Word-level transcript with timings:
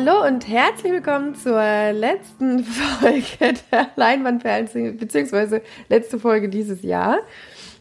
Hallo 0.00 0.24
und 0.24 0.46
herzlich 0.46 0.92
willkommen 0.92 1.34
zur 1.34 1.60
letzten 1.92 2.62
Folge 3.00 3.54
der 3.72 3.88
Leinwandperlen, 3.96 4.96
beziehungsweise 4.96 5.60
letzte 5.88 6.20
Folge 6.20 6.48
dieses 6.48 6.82
Jahr. 6.82 7.18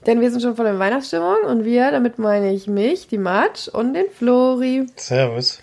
Denn 0.07 0.19
wir 0.19 0.31
sind 0.31 0.41
schon 0.41 0.55
voll 0.55 0.65
in 0.65 0.79
Weihnachtsstimmung 0.79 1.43
und 1.47 1.63
wir, 1.63 1.91
damit 1.91 2.17
meine 2.17 2.51
ich 2.51 2.65
mich, 2.65 3.07
die 3.07 3.19
March 3.19 3.71
und 3.71 3.93
den 3.93 4.09
Flori. 4.09 4.87
Servus. 4.95 5.61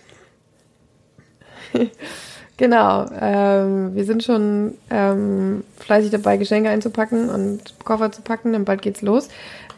genau, 2.56 3.06
ähm, 3.20 3.96
wir 3.96 4.04
sind 4.04 4.22
schon 4.22 4.78
ähm, 4.90 5.64
fleißig 5.78 6.12
dabei, 6.12 6.36
Geschenke 6.36 6.70
einzupacken 6.70 7.30
und 7.30 7.74
Koffer 7.82 8.12
zu 8.12 8.22
packen, 8.22 8.52
dann 8.52 8.64
bald 8.64 8.80
geht's 8.80 9.02
los. 9.02 9.28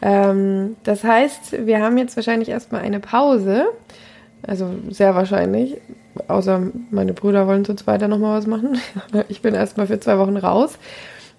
Ähm, 0.03 0.75
das 0.83 1.03
heißt, 1.03 1.65
wir 1.65 1.81
haben 1.81 1.97
jetzt 1.97 2.15
wahrscheinlich 2.15 2.49
erstmal 2.49 2.81
eine 2.81 2.99
Pause. 2.99 3.65
Also 4.43 4.69
sehr 4.89 5.15
wahrscheinlich. 5.15 5.77
Außer 6.27 6.61
meine 6.91 7.13
Brüder 7.13 7.47
wollen 7.47 7.65
zu 7.65 7.75
zweit 7.75 8.01
dann 8.01 8.09
nochmal 8.09 8.37
was 8.37 8.47
machen. 8.47 8.79
Ich 9.29 9.41
bin 9.41 9.53
erstmal 9.53 9.87
für 9.87 9.99
zwei 9.99 10.17
Wochen 10.17 10.37
raus. 10.37 10.77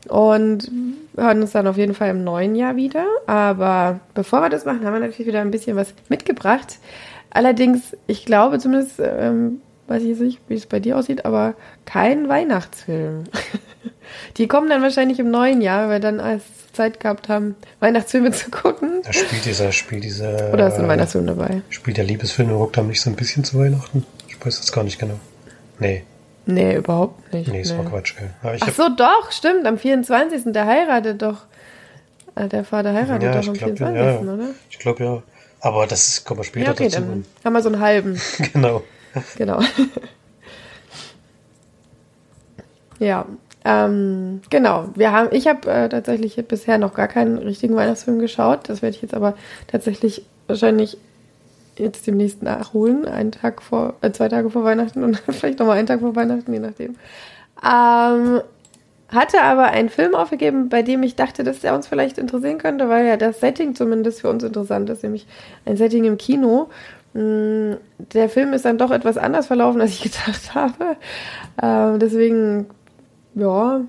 Und 0.08 0.70
hören 1.16 1.42
uns 1.42 1.52
dann 1.52 1.66
auf 1.66 1.76
jeden 1.76 1.94
Fall 1.94 2.10
im 2.10 2.24
neuen 2.24 2.54
Jahr 2.54 2.76
wieder. 2.76 3.04
Aber 3.26 4.00
bevor 4.14 4.42
wir 4.42 4.48
das 4.48 4.64
machen, 4.64 4.84
haben 4.84 4.94
wir 4.94 5.00
natürlich 5.00 5.26
wieder 5.26 5.40
ein 5.40 5.50
bisschen 5.50 5.76
was 5.76 5.92
mitgebracht. 6.08 6.78
Allerdings, 7.30 7.96
ich 8.06 8.24
glaube 8.24 8.58
zumindest, 8.58 9.00
ähm, 9.00 9.60
weiß 9.88 10.02
ich 10.02 10.18
nicht, 10.18 10.40
wie 10.48 10.54
es 10.54 10.66
bei 10.66 10.80
dir 10.80 10.96
aussieht, 10.96 11.24
aber 11.24 11.54
kein 11.84 12.28
Weihnachtsfilm. 12.28 13.24
Die 14.36 14.48
kommen 14.48 14.70
dann 14.70 14.82
wahrscheinlich 14.82 15.18
im 15.18 15.30
neuen 15.30 15.60
Jahr, 15.60 15.88
weil 15.88 16.00
dann 16.00 16.20
als 16.20 16.44
Zeit 16.78 17.00
gehabt 17.00 17.28
haben, 17.28 17.56
Weihnachtsfilme 17.80 18.30
zu 18.30 18.50
gucken. 18.50 19.02
Da 19.04 19.12
spielt 19.12 19.44
dieser, 19.44 19.72
spielt 19.72 20.04
dieser. 20.04 20.52
Oder 20.52 20.70
du 20.70 20.76
einen 20.76 20.88
Weihnachtsfilm 20.88 21.26
dabei? 21.26 21.62
Spielt 21.70 21.96
der 21.96 22.04
Liebesfilm 22.04 22.50
in 22.50 22.56
Rockdam 22.56 22.86
nicht 22.86 23.00
so 23.00 23.10
ein 23.10 23.16
bisschen 23.16 23.44
zu 23.44 23.58
Weihnachten? 23.58 24.06
Ich 24.28 24.44
weiß 24.44 24.60
das 24.60 24.72
gar 24.72 24.84
nicht 24.84 24.98
genau. 24.98 25.18
Nee. 25.80 26.04
Nee, 26.46 26.76
überhaupt 26.76 27.32
nicht. 27.32 27.50
Nee, 27.50 27.62
das 27.62 27.72
nee. 27.72 27.78
war 27.78 27.84
Quatsch, 27.84 28.14
gell. 28.16 28.30
Ach 28.42 28.72
so, 28.72 28.88
doch, 28.88 29.32
stimmt. 29.32 29.66
Am 29.66 29.76
24. 29.76 30.44
Der 30.46 30.66
heiratet 30.66 31.20
doch. 31.20 31.44
Äh, 32.36 32.48
der 32.48 32.64
Vater 32.64 32.94
heiratet 32.94 33.22
ja, 33.22 33.32
doch 33.32 33.48
am 33.48 33.54
glaub, 33.54 33.76
24. 33.76 33.96
Ja, 33.96 34.32
oder? 34.32 34.50
Ich 34.70 34.78
glaube 34.78 35.04
ja. 35.04 35.22
Aber 35.60 35.86
das 35.86 36.24
kommen 36.24 36.40
wir 36.40 36.44
später 36.44 36.66
ja, 36.66 36.72
okay, 36.72 36.88
dazu. 36.88 37.00
Dann 37.00 37.24
haben 37.44 37.52
wir 37.52 37.62
so 37.62 37.68
einen 37.68 37.80
halben. 37.80 38.20
genau. 38.52 38.82
Genau. 39.36 39.60
ja. 43.00 43.26
Ähm, 43.68 44.40
genau, 44.48 44.88
wir 44.94 45.12
haben, 45.12 45.28
ich 45.30 45.46
habe 45.46 45.70
äh, 45.70 45.90
tatsächlich 45.90 46.36
bisher 46.48 46.78
noch 46.78 46.94
gar 46.94 47.06
keinen 47.06 47.36
richtigen 47.36 47.76
Weihnachtsfilm 47.76 48.18
geschaut. 48.18 48.60
Das 48.70 48.80
werde 48.80 48.96
ich 48.96 49.02
jetzt 49.02 49.12
aber 49.12 49.34
tatsächlich 49.66 50.24
wahrscheinlich 50.46 50.96
jetzt 51.76 52.06
demnächst 52.06 52.42
nachholen, 52.42 53.04
einen 53.04 53.30
Tag 53.30 53.60
vor, 53.60 53.94
äh, 54.00 54.10
zwei 54.10 54.30
Tage 54.30 54.48
vor 54.48 54.64
Weihnachten 54.64 55.04
und 55.04 55.18
vielleicht 55.28 55.58
nochmal 55.58 55.76
einen 55.76 55.86
Tag 55.86 56.00
vor 56.00 56.16
Weihnachten, 56.16 56.50
je 56.50 56.60
nachdem. 56.60 56.96
Ähm, 57.62 58.40
hatte 59.10 59.42
aber 59.42 59.64
einen 59.64 59.90
Film 59.90 60.14
aufgegeben, 60.14 60.70
bei 60.70 60.80
dem 60.80 61.02
ich 61.02 61.14
dachte, 61.14 61.44
dass 61.44 61.60
der 61.60 61.74
uns 61.74 61.86
vielleicht 61.86 62.16
interessieren 62.16 62.56
könnte, 62.56 62.88
weil 62.88 63.06
ja 63.06 63.18
das 63.18 63.40
Setting 63.40 63.74
zumindest 63.74 64.22
für 64.22 64.30
uns 64.30 64.44
interessant 64.44 64.88
ist, 64.88 65.02
nämlich 65.02 65.26
ein 65.66 65.76
Setting 65.76 66.04
im 66.04 66.16
Kino. 66.16 66.70
Mm, 67.12 67.72
der 67.98 68.28
Film 68.28 68.52
ist 68.52 68.64
dann 68.64 68.78
doch 68.78 68.90
etwas 68.90 69.16
anders 69.18 69.46
verlaufen, 69.46 69.80
als 69.80 69.90
ich 69.90 70.02
gedacht 70.10 70.54
habe. 70.54 70.96
Ähm, 71.62 71.98
deswegen, 71.98 72.66
ja, 73.38 73.80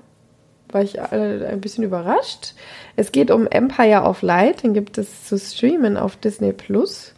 war 0.72 0.82
ich 0.82 1.00
ein 1.00 1.60
bisschen 1.60 1.84
überrascht. 1.84 2.54
Es 2.96 3.12
geht 3.12 3.30
um 3.30 3.46
Empire 3.46 4.02
of 4.02 4.22
Light, 4.22 4.62
den 4.62 4.74
gibt 4.74 4.98
es 4.98 5.24
zu 5.26 5.38
streamen 5.38 5.96
auf 5.96 6.16
Disney 6.16 6.52
Plus. 6.52 7.12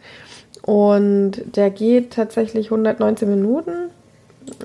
Und 0.63 1.41
der 1.55 1.69
geht 1.69 2.13
tatsächlich 2.13 2.67
119 2.67 3.29
Minuten, 3.29 3.89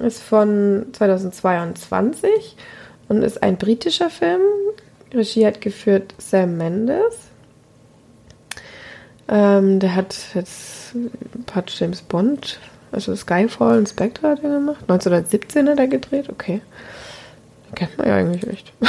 ist 0.01 0.23
von 0.23 0.87
2022 0.93 2.57
und 3.09 3.23
ist 3.23 3.43
ein 3.43 3.57
britischer 3.57 4.11
Film. 4.11 4.41
Regie 5.13 5.47
hat 5.47 5.61
geführt 5.61 6.15
Sam 6.19 6.57
Mendes. 6.57 7.29
Ähm, 9.29 9.81
der 9.81 9.95
hat 9.95 10.17
jetzt 10.35 10.95
ein 10.95 11.45
paar 11.45 11.65
James 11.67 12.01
Bond, 12.01 12.61
also 12.93 13.15
Skyfall 13.15 13.79
und 13.79 13.89
Spectre 13.89 14.29
hat 14.29 14.43
er 14.43 14.51
gemacht. 14.51 14.83
1917 14.83 15.69
hat 15.69 15.79
er 15.79 15.89
gedreht, 15.89 16.31
okay. 16.31 16.63
Kennt 17.75 17.99
man 17.99 18.09
ja 18.09 18.17
eigentlich 18.17 18.47
echt. 18.49 18.73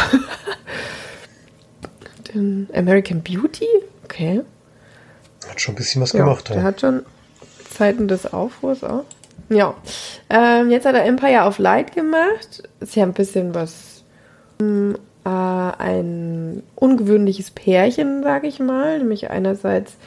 Den 2.34 2.68
American 2.74 3.22
Beauty, 3.22 3.68
okay. 4.04 4.42
Hat 5.48 5.62
schon 5.62 5.74
ein 5.74 5.78
bisschen 5.78 6.02
was 6.02 6.14
ja, 6.14 6.24
gemacht. 6.24 6.50
Der 6.50 6.58
ja. 6.58 6.64
hat 6.64 6.82
schon 6.82 7.04
Zeiten 7.70 8.08
des 8.08 8.32
Aufruhrs 8.32 8.84
auch. 8.84 9.06
Ja. 9.50 9.76
Ähm, 10.30 10.70
jetzt 10.70 10.86
hat 10.86 10.96
er 10.96 11.06
Empire 11.06 11.46
of 11.46 11.58
Light 11.58 11.94
gemacht. 11.94 12.64
Ist 12.80 12.96
ja 12.96 13.04
ein 13.04 13.14
bisschen 13.14 13.56
was. 13.56 14.04
Ähm, 14.62 14.96
äh, 15.26 15.30
ein 15.30 16.64
ungewöhnliches 16.76 17.52
Pärchen, 17.52 18.24
sage 18.24 18.48
ich 18.48 18.60
mal. 18.60 19.00
Nämlich 19.00 19.30
einerseits 19.30 19.98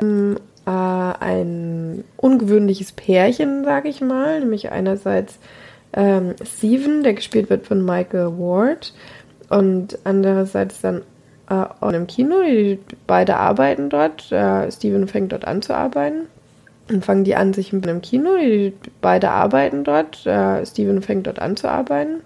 ähm, 0.00 0.38
äh, 0.66 0.70
ein 0.70 2.04
ungewöhnliches 2.16 2.92
Pärchen, 2.92 3.64
sage 3.64 3.88
ich 3.88 4.00
mal. 4.00 4.40
Nämlich 4.40 4.70
einerseits 4.70 5.38
ähm, 5.96 6.34
Steven, 6.44 7.02
der 7.02 7.14
gespielt 7.14 7.50
wird 7.50 7.66
von 7.66 7.84
Michael 7.84 8.38
Ward. 8.38 8.94
Und 9.48 9.98
andererseits 10.04 10.80
dann 10.80 11.02
äh, 11.50 11.96
im 11.96 12.06
Kino. 12.06 12.42
Die 12.42 12.78
beide 13.06 13.36
arbeiten 13.36 13.88
dort. 13.88 14.30
Äh, 14.30 14.70
Steven 14.70 15.08
fängt 15.08 15.32
dort 15.32 15.46
an 15.46 15.62
zu 15.62 15.74
arbeiten. 15.74 16.26
Dann 16.88 17.02
fangen 17.02 17.24
die 17.24 17.34
an, 17.34 17.52
sich 17.52 17.72
im 17.72 18.00
Kino. 18.02 18.36
Die 18.36 18.72
beide 19.00 19.30
arbeiten 19.30 19.84
dort. 19.84 20.26
Äh, 20.26 20.64
Steven 20.66 21.02
fängt 21.02 21.26
dort 21.26 21.38
an 21.38 21.56
zu 21.56 21.68
arbeiten. 21.68 22.20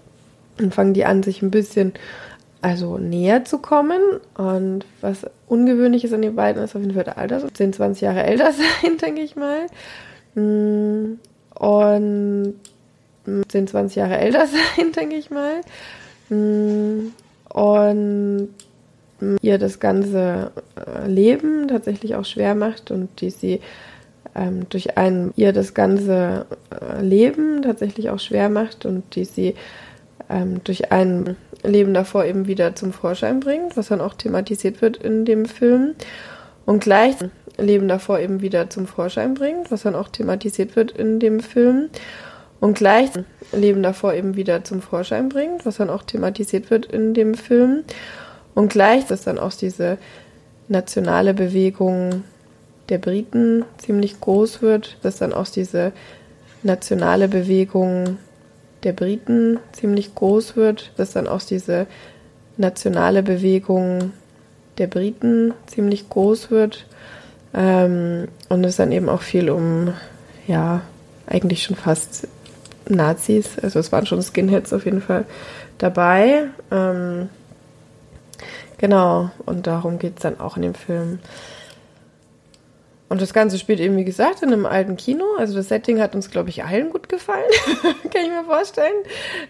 Dann 0.57 0.71
fangen 0.71 0.93
die 0.93 1.05
an, 1.05 1.23
sich 1.23 1.41
ein 1.41 1.51
bisschen 1.51 1.93
also 2.61 2.97
näher 2.97 3.43
zu 3.45 3.57
kommen. 3.57 4.01
Und 4.35 4.85
was 5.01 5.25
ungewöhnlich 5.47 6.03
ist 6.03 6.13
an 6.13 6.21
den 6.21 6.35
beiden, 6.35 6.63
ist 6.63 6.75
auf 6.75 6.81
jeden 6.81 6.93
Fall 6.93 7.03
der 7.03 7.17
Alter, 7.17 7.39
so 7.39 7.49
10, 7.49 7.73
20 7.73 8.01
Jahre 8.01 8.23
älter 8.23 8.51
sein, 8.81 8.97
denke 8.97 9.21
ich 9.21 9.35
mal. 9.35 9.65
Mm, 10.35 11.19
und 11.55 12.55
10, 13.47 13.67
20 13.67 13.95
Jahre 13.95 14.17
älter 14.17 14.47
sein, 14.77 14.91
denke 14.91 15.15
ich 15.15 15.29
mal. 15.29 15.61
Mm, 16.29 17.11
und 17.53 18.49
ihr 19.41 19.57
das 19.57 19.79
ganze 19.79 20.51
äh, 20.75 21.07
Leben 21.07 21.67
tatsächlich 21.67 22.15
auch 22.15 22.25
schwer 22.25 22.55
macht 22.55 22.91
und 22.91 23.21
die 23.21 23.29
sie 23.29 23.59
ähm, 24.35 24.67
durch 24.69 24.97
ein 24.97 25.31
ihr 25.35 25.53
das 25.53 25.73
ganze 25.73 26.45
äh, 26.71 27.01
Leben 27.01 27.61
tatsächlich 27.61 28.09
auch 28.09 28.19
schwer 28.19 28.49
macht 28.49 28.85
und 28.85 29.15
die 29.15 29.25
sie 29.25 29.55
ähm, 30.29 30.61
durch 30.63 30.91
ein 30.91 31.35
Leben 31.63 31.93
davor 31.93 32.25
eben 32.25 32.47
wieder 32.47 32.75
zum 32.75 32.93
Vorschein 32.93 33.39
bringt, 33.39 33.77
was 33.77 33.89
dann 33.89 34.01
auch 34.01 34.15
thematisiert 34.15 34.81
wird 34.81 34.97
in 34.97 35.25
dem 35.25 35.45
Film 35.45 35.91
und 36.65 36.81
gleich 36.83 37.15
Leben 37.57 37.87
davor 37.87 38.19
eben 38.19 38.41
wieder 38.41 38.69
zum 38.69 38.87
Vorschein 38.87 39.33
bringt, 39.33 39.71
was 39.71 39.83
dann 39.83 39.95
auch 39.95 40.09
thematisiert 40.09 40.75
wird 40.75 40.91
in 40.91 41.19
dem 41.19 41.41
Film 41.41 41.89
und 42.61 42.75
gleich 42.75 43.09
Leben 43.51 43.83
davor 43.83 44.13
eben 44.13 44.37
wieder 44.37 44.63
zum 44.63 44.81
Vorschein 44.81 45.27
bringt, 45.27 45.65
was 45.65 45.77
dann 45.77 45.89
auch 45.89 46.03
thematisiert 46.03 46.69
wird 46.69 46.85
in 46.85 47.13
dem 47.13 47.33
Film. 47.33 47.83
Und 48.53 48.71
gleich 48.71 49.09
ist 49.09 49.27
dann 49.27 49.39
auch 49.39 49.51
diese 49.51 49.97
nationale 50.69 51.33
Bewegung 51.33 52.23
der 52.87 52.99
Briten 52.99 53.65
ziemlich 53.77 54.21
groß 54.21 54.61
wird, 54.61 54.97
dass 55.01 55.17
dann 55.17 55.33
auch 55.33 55.47
diese 55.47 55.91
nationale 56.63 57.27
Bewegung 57.27 58.17
der 58.83 58.93
Briten 58.93 59.59
ziemlich 59.71 60.13
groß 60.13 60.55
wird, 60.55 60.91
dass 60.97 61.13
dann 61.13 61.27
auch 61.27 61.41
diese 61.41 61.87
nationale 62.57 63.23
Bewegung 63.23 64.13
der 64.77 64.87
Briten 64.87 65.53
ziemlich 65.65 66.09
groß 66.09 66.51
wird. 66.51 66.85
Ähm, 67.53 68.27
und 68.49 68.63
es 68.63 68.75
dann 68.75 68.91
eben 68.91 69.09
auch 69.09 69.21
viel 69.21 69.49
um, 69.49 69.93
ja, 70.47 70.81
eigentlich 71.25 71.63
schon 71.63 71.75
fast 71.75 72.27
Nazis, 72.87 73.59
also 73.61 73.79
es 73.79 73.91
waren 73.91 74.05
schon 74.05 74.21
Skinheads 74.21 74.73
auf 74.73 74.85
jeden 74.85 75.01
Fall 75.01 75.25
dabei. 75.77 76.49
Ähm, 76.71 77.29
Genau, 78.81 79.29
und 79.45 79.67
darum 79.67 79.99
geht 79.99 80.15
es 80.15 80.23
dann 80.23 80.39
auch 80.39 80.55
in 80.55 80.63
dem 80.63 80.73
Film. 80.73 81.19
Und 83.09 83.21
das 83.21 83.31
Ganze 83.31 83.59
spielt 83.59 83.79
eben, 83.79 83.95
wie 83.95 84.03
gesagt, 84.03 84.41
in 84.41 84.51
einem 84.51 84.65
alten 84.65 84.97
Kino. 84.97 85.23
Also 85.37 85.53
das 85.53 85.67
Setting 85.67 86.01
hat 86.01 86.15
uns, 86.15 86.31
glaube 86.31 86.49
ich, 86.49 86.63
allen 86.63 86.89
gut 86.89 87.07
gefallen. 87.07 87.43
Kann 88.11 88.23
ich 88.23 88.31
mir 88.31 88.43
vorstellen. 88.43 88.95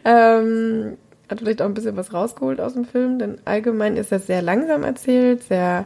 Ähm, 0.03 0.97
hat 1.29 1.39
vielleicht 1.39 1.61
auch 1.61 1.65
ein 1.65 1.73
bisschen 1.73 1.95
was 1.95 2.11
rausgeholt 2.11 2.59
aus 2.59 2.73
dem 2.73 2.83
Film, 2.83 3.19
denn 3.19 3.37
allgemein 3.45 3.95
ist 3.95 4.11
er 4.11 4.19
sehr 4.19 4.41
langsam 4.41 4.83
erzählt, 4.83 5.43
sehr 5.43 5.85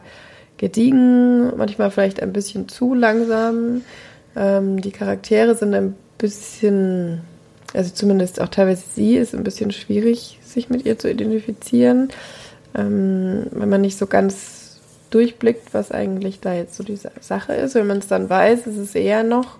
gediegen, 0.56 1.56
manchmal 1.56 1.92
vielleicht 1.92 2.20
ein 2.20 2.32
bisschen 2.32 2.68
zu 2.68 2.94
langsam. 2.94 3.82
Ähm, 4.34 4.80
die 4.80 4.90
Charaktere 4.90 5.54
sind 5.54 5.72
ein 5.72 5.94
bisschen, 6.18 7.20
also 7.74 7.92
zumindest 7.92 8.40
auch 8.40 8.48
teilweise 8.48 8.84
sie 8.94 9.16
ist 9.16 9.34
ein 9.34 9.44
bisschen 9.44 9.70
schwierig, 9.70 10.38
sich 10.44 10.70
mit 10.70 10.86
ihr 10.86 10.98
zu 10.98 11.10
identifizieren 11.10 12.10
ähm, 12.76 13.46
wenn 13.50 13.68
man 13.68 13.80
nicht 13.80 13.98
so 13.98 14.06
ganz 14.06 14.80
durchblickt, 15.10 15.72
was 15.72 15.92
eigentlich 15.92 16.40
da 16.40 16.52
jetzt 16.52 16.74
so 16.74 16.84
diese 16.84 17.10
Sache 17.20 17.54
ist. 17.54 17.74
Wenn 17.74 17.86
man 17.86 17.98
es 17.98 18.06
dann 18.06 18.28
weiß, 18.28 18.66
ist 18.66 18.76
es 18.76 18.94
eher 18.94 19.22
noch 19.22 19.58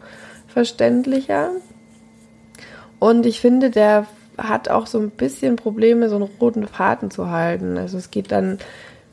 verständlicher. 0.48 1.50
Und 2.98 3.26
ich 3.26 3.40
finde, 3.40 3.70
der 3.70 4.06
hat 4.36 4.68
auch 4.68 4.86
so 4.86 4.98
ein 4.98 5.10
bisschen 5.10 5.56
Probleme, 5.56 6.08
so 6.08 6.16
einen 6.16 6.28
roten 6.40 6.66
Faden 6.66 7.10
zu 7.10 7.30
halten. 7.30 7.78
Also 7.78 7.96
es 7.96 8.10
geht 8.10 8.32
dann 8.32 8.58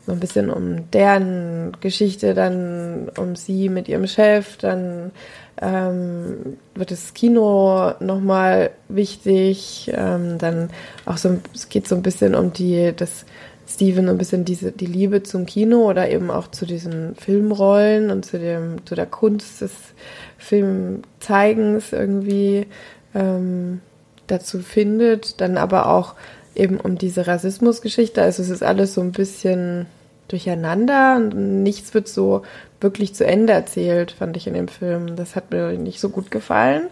so 0.06 0.12
ein 0.12 0.20
bisschen 0.20 0.50
um 0.50 0.90
deren 0.92 1.78
Geschichte, 1.80 2.34
dann 2.34 3.10
um 3.18 3.38
sie 3.38 3.70
mit 3.70 3.88
ihrem 3.88 4.08
Chef, 4.08 4.58
dann 4.58 5.12
ähm, 5.62 6.58
wird 6.76 6.92
das 6.92 7.14
Kino 7.14 7.94
nochmal 8.00 8.72
wichtig, 8.90 9.92
ähm, 9.94 10.38
dann 10.38 10.70
auch 11.06 11.18
so, 11.18 11.38
es 11.54 11.70
geht 11.70 11.88
so 11.88 11.96
ein 11.96 12.02
bisschen 12.02 12.36
um 12.36 12.54
die, 12.54 12.94
das 12.96 13.26
Steven 13.68 14.10
ein 14.10 14.18
bisschen 14.18 14.46
diese, 14.46 14.72
die 14.72 14.86
Liebe 14.86 15.24
zum 15.24 15.46
Kino 15.46 15.90
oder 15.90 16.10
eben 16.10 16.30
auch 16.30 16.50
zu 16.50 16.66
diesen 16.66 17.16
Filmrollen 17.16 18.12
und 18.12 18.26
zu 18.26 18.38
dem, 18.38 18.86
zu 18.86 18.96
der 18.96 19.06
Kunst 19.06 19.62
des 19.62 19.72
Filmzeigens 20.38 21.94
irgendwie 21.94 22.68
ähm, 23.16 23.82
dazu 24.28 24.60
findet, 24.60 25.40
dann 25.40 25.58
aber 25.58 25.90
auch 25.90 26.16
eben 26.56 26.80
um 26.80 26.98
diese 26.98 27.26
Rassismusgeschichte. 27.26 28.22
Also 28.22 28.44
es 28.44 28.50
ist 28.50 28.64
alles 28.64 28.94
so 28.94 29.02
ein 29.02 29.12
bisschen 29.12 29.86
durcheinander 30.28 31.16
und 31.18 31.64
nichts 31.64 31.94
wird 31.94 32.08
so 32.08 32.44
wirklich 32.84 33.16
zu 33.16 33.26
Ende 33.26 33.54
erzählt, 33.54 34.12
fand 34.12 34.38
ich 34.38 34.48
in 34.48 34.54
dem 34.54 34.68
Film. 34.68 35.16
Das 35.16 35.36
hat 35.36 35.52
mir 35.52 35.72
nicht 35.74 36.00
so 36.00 36.10
gut 36.10 36.30
gefallen. 36.30 36.90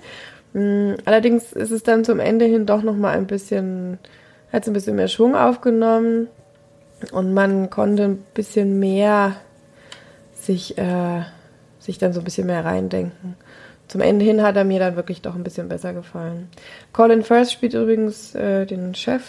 Mm, 0.53 0.93
allerdings 1.05 1.53
ist 1.53 1.71
es 1.71 1.83
dann 1.83 2.03
zum 2.03 2.19
Ende 2.19 2.45
hin 2.45 2.65
doch 2.65 2.83
noch 2.83 2.95
mal 2.95 3.17
ein 3.17 3.27
bisschen, 3.27 3.99
hat 4.51 4.63
es 4.63 4.67
ein 4.67 4.73
bisschen 4.73 4.95
mehr 4.95 5.07
Schwung 5.07 5.35
aufgenommen 5.35 6.27
und 7.11 7.33
man 7.33 7.69
konnte 7.69 8.03
ein 8.03 8.23
bisschen 8.33 8.79
mehr 8.79 9.35
sich, 10.33 10.77
äh, 10.77 11.21
sich 11.79 11.97
dann 11.97 12.13
so 12.13 12.21
ein 12.21 12.25
bisschen 12.25 12.47
mehr 12.47 12.65
reindenken. 12.65 13.35
Zum 13.87 14.01
Ende 14.01 14.23
hin 14.23 14.41
hat 14.41 14.55
er 14.55 14.63
mir 14.63 14.79
dann 14.79 14.95
wirklich 14.95 15.21
doch 15.21 15.35
ein 15.35 15.43
bisschen 15.43 15.67
besser 15.67 15.93
gefallen. 15.93 16.49
Colin 16.93 17.23
Firth 17.23 17.51
spielt 17.51 17.73
übrigens 17.73 18.33
äh, 18.35 18.65
den 18.65 18.95
Chef, 18.95 19.23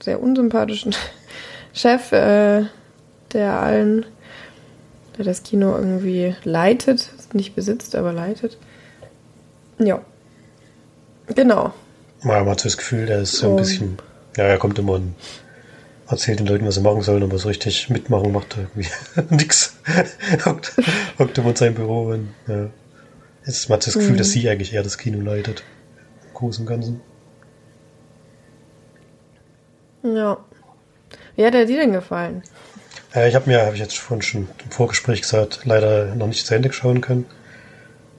sehr 0.00 0.20
unsympathischen 0.20 0.94
Chef, 1.72 2.12
äh, 2.12 2.64
der 3.32 3.52
allen, 3.60 4.06
der 5.16 5.24
das 5.24 5.42
Kino 5.42 5.76
irgendwie 5.76 6.34
leitet, 6.44 7.10
nicht 7.32 7.54
besitzt, 7.54 7.94
aber 7.94 8.12
leitet. 8.12 8.58
Ja. 9.78 10.00
Genau. 11.34 11.72
Ja, 12.22 12.40
man 12.40 12.48
hat 12.48 12.60
so 12.60 12.68
das 12.68 12.76
Gefühl, 12.76 13.06
der 13.06 13.20
ist 13.20 13.32
so 13.32 13.50
ein 13.50 13.56
bisschen, 13.56 13.98
ja, 14.36 14.44
er 14.44 14.58
kommt 14.58 14.78
immer 14.78 14.92
und 14.92 15.14
erzählt 16.06 16.38
den 16.38 16.46
Leuten, 16.46 16.66
was 16.66 16.74
sie 16.74 16.80
machen 16.80 17.02
sollen, 17.02 17.22
aber 17.22 17.38
so 17.38 17.48
richtig 17.48 17.90
mitmachen 17.90 18.32
macht 18.32 18.56
er 18.56 18.64
irgendwie 18.64 18.88
nix. 19.34 19.76
hockt, 20.44 20.72
hockt 21.18 21.38
immer 21.38 21.50
in 21.50 21.56
seinem 21.56 21.74
Büro 21.74 22.08
und 22.08 22.34
ja. 22.46 22.68
Jetzt 23.46 23.68
hat 23.68 23.86
das 23.86 23.94
Gefühl, 23.94 24.12
mhm. 24.12 24.18
dass 24.18 24.30
sie 24.30 24.48
eigentlich 24.48 24.72
eher 24.72 24.82
das 24.82 24.96
Kino 24.96 25.20
leitet. 25.20 25.64
Im 26.26 26.34
Großen 26.34 26.62
und 26.62 26.66
Ganzen. 26.66 27.00
Ja. 30.02 30.38
Wie 31.36 31.44
hat 31.44 31.54
er 31.54 31.66
dir 31.66 31.78
denn 31.78 31.92
gefallen? 31.92 32.42
Äh, 33.14 33.28
ich 33.28 33.34
habe 33.34 33.48
mir, 33.48 33.64
habe 33.64 33.74
ich 33.74 33.80
jetzt 33.80 33.98
vorhin 33.98 34.22
schon 34.22 34.48
im 34.64 34.70
Vorgespräch 34.70 35.22
gesagt, 35.22 35.60
leider 35.64 36.14
noch 36.14 36.26
nicht 36.26 36.46
zu 36.46 36.54
Ende 36.54 36.72
schauen 36.72 37.00
können. 37.00 37.26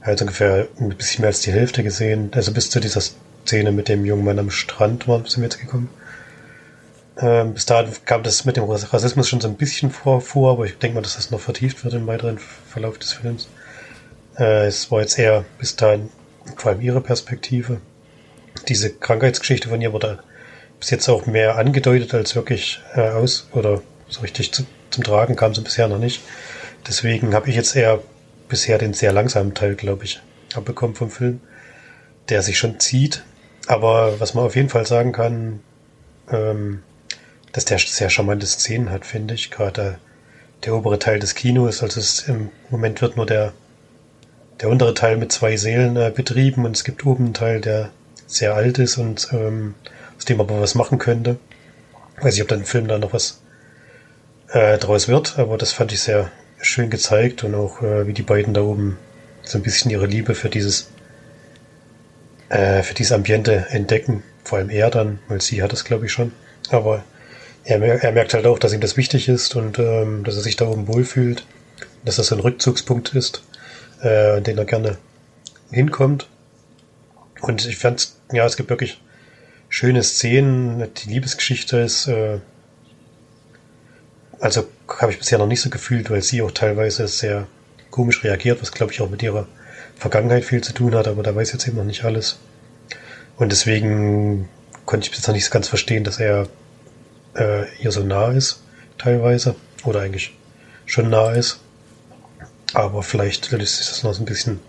Also 0.02 0.24
ungefähr 0.24 0.68
ein 0.80 0.90
bisschen 0.90 1.22
mehr 1.22 1.30
als 1.30 1.42
die 1.42 1.52
Hälfte 1.52 1.84
gesehen. 1.84 2.32
Also 2.34 2.54
bis 2.54 2.70
zu 2.70 2.80
dieser 2.80 3.02
Szene 3.02 3.72
mit 3.72 3.90
dem 3.90 4.06
jungen 4.06 4.24
Mann 4.24 4.40
am 4.40 4.52
Strand 4.52 5.08
waren 5.08 5.26
sind 5.26 5.42
wir 5.42 5.50
jetzt 5.50 5.60
gekommen. 5.60 5.90
Ähm, 7.18 7.54
bis 7.54 7.66
dahin 7.66 7.92
kam 8.06 8.24
das 8.24 8.46
mit 8.46 8.58
dem 8.58 8.66
Rassismus 8.66 9.30
schon 9.30 9.40
so 9.42 9.48
ein 9.48 9.56
bisschen 9.56 9.90
vor, 9.90 10.22
vor 10.22 10.52
aber 10.52 10.66
ich 10.66 10.78
denke 10.78 10.96
mal, 10.96 11.02
dass 11.02 11.16
das 11.16 11.32
noch 11.32 11.40
vertieft 11.40 11.84
wird 11.84 11.94
im 11.94 12.08
weiteren 12.08 12.40
Verlauf 12.40 12.98
des 13.00 13.14
Films. 13.14 13.48
Äh, 14.38 14.68
es 14.68 14.92
war 14.92 15.00
jetzt 15.00 15.18
eher 15.18 15.46
bis 15.58 15.76
dahin 15.76 16.10
vor 16.58 16.72
allem 16.72 16.82
ihre 16.82 17.02
Perspektive. 17.02 17.80
Diese 18.68 18.92
Krankheitsgeschichte 18.92 19.70
von 19.70 19.82
ihr 19.82 19.94
wurde 19.94 20.20
bis 20.80 20.90
jetzt 20.90 21.08
auch 21.08 21.26
mehr 21.26 21.58
angedeutet 21.58 22.14
als 22.14 22.36
wirklich 22.36 22.82
äh, 22.96 23.10
aus 23.10 23.48
oder 23.54 23.82
so 24.08 24.22
richtig 24.22 24.54
zu, 24.54 24.66
zum 24.90 25.04
Tragen 25.04 25.36
kam 25.36 25.54
sie 25.54 25.62
bisher 25.62 25.88
noch 25.88 26.00
nicht. 26.00 26.22
Deswegen 26.88 27.34
habe 27.34 27.50
ich 27.50 27.56
jetzt 27.56 27.76
eher 27.76 28.02
bisher 28.48 28.78
den 28.78 28.94
sehr 28.94 29.12
langsamen 29.12 29.54
Teil, 29.54 29.76
glaube 29.76 30.06
ich, 30.06 30.22
abbekommen 30.54 30.96
vom 30.96 31.10
Film, 31.10 31.42
der 32.30 32.42
sich 32.42 32.58
schon 32.58 32.80
zieht. 32.80 33.24
Aber 33.68 34.20
was 34.20 34.34
man 34.34 34.46
auf 34.46 34.56
jeden 34.56 34.70
Fall 34.70 34.86
sagen 34.86 35.12
kann, 35.12 35.60
ähm, 36.32 36.84
dass 37.52 37.66
der 37.66 37.80
sehr 37.80 38.10
charmante 38.10 38.46
Szenen 38.46 38.92
hat, 38.92 39.06
finde 39.06 39.34
ich. 39.34 39.50
Gerade 39.50 39.98
der 40.64 40.76
obere 40.76 41.00
Teil 41.00 41.20
des 41.20 41.36
Kinos, 41.36 41.82
also 41.82 42.00
es 42.00 42.28
im 42.28 42.50
Moment 42.70 43.02
wird 43.02 43.18
nur 43.18 43.26
der, 43.26 43.54
der 44.62 44.70
untere 44.70 44.94
Teil 44.94 45.18
mit 45.18 45.32
zwei 45.32 45.58
Seelen 45.58 45.96
äh, 45.96 46.12
betrieben 46.14 46.66
und 46.66 46.76
es 46.76 46.84
gibt 46.84 47.06
oben 47.06 47.26
einen 47.26 47.34
Teil, 47.34 47.62
der 47.62 47.92
sehr 48.28 48.56
alt 48.56 48.80
ist 48.80 48.98
und 48.98 49.30
ähm, 49.32 49.76
aus 50.18 50.26
dem 50.26 50.40
aber 50.40 50.60
was 50.62 50.76
machen 50.76 50.98
könnte. 50.98 51.38
Weiß 52.22 52.36
ich, 52.36 52.44
ob 52.44 52.52
im 52.52 52.66
Film 52.66 52.88
da 52.88 52.98
noch 52.98 53.14
was 53.14 53.42
äh, 54.50 54.78
draus 54.78 55.08
wird, 55.08 55.38
aber 55.40 55.58
das 55.58 55.72
fand 55.72 55.92
ich 55.92 56.02
sehr 56.02 56.32
schön 56.62 56.90
gezeigt 56.90 57.44
und 57.44 57.56
auch 57.56 57.82
äh, 57.82 58.08
wie 58.08 58.14
die 58.14 58.24
beiden 58.24 58.54
da 58.54 58.62
oben 58.62 58.98
so 59.44 59.58
ein 59.58 59.64
bisschen 59.64 59.92
ihre 59.92 60.08
Liebe 60.08 60.36
für 60.36 60.50
dieses 60.50 60.90
äh, 62.50 62.84
für 62.84 62.94
dieses 62.94 63.12
Ambiente 63.12 63.68
entdecken. 63.70 64.24
Vor 64.44 64.60
allem 64.60 64.70
er 64.70 64.90
dann, 64.90 65.20
weil 65.28 65.42
sie 65.42 65.62
hat 65.64 65.74
es 65.74 65.84
glaube 65.84 66.06
ich 66.06 66.12
schon. 66.12 66.32
Aber 66.70 67.04
er, 67.64 67.82
er, 67.82 68.12
merkt 68.12 68.34
halt 68.34 68.46
auch, 68.46 68.60
dass 68.60 68.74
ihm 68.74 68.82
das 68.82 68.98
wichtig 68.98 69.28
ist 69.28 69.56
und 69.56 69.80
ähm, 69.80 70.24
dass 70.24 70.36
er 70.36 70.42
sich 70.42 70.56
da 70.56 70.68
oben 70.68 70.88
wohlfühlt, 70.88 71.46
dass 72.04 72.18
das 72.18 72.32
ein 72.32 72.40
Rückzugspunkt 72.40 73.14
ist, 73.16 73.44
äh, 74.02 74.42
den 74.42 74.58
er 74.58 74.66
gerne 74.66 74.98
hinkommt. 75.72 76.28
Und 77.42 77.66
ich 77.66 77.78
fand, 77.78 78.10
ja, 78.32 78.46
es 78.46 78.56
gibt 78.56 78.70
wirklich 78.70 79.02
schöne 79.70 80.04
Szenen. 80.04 80.88
Die 80.94 81.10
Liebesgeschichte 81.10 81.78
ist 81.78 82.08
äh, 82.08 82.40
also 84.46 84.68
habe 85.00 85.12
ich 85.12 85.18
bisher 85.18 85.40
noch 85.40 85.48
nicht 85.48 85.62
so 85.62 85.70
gefühlt, 85.70 86.10
weil 86.10 86.22
sie 86.22 86.42
auch 86.42 86.52
teilweise 86.52 87.08
sehr 87.08 87.48
komisch 87.90 88.24
reagiert, 88.24 88.62
was 88.62 88.72
glaube 88.72 88.94
ich 88.94 89.02
auch 89.02 89.10
mit 89.10 89.24
ihrer 89.24 89.48
Vergangenheit 89.96 90.46
viel 90.46 90.62
zu 90.62 90.74
tun 90.74 90.94
hat, 90.96 91.08
aber 91.08 91.24
da 91.24 91.36
weiß 91.36 91.52
jetzt 91.54 91.68
eben 91.68 91.78
noch 91.78 91.84
nicht 91.84 92.04
alles. 92.04 92.38
Und 93.38 93.52
deswegen 93.52 94.48
konnte 94.86 95.06
ich 95.06 95.12
bis 95.12 95.20
jetzt 95.20 95.28
noch 95.28 95.34
nicht 95.34 95.46
so 95.46 95.52
ganz 95.52 95.68
verstehen, 95.68 96.04
dass 96.04 96.20
er 96.20 96.48
äh, 97.36 97.66
ihr 97.82 97.92
so 97.92 98.04
nah 98.04 98.32
ist, 98.32 98.62
teilweise. 98.98 99.56
Oder 99.84 100.02
eigentlich 100.02 100.36
schon 100.86 101.10
nah 101.10 101.32
ist. 101.32 101.60
Aber 102.74 103.04
vielleicht 103.04 103.52
löst 103.52 103.78
sich 103.78 103.88
das 103.88 104.04
noch 104.04 104.14
so 104.14 104.22
ein 104.22 104.26
bisschen 104.26 104.60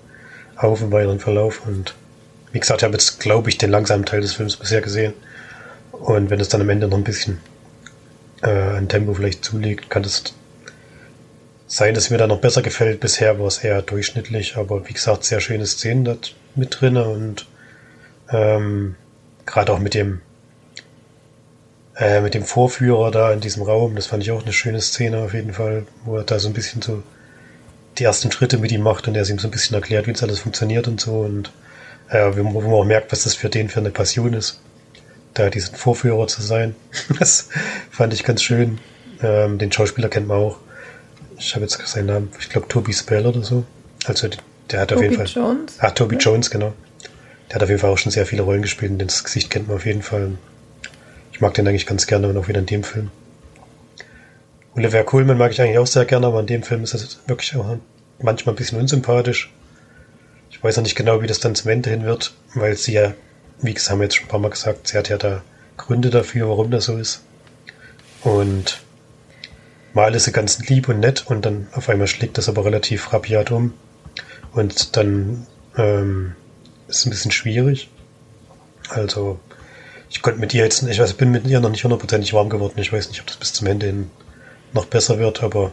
auf 0.57 0.81
im 0.81 0.93
weiteren 0.93 1.21
Verlauf. 1.21 1.67
Und 1.67 1.95
wie 2.53 2.61
gesagt, 2.61 2.81
ich 2.81 2.85
habe 2.85 2.95
jetzt, 2.95 3.21
glaube 3.21 3.51
ich, 3.51 3.59
den 3.59 3.71
langsamen 3.71 4.07
Teil 4.07 4.21
des 4.21 4.33
Films 4.33 4.57
bisher 4.57 4.81
gesehen. 4.81 5.13
Und 5.93 6.31
wenn 6.31 6.41
es 6.41 6.49
dann 6.49 6.61
am 6.61 6.69
Ende 6.69 6.89
noch 6.89 6.97
ein 6.97 7.05
bisschen 7.05 7.41
äh, 8.43 8.77
ein 8.77 8.89
Tempo 8.89 9.15
vielleicht 9.15 9.45
zulegt, 9.45 9.91
kann 9.91 10.05
es 10.05 10.35
sein, 11.67 11.95
dass 11.95 12.11
mir 12.11 12.19
da 12.19 12.27
noch 12.27 12.41
besser 12.41 12.63
gefällt. 12.63 13.01
Bisher 13.01 13.39
war 13.39 13.47
es 13.47 13.59
eher 13.59 13.83
durchschnittlich, 13.83 14.57
aber 14.57 14.89
wie 14.89 14.93
gesagt, 14.93 15.25
sehr 15.25 15.41
schöne 15.41 15.67
Szenen 15.67 16.05
dort 16.05 16.35
mit 16.55 16.81
drin 16.81 16.97
und 16.97 17.47
ähm, 18.31 18.95
gerade 19.45 19.73
auch 19.73 19.79
mit 19.79 19.95
dem 19.95 20.21
äh, 21.97 22.21
mit 22.21 22.35
dem 22.35 22.45
Vorführer 22.45 23.11
da 23.11 23.33
in 23.33 23.41
diesem 23.41 23.63
Raum, 23.63 23.97
das 23.97 24.07
fand 24.07 24.23
ich 24.23 24.31
auch 24.31 24.43
eine 24.43 24.53
schöne 24.53 24.81
Szene 24.81 25.19
auf 25.19 25.35
jeden 25.35 25.55
Fall, 25.55 25.87
wo 26.05 26.17
er 26.17 26.25
da 26.25 26.39
so 26.39 26.49
ein 26.49 26.55
bisschen 26.55 26.83
so 26.83 27.03
die 27.99 28.05
ersten 28.05 28.31
Schritte 28.31 28.59
mit 28.59 28.71
ihm 28.71 28.83
macht 28.83 29.09
und 29.09 29.17
er 29.17 29.29
ihm 29.29 29.39
so 29.39 29.49
ein 29.49 29.51
bisschen 29.51 29.75
erklärt, 29.75 30.07
wie 30.07 30.13
das 30.13 30.23
alles 30.23 30.41
funktioniert 30.41 30.87
und 30.89 31.01
so. 31.01 31.21
Und 31.21 31.51
äh, 32.11 32.31
wo 32.37 32.61
man 32.61 32.73
auch 32.73 32.85
merkt, 32.85 33.13
was 33.13 33.25
das 33.25 33.35
für 33.35 33.49
den 33.49 33.71
für 33.71 33.81
eine 33.81 33.91
Passion 33.91 34.35
ist 34.35 34.61
da 35.39 35.51
diesen 35.51 35.77
Vorführer 35.77 36.27
zu 36.27 36.43
sein. 36.43 36.75
das 37.19 37.49
fand 37.91 38.13
ich 38.15 38.25
ganz 38.25 38.43
schön. 38.43 38.79
Ähm, 39.23 39.59
den 39.59 39.73
Schauspieler 39.73 40.09
kennt 40.09 40.29
man 40.29 40.39
auch. 40.39 40.59
Ich 41.39 41.55
habe 41.55 41.65
jetzt 41.65 41.79
seinen 41.87 42.07
Namen, 42.07 42.31
ich 42.41 42.49
glaube 42.49 42.69
Toby 42.69 42.93
Spell 42.93 43.27
oder 43.27 43.43
so. 43.43 43.65
Also 44.07 44.29
der 44.71 44.81
hat 44.81 44.89
Toby 44.89 44.99
auf 44.99 45.03
jeden 45.03 45.17
Fall. 45.17 45.27
Jones? 45.27 45.77
Ah, 45.79 45.91
Toby 45.91 46.17
ja. 46.17 46.21
Jones, 46.21 46.51
genau. 46.51 46.73
Der 47.49 47.57
hat 47.57 47.63
auf 47.63 47.69
jeden 47.69 47.81
Fall 47.81 47.91
auch 47.91 47.99
schon 47.99 48.13
sehr 48.13 48.27
viele 48.27 48.43
Rollen 48.43 48.63
gespielt 48.63 48.93
und 48.93 48.99
das 48.99 49.23
Gesicht 49.23 49.51
kennt 49.51 49.69
man 49.69 49.77
auf 49.77 49.87
jeden 49.87 50.03
Fall. 50.03 50.33
Ich 51.33 51.41
mag 51.41 51.55
den 51.55 51.69
eigentlich 51.69 51.87
ganz 51.87 52.07
gerne 52.07 52.29
und 52.29 52.37
auch 52.37 52.49
wieder 52.49 52.61
in 52.61 52.67
dem 52.67 52.83
Film. 52.83 53.11
Oliver 54.75 55.05
Coleman 55.05 55.39
mag 55.39 55.53
ich 55.53 55.61
eigentlich 55.61 55.79
auch 55.79 55.87
sehr 55.87 56.05
gerne, 56.05 56.27
aber 56.27 56.41
in 56.41 56.47
dem 56.47 56.63
Film 56.63 56.83
ist 56.83 56.95
er 56.95 57.01
wirklich 57.29 57.55
auch 57.57 57.77
manchmal 58.21 58.55
ein 58.55 58.57
bisschen 58.57 58.79
unsympathisch. 58.79 59.53
Ich 60.51 60.63
weiß 60.63 60.77
noch 60.77 60.85
nicht 60.85 60.97
genau, 60.97 61.23
wie 61.23 61.27
das 61.27 61.41
dann 61.41 61.55
zum 61.55 61.71
Ende 61.71 61.91
hin 61.91 62.05
wird, 62.05 62.35
weil 62.55 62.77
sie 62.77 62.95
ja 62.95 63.15
wie 63.61 63.75
gesagt, 63.75 63.91
haben 63.91 64.01
wir 64.01 64.05
jetzt 64.05 64.17
schon 64.17 64.27
ein 64.27 64.31
paar 64.31 64.41
Mal 64.41 64.51
gesagt, 64.51 64.89
sie 64.89 64.99
hat 64.99 65.09
ja 65.09 65.17
da 65.17 65.43
Gründe 65.77 66.11
dafür, 66.11 66.49
warum 66.49 66.71
das 66.71 66.87
so 66.87 66.97
ist. 66.97 67.23
Und 68.23 68.81
mal 69.95 70.15
ist 70.15 70.25
sie 70.25 70.33
ganz 70.33 70.59
lieb 70.59 70.89
und 70.89 71.01
nett 71.01 71.25
und 71.27 71.45
dann 71.45 71.69
auf 71.73 71.89
einmal 71.89 72.07
schlägt 72.07 72.39
das 72.39 72.49
aber 72.49 72.65
relativ 72.65 73.13
rabiat 73.13 73.51
um. 73.51 73.73
Und 74.53 74.97
dann 74.97 75.47
ähm, 75.77 76.35
ist 76.89 76.99
es 76.99 77.07
ein 77.07 77.11
bisschen 77.11 77.31
schwierig. 77.31 77.91
Also, 78.89 79.39
ich 80.09 80.23
konnte 80.23 80.41
mit 80.41 80.55
ihr 80.55 80.65
jetzt, 80.65 80.83
ich 80.83 80.99
weiß, 80.99 81.15
bin 81.15 81.31
mit 81.31 81.47
ihr 81.47 81.61
noch 81.61 81.71
nicht 81.71 81.85
hundertprozentig 81.85 82.33
warm 82.33 82.49
geworden. 82.49 82.79
Ich 82.79 82.93
weiß 82.93 83.09
nicht, 83.09 83.21
ob 83.21 83.27
das 83.27 83.37
bis 83.37 83.53
zum 83.53 83.67
Ende 83.67 83.87
hin 83.87 84.11
noch 84.73 84.87
besser 84.87 85.19
wird, 85.19 85.43
aber 85.43 85.73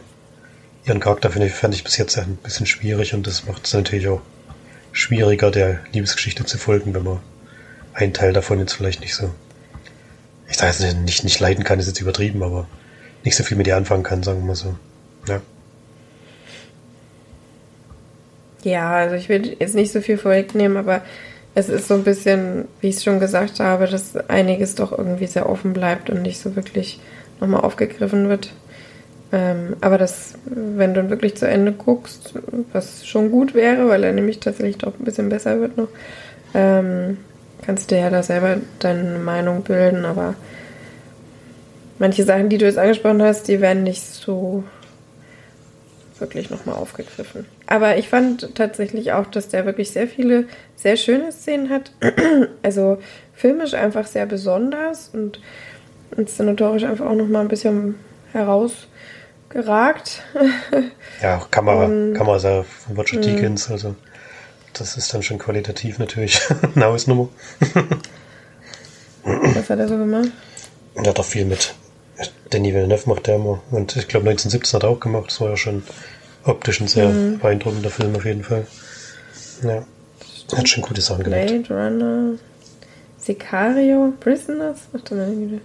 ihren 0.84 1.00
Charakter 1.00 1.30
finde 1.30 1.46
ich, 1.46 1.54
fand 1.54 1.74
ich 1.74 1.84
bis 1.84 1.96
jetzt 1.96 2.18
ein 2.18 2.36
bisschen 2.36 2.66
schwierig 2.66 3.14
und 3.14 3.26
das 3.26 3.46
macht 3.46 3.66
es 3.66 3.72
natürlich 3.72 4.08
auch 4.08 4.20
schwieriger, 4.92 5.50
der 5.50 5.80
Liebesgeschichte 5.92 6.44
zu 6.44 6.58
folgen, 6.58 6.94
wenn 6.94 7.04
man 7.04 7.20
ein 7.94 8.12
Teil 8.12 8.32
davon 8.32 8.58
jetzt 8.58 8.72
vielleicht 8.72 9.00
nicht 9.00 9.14
so. 9.14 9.30
Ich 10.48 10.56
sage 10.56 10.72
jetzt 10.72 10.96
nicht, 10.98 11.24
nicht 11.24 11.40
leiden 11.40 11.64
kann, 11.64 11.78
ist 11.78 11.86
jetzt 11.86 12.00
übertrieben, 12.00 12.42
aber 12.42 12.66
nicht 13.24 13.36
so 13.36 13.44
viel 13.44 13.56
mit 13.56 13.66
ihr 13.66 13.76
anfangen 13.76 14.02
kann, 14.02 14.22
sagen 14.22 14.40
wir 14.40 14.46
mal 14.48 14.56
so. 14.56 14.74
Ja. 15.26 15.40
Ja, 18.62 18.92
also 18.92 19.14
ich 19.14 19.28
will 19.28 19.56
jetzt 19.58 19.74
nicht 19.74 19.92
so 19.92 20.00
viel 20.00 20.18
vorwegnehmen, 20.18 20.76
aber 20.76 21.02
es 21.54 21.68
ist 21.68 21.88
so 21.88 21.94
ein 21.94 22.04
bisschen, 22.04 22.66
wie 22.80 22.88
ich 22.88 22.96
es 22.96 23.04
schon 23.04 23.20
gesagt 23.20 23.60
habe, 23.60 23.86
dass 23.86 24.16
einiges 24.28 24.74
doch 24.74 24.96
irgendwie 24.96 25.26
sehr 25.26 25.48
offen 25.48 25.72
bleibt 25.72 26.10
und 26.10 26.22
nicht 26.22 26.40
so 26.40 26.56
wirklich 26.56 27.00
nochmal 27.40 27.60
aufgegriffen 27.60 28.28
wird. 28.28 28.52
Ähm, 29.32 29.76
aber 29.80 29.98
das, 29.98 30.34
wenn 30.44 30.94
du 30.94 31.10
wirklich 31.10 31.36
zu 31.36 31.46
Ende 31.46 31.72
guckst, 31.72 32.34
was 32.72 33.06
schon 33.06 33.30
gut 33.30 33.54
wäre, 33.54 33.88
weil 33.88 34.04
er 34.04 34.12
nämlich 34.12 34.40
tatsächlich 34.40 34.78
doch 34.78 34.98
ein 34.98 35.04
bisschen 35.04 35.28
besser 35.28 35.60
wird 35.60 35.76
noch, 35.76 35.88
ähm, 36.54 37.18
kannst 37.62 37.90
du 37.90 37.98
ja 37.98 38.10
da 38.10 38.22
selber 38.22 38.58
deine 38.78 39.18
Meinung 39.18 39.62
bilden, 39.62 40.04
aber 40.04 40.34
manche 41.98 42.24
Sachen, 42.24 42.48
die 42.48 42.58
du 42.58 42.66
jetzt 42.66 42.78
angesprochen 42.78 43.22
hast, 43.22 43.48
die 43.48 43.60
werden 43.60 43.82
nicht 43.82 44.02
so 44.02 44.64
wirklich 46.18 46.50
nochmal 46.50 46.76
aufgegriffen. 46.76 47.46
Aber 47.66 47.96
ich 47.96 48.08
fand 48.08 48.54
tatsächlich 48.54 49.12
auch, 49.12 49.26
dass 49.26 49.48
der 49.48 49.66
wirklich 49.66 49.90
sehr 49.90 50.06
viele 50.06 50.46
sehr 50.76 50.96
schöne 50.96 51.32
Szenen 51.32 51.70
hat. 51.70 51.92
also 52.62 52.98
filmisch 53.34 53.74
einfach 53.74 54.06
sehr 54.06 54.26
besonders 54.26 55.10
und 55.12 55.40
inszenatorisch 56.16 56.84
einfach 56.84 57.06
auch 57.06 57.14
nochmal 57.14 57.42
ein 57.42 57.48
bisschen 57.48 57.96
herausgeragt. 58.32 60.22
ja, 61.22 61.38
auch 61.38 61.50
Kamera, 61.50 61.84
um, 61.86 62.14
Kamera 62.14 62.38
von 62.38 62.96
Roger 62.96 63.20
Deakins, 63.20 63.70
also 63.70 63.94
das 64.74 64.96
ist 64.96 65.12
dann 65.14 65.22
schon 65.22 65.38
qualitativ 65.38 65.98
natürlich 65.98 66.40
eine 66.74 66.86
Hausnummer. 66.86 67.28
Was 69.24 69.70
hat 69.70 69.78
er 69.78 69.88
so 69.88 69.96
gemacht? 69.96 70.30
Er 70.94 71.06
hat 71.06 71.18
auch 71.18 71.24
viel 71.24 71.44
mit 71.44 71.74
Danny 72.50 72.72
Villeneuve 72.72 73.08
macht 73.08 73.26
der 73.26 73.36
immer. 73.36 73.60
Und 73.70 73.96
ich 73.96 74.06
glaube 74.06 74.28
1917 74.28 74.76
hat 74.76 74.84
er 74.84 74.90
auch 74.90 75.00
gemacht. 75.00 75.26
Das 75.28 75.40
war 75.40 75.50
ja 75.50 75.56
schon 75.56 75.82
optisch 76.44 76.80
ein 76.80 76.88
sehr 76.88 77.08
mhm. 77.08 77.38
beeindruckender 77.38 77.90
Film 77.90 78.14
auf 78.14 78.24
jeden 78.24 78.44
Fall. 78.44 78.66
Ja. 79.62 79.84
Er 80.52 80.58
hat 80.58 80.68
schon 80.68 80.82
gute 80.82 81.00
Sachen 81.00 81.24
gemacht. 81.24 81.46
Blade 81.46 81.68
Runner, 81.68 82.34
Sicario, 83.18 84.12
Prisoners? 84.20 84.80
Ach, 84.92 85.00
dann 85.08 85.60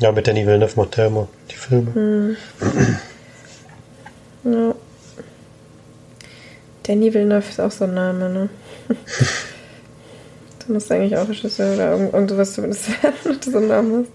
ja, 0.00 0.12
mit 0.12 0.28
Danny 0.28 0.46
Villeneuve 0.46 0.76
macht 0.76 0.96
der 0.96 1.06
immer 1.06 1.28
die 1.50 1.56
Filme. 1.56 1.90
Mhm. 1.90 2.36
ja. 4.52 4.74
Danny 6.88 7.12
Villeneuve 7.12 7.48
ist 7.50 7.60
auch 7.60 7.70
so 7.70 7.84
ein 7.84 7.92
Name, 7.92 8.30
ne? 8.30 8.48
du 10.66 10.72
musst 10.72 10.90
eigentlich 10.90 11.14
auch 11.18 11.28
Regisseur 11.28 11.74
oder 11.74 11.92
irgend, 11.92 12.14
irgendwas 12.14 12.54
zumindest 12.54 13.02
werden, 13.02 13.14
wenn 13.24 13.40
du 13.40 13.50
so 13.50 13.58
einen 13.58 13.68
Namen 13.68 14.06
hast. 14.06 14.10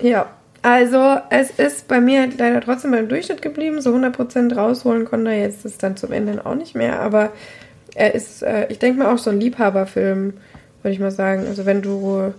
Ja, 0.00 0.30
also 0.62 1.18
es 1.30 1.50
ist 1.50 1.88
bei 1.88 2.00
mir 2.00 2.28
leider 2.38 2.60
trotzdem 2.60 2.92
beim 2.92 3.08
Durchschnitt 3.08 3.42
geblieben. 3.42 3.80
So 3.80 3.92
100% 3.92 4.54
rausholen 4.54 5.04
konnte 5.04 5.32
er 5.32 5.40
jetzt 5.40 5.64
ist 5.64 5.82
dann 5.82 5.96
zum 5.96 6.12
Ende 6.12 6.46
auch 6.46 6.54
nicht 6.54 6.76
mehr. 6.76 7.00
Aber 7.00 7.32
er 7.96 8.14
ist, 8.14 8.44
äh, 8.44 8.68
ich 8.68 8.78
denke 8.78 9.02
mal, 9.02 9.12
auch 9.12 9.18
so 9.18 9.30
ein 9.30 9.40
Liebhaberfilm, 9.40 10.34
würde 10.82 10.92
ich 10.94 11.00
mal 11.00 11.10
sagen. 11.10 11.44
Also 11.48 11.66
wenn 11.66 11.82
du 11.82 12.32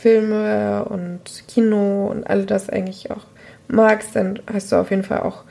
Filme 0.00 0.84
und 0.84 1.20
Kino 1.48 2.06
und 2.06 2.24
all 2.24 2.46
das 2.46 2.70
eigentlich 2.70 3.10
auch 3.10 3.26
magst, 3.66 4.14
dann 4.14 4.38
hast 4.52 4.70
du 4.70 4.76
auf 4.76 4.90
jeden 4.90 5.02
Fall 5.02 5.20
auch 5.20 5.42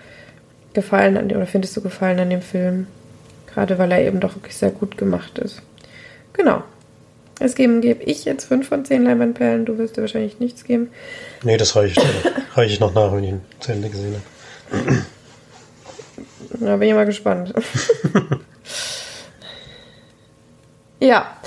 Gefallen 0.78 1.18
an 1.18 1.28
dem, 1.28 1.38
oder 1.38 1.48
findest 1.48 1.76
du 1.76 1.82
Gefallen 1.82 2.20
an 2.20 2.30
dem 2.30 2.44
Film. 2.44 2.86
Gerade 3.48 3.80
weil 3.80 3.92
er 3.92 4.06
eben 4.06 4.20
doch 4.20 4.36
wirklich 4.36 4.56
sehr 4.56 4.70
gut 4.70 4.96
gemacht 4.96 5.40
ist. 5.40 5.64
Genau. 6.34 6.62
Es 7.40 7.56
geben 7.56 7.82
gebe 7.82 8.04
ich 8.04 8.26
jetzt 8.26 8.46
5 8.46 8.68
von 8.68 8.86
10 8.86 9.04
Leinwandperlen. 9.04 9.66
Du 9.66 9.80
wirst 9.80 9.98
dir 9.98 10.02
wahrscheinlich 10.02 10.40
nichts 10.40 10.64
geben. 10.66 10.92
Nee, 11.42 11.58
das 11.58 11.76
reiche 11.76 12.00
ich, 12.64 12.80
noch 12.80 12.94
nach, 12.94 13.12
wenn 13.12 13.24
ich 13.24 13.30
ihn 13.32 13.42
zu 13.60 13.72
Ende 13.72 13.90
gesehen 13.90 14.22
habe. 14.70 15.04
Da 16.60 16.78
bin 16.78 16.90
ich 16.90 16.94
mal 16.94 17.08
gespannt. 17.08 17.56
ja, 21.00 21.38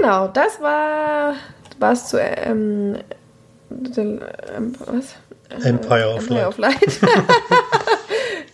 genau, 0.00 0.28
das 0.28 0.60
war 0.60 1.34
was 1.78 2.10
zu 2.10 2.20
ähm, 2.20 2.98
ähm, 3.70 4.74
was? 4.84 5.14
Empire 5.64 6.10
of 6.10 6.28
Empire 6.28 6.34
Light. 6.34 6.46
Of 6.48 6.58
Light. 6.58 7.00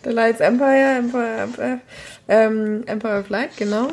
The 0.05 0.11
Lights 0.11 0.41
Empire, 0.41 0.99
Empire, 0.99 1.43
Empire, 1.43 1.81
ähm, 2.29 2.85
Empire 2.87 3.21
of 3.21 3.29
Light, 3.29 3.57
genau. 3.57 3.89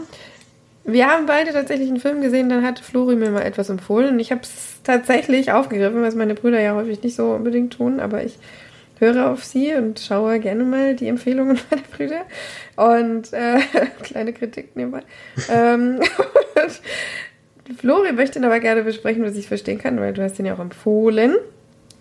Wir 0.84 1.08
haben 1.08 1.26
beide 1.26 1.54
tatsächlich 1.54 1.90
einen 1.90 2.00
Film 2.00 2.22
gesehen, 2.22 2.50
dann 2.50 2.66
hat 2.66 2.80
Flori 2.80 3.16
mir 3.16 3.30
mal 3.30 3.44
etwas 3.44 3.70
empfohlen 3.70 4.14
und 4.14 4.20
ich 4.20 4.32
habe 4.32 4.42
es 4.42 4.82
tatsächlich 4.84 5.52
aufgegriffen, 5.52 6.02
was 6.02 6.16
meine 6.16 6.34
Brüder 6.34 6.60
ja 6.60 6.74
häufig 6.76 7.04
nicht 7.04 7.16
so 7.16 7.32
unbedingt 7.34 7.74
tun, 7.74 8.00
aber 8.00 8.24
ich 8.24 8.40
höre 9.00 9.30
auf 9.30 9.44
sie 9.44 9.74
und 9.74 10.00
schaue 10.00 10.40
gerne 10.40 10.64
mal 10.64 10.96
die 10.96 11.08
Empfehlungen 11.08 11.60
meiner 11.70 11.84
Brüder 11.96 12.26
und 12.76 13.32
äh, 13.34 13.60
kleine 14.04 14.34
Kritik 14.34 14.76
nebenbei. 14.76 15.02
ähm, 15.50 16.00
Flori 17.78 18.12
möchte 18.12 18.40
ihn 18.40 18.46
aber 18.46 18.60
gerne 18.60 18.84
besprechen, 18.84 19.24
was 19.24 19.36
ich 19.36 19.48
verstehen 19.48 19.78
kann, 19.78 20.00
weil 20.00 20.14
du 20.14 20.24
hast 20.24 20.40
ihn 20.40 20.46
ja 20.46 20.56
auch 20.56 20.60
empfohlen 20.60 21.36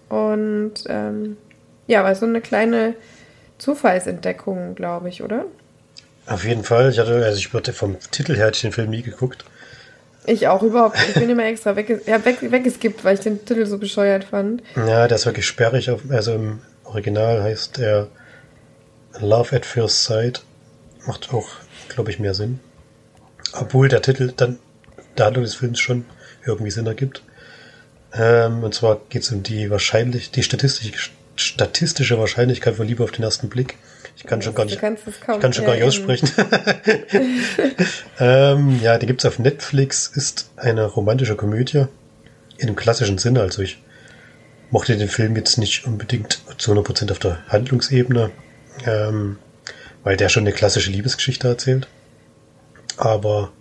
und 0.08 0.72
ähm, 0.88 1.36
ja, 1.86 2.02
war 2.02 2.14
so 2.14 2.26
eine 2.26 2.40
kleine 2.40 2.94
Zufallsentdeckung, 3.60 4.74
glaube 4.74 5.08
ich, 5.08 5.22
oder? 5.22 5.44
Auf 6.26 6.44
jeden 6.44 6.64
Fall. 6.64 6.90
Ich 6.90 6.98
hatte, 6.98 7.24
also 7.24 7.38
ich 7.38 7.52
würde 7.52 7.72
vom 7.72 7.96
Titel 8.10 8.36
her 8.36 8.50
ich 8.52 8.60
den 8.60 8.72
Film 8.72 8.90
nie 8.90 9.02
geguckt. 9.02 9.44
Ich 10.26 10.48
auch 10.48 10.62
überhaupt. 10.62 10.96
Ich 11.08 11.14
bin 11.14 11.30
immer 11.30 11.44
extra 11.44 11.76
weg, 11.76 12.02
ja, 12.06 12.24
weg, 12.24 12.38
weggeskippt, 12.40 13.04
weil 13.04 13.14
ich 13.14 13.20
den 13.20 13.44
Titel 13.44 13.66
so 13.66 13.78
bescheuert 13.78 14.24
fand. 14.24 14.62
Ja, 14.76 15.08
der 15.08 15.16
ist 15.16 15.26
wirklich 15.26 15.46
sperrig. 15.46 15.90
Auf, 15.90 16.02
also 16.10 16.34
im 16.34 16.60
Original 16.84 17.42
heißt 17.42 17.78
er 17.78 18.08
Love 19.18 19.56
at 19.56 19.66
First 19.66 20.04
Sight. 20.04 20.42
Macht 21.06 21.32
auch, 21.32 21.48
glaube 21.88 22.10
ich, 22.10 22.18
mehr 22.18 22.34
Sinn. 22.34 22.60
Obwohl 23.52 23.88
der 23.88 24.02
Titel 24.02 24.32
dann 24.36 24.58
der 25.16 25.26
Handlung 25.26 25.44
des 25.44 25.54
Films 25.54 25.80
schon 25.80 26.04
irgendwie 26.46 26.70
Sinn 26.70 26.86
ergibt. 26.86 27.22
Ähm, 28.12 28.62
und 28.62 28.74
zwar 28.74 29.00
geht 29.08 29.22
es 29.22 29.32
um 29.32 29.42
die 29.42 29.70
wahrscheinlich, 29.70 30.30
die 30.30 30.42
statistische, 30.42 31.10
statistische 31.40 32.18
Wahrscheinlichkeit 32.18 32.76
von 32.76 32.86
Liebe 32.86 33.02
auf 33.02 33.12
den 33.12 33.24
ersten 33.24 33.48
Blick. 33.48 33.76
Ich 34.16 34.24
kann 34.24 34.42
schon 34.42 34.54
gar 34.54 34.64
nicht, 34.64 34.74
ich 34.74 34.80
kann 34.80 35.52
schon 35.52 35.64
gar 35.64 35.74
nicht 35.74 35.84
aussprechen. 35.84 36.30
ähm, 38.20 38.78
ja, 38.82 38.98
die 38.98 39.06
gibt's 39.06 39.24
auf 39.24 39.38
Netflix, 39.38 40.08
ist 40.08 40.50
eine 40.56 40.84
romantische 40.84 41.36
Komödie 41.36 41.86
in 42.58 42.66
dem 42.66 42.76
klassischen 42.76 43.18
Sinne. 43.18 43.40
Also 43.40 43.62
ich 43.62 43.82
mochte 44.70 44.96
den 44.96 45.08
Film 45.08 45.36
jetzt 45.36 45.56
nicht 45.56 45.86
unbedingt 45.86 46.42
zu 46.58 46.72
100% 46.72 47.10
auf 47.10 47.18
der 47.18 47.38
Handlungsebene, 47.48 48.30
ähm, 48.86 49.38
weil 50.04 50.16
der 50.16 50.28
schon 50.28 50.42
eine 50.42 50.52
klassische 50.52 50.90
Liebesgeschichte 50.90 51.48
erzählt. 51.48 51.88
Aber 52.96 53.52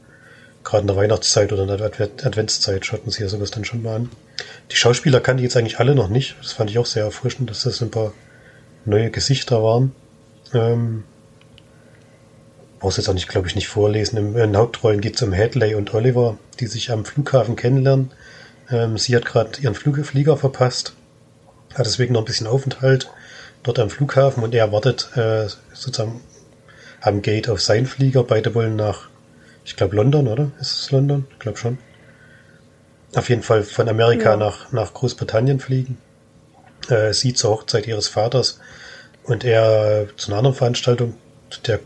gerade 0.63 0.81
in 0.81 0.87
der 0.87 0.95
Weihnachtszeit 0.95 1.51
oder 1.51 1.63
in 1.63 1.77
der 1.77 1.81
Adventszeit 1.81 2.85
schauten 2.85 3.11
sie 3.11 3.23
ja 3.23 3.29
sowas 3.29 3.51
dann 3.51 3.65
schon 3.65 3.83
mal 3.83 3.95
an. 3.95 4.09
Die 4.71 4.75
Schauspieler 4.75 5.19
kannte 5.19 5.41
ich 5.41 5.45
jetzt 5.45 5.57
eigentlich 5.57 5.79
alle 5.79 5.95
noch 5.95 6.09
nicht. 6.09 6.35
Das 6.41 6.53
fand 6.53 6.69
ich 6.69 6.77
auch 6.77 6.85
sehr 6.85 7.03
erfrischend, 7.03 7.49
dass 7.49 7.63
das 7.63 7.81
ein 7.81 7.91
paar 7.91 8.13
neue 8.85 9.09
Gesichter 9.09 9.63
waren. 9.63 9.93
Ähm, 10.53 11.03
brauchst 12.79 12.97
jetzt 12.97 13.09
auch 13.09 13.13
nicht, 13.13 13.27
glaube 13.27 13.47
ich, 13.47 13.55
nicht 13.55 13.67
vorlesen. 13.67 14.17
In, 14.17 14.35
in 14.35 14.57
Hauptrollen 14.57 15.01
geht 15.01 15.15
es 15.15 15.21
um 15.21 15.33
Hadley 15.33 15.75
und 15.75 15.93
Oliver, 15.93 16.37
die 16.59 16.67
sich 16.67 16.91
am 16.91 17.05
Flughafen 17.05 17.55
kennenlernen. 17.55 18.11
Ähm, 18.71 18.97
sie 18.97 19.15
hat 19.15 19.25
gerade 19.25 19.59
ihren 19.61 19.75
Flug 19.75 20.03
Flieger 20.05 20.37
verpasst, 20.37 20.93
hat 21.73 21.85
deswegen 21.85 22.13
noch 22.13 22.21
ein 22.21 22.25
bisschen 22.25 22.47
Aufenthalt 22.47 23.09
dort 23.63 23.79
am 23.79 23.89
Flughafen 23.89 24.43
und 24.43 24.55
er 24.55 24.71
wartet 24.71 25.09
äh, 25.17 25.47
sozusagen 25.73 26.21
am 27.01 27.21
Gate 27.21 27.49
auf 27.49 27.61
seinen 27.61 27.85
Flieger. 27.85 28.23
Beide 28.23 28.55
wollen 28.55 28.75
nach, 28.75 29.08
ich 29.69 29.75
glaube, 29.75 29.95
London, 29.95 30.27
oder? 30.27 30.51
Ist 30.59 30.71
es 30.71 30.91
London? 30.91 31.27
Ich 31.31 31.38
glaube 31.39 31.59
schon. 31.59 31.77
Auf 33.15 33.29
jeden 33.29 33.43
Fall 33.43 33.61
von 33.61 33.88
Amerika 33.88 34.31
ja. 34.31 34.35
nach, 34.35 34.71
nach 34.71 34.95
Großbritannien 34.95 35.59
fliegen. 35.59 35.99
Äh, 36.89 37.13
sie 37.13 37.35
zur 37.35 37.51
Hochzeit 37.51 37.85
ihres 37.85 38.07
Vaters 38.07 38.59
und 39.23 39.43
er 39.43 40.07
zu 40.17 40.31
einer 40.31 40.39
anderen 40.39 40.55
Veranstaltung, 40.55 41.13
der 41.67 41.79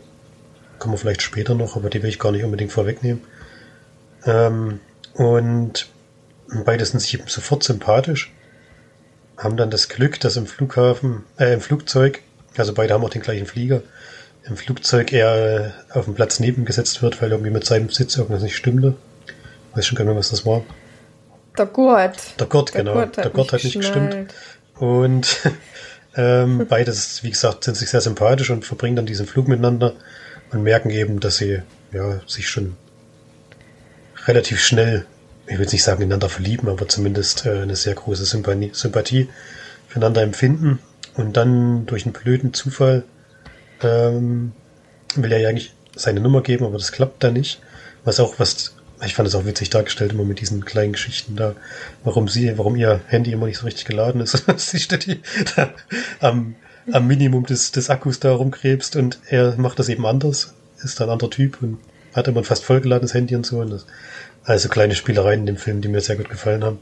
kommen 0.78 0.94
wir 0.94 0.98
vielleicht 0.98 1.20
später 1.20 1.54
noch, 1.54 1.76
aber 1.76 1.90
die 1.90 2.02
will 2.02 2.08
ich 2.08 2.18
gar 2.18 2.32
nicht 2.32 2.42
unbedingt 2.42 2.72
vorwegnehmen. 2.72 3.20
Ähm, 4.24 4.80
und 5.12 5.88
beide 6.64 6.86
sind 6.86 7.00
sich 7.00 7.22
sofort 7.26 7.64
sympathisch, 7.64 8.32
haben 9.36 9.58
dann 9.58 9.70
das 9.70 9.90
Glück, 9.90 10.20
dass 10.20 10.36
im 10.36 10.46
Flughafen, 10.46 11.24
äh, 11.38 11.52
im 11.52 11.60
Flugzeug, 11.60 12.22
also 12.56 12.72
beide 12.72 12.94
haben 12.94 13.04
auch 13.04 13.10
den 13.10 13.20
gleichen 13.20 13.44
Flieger, 13.44 13.82
im 14.46 14.56
Flugzeug 14.56 15.12
er 15.12 15.72
auf 15.90 16.04
dem 16.04 16.14
Platz 16.14 16.38
neben 16.38 16.64
gesetzt 16.64 17.02
wird, 17.02 17.20
weil 17.22 17.30
irgendwie 17.30 17.50
mit 17.50 17.64
seinem 17.64 17.88
Sitz 17.88 18.16
irgendwas 18.16 18.42
nicht 18.42 18.56
stimmte. 18.56 18.94
Weiß 19.74 19.86
schon 19.86 19.96
gar 19.96 20.04
nicht 20.04 20.12
mehr, 20.12 20.18
was 20.18 20.30
das 20.30 20.44
war. 20.44 20.62
Der 21.56 21.66
Gurt. 21.66 22.38
Der 22.38 22.46
Gurt, 22.46 22.72
genau. 22.72 22.94
Der 22.94 23.06
Gurt 23.06 23.16
hat, 23.16 23.24
der 23.24 23.30
Gurt 23.30 23.52
hat 23.52 23.64
nicht 23.64 23.76
gestimmt. 23.76 24.34
Und 24.78 25.40
ähm, 26.16 26.66
beides, 26.68 27.22
wie 27.22 27.30
gesagt, 27.30 27.64
sind 27.64 27.76
sich 27.76 27.88
sehr 27.88 28.00
sympathisch 28.00 28.50
und 28.50 28.64
verbringen 28.64 28.96
dann 28.96 29.06
diesen 29.06 29.26
Flug 29.26 29.48
miteinander 29.48 29.94
und 30.52 30.62
merken 30.62 30.90
eben, 30.90 31.20
dass 31.20 31.38
sie 31.38 31.62
ja, 31.92 32.20
sich 32.26 32.48
schon 32.48 32.76
relativ 34.26 34.60
schnell, 34.60 35.06
ich 35.46 35.54
will 35.54 35.62
jetzt 35.62 35.72
nicht 35.72 35.84
sagen, 35.84 36.02
ineinander 36.02 36.28
verlieben, 36.28 36.68
aber 36.68 36.88
zumindest 36.88 37.46
äh, 37.46 37.62
eine 37.62 37.76
sehr 37.76 37.94
große 37.94 38.24
Sympathie, 38.24 38.70
Sympathie 38.74 39.28
füreinander 39.88 40.22
empfinden. 40.22 40.80
Und 41.14 41.36
dann 41.36 41.86
durch 41.86 42.04
einen 42.04 42.12
blöden 42.12 42.52
Zufall 42.54 43.04
ähm, 43.84 44.52
will 45.14 45.32
er 45.32 45.40
ja 45.40 45.48
eigentlich 45.48 45.74
seine 45.96 46.20
Nummer 46.20 46.42
geben, 46.42 46.64
aber 46.64 46.78
das 46.78 46.92
klappt 46.92 47.22
da 47.22 47.30
nicht. 47.30 47.60
Was 48.04 48.20
auch, 48.20 48.38
was, 48.38 48.74
ich 49.04 49.14
fand 49.14 49.28
es 49.28 49.34
auch 49.34 49.44
witzig 49.44 49.70
dargestellt, 49.70 50.12
immer 50.12 50.24
mit 50.24 50.40
diesen 50.40 50.64
kleinen 50.64 50.92
Geschichten 50.92 51.36
da, 51.36 51.54
warum 52.02 52.28
sie, 52.28 52.56
warum 52.58 52.76
ihr 52.76 53.00
Handy 53.06 53.32
immer 53.32 53.46
nicht 53.46 53.58
so 53.58 53.64
richtig 53.64 53.84
geladen 53.84 54.20
ist. 54.20 54.44
sie 54.56 54.80
steht 54.80 55.20
da 55.56 55.70
am, 56.20 56.56
am 56.92 57.06
Minimum 57.06 57.46
des, 57.46 57.72
des 57.72 57.90
Akkus 57.90 58.20
da 58.20 58.32
rumkrebst 58.32 58.96
und 58.96 59.18
er 59.28 59.56
macht 59.56 59.78
das 59.78 59.88
eben 59.88 60.06
anders, 60.06 60.54
ist 60.82 61.00
ein 61.00 61.08
anderer 61.08 61.30
Typ 61.30 61.62
und 61.62 61.78
hat 62.14 62.28
immer 62.28 62.40
ein 62.40 62.44
fast 62.44 62.64
vollgeladenes 62.64 63.14
Handy 63.14 63.34
und 63.34 63.46
so. 63.46 63.60
Und 63.60 63.70
das, 63.70 63.86
also 64.44 64.68
kleine 64.68 64.94
Spielereien 64.94 65.40
in 65.40 65.46
dem 65.46 65.56
Film, 65.56 65.80
die 65.80 65.88
mir 65.88 66.00
sehr 66.00 66.16
gut 66.16 66.28
gefallen 66.28 66.64
haben. 66.64 66.78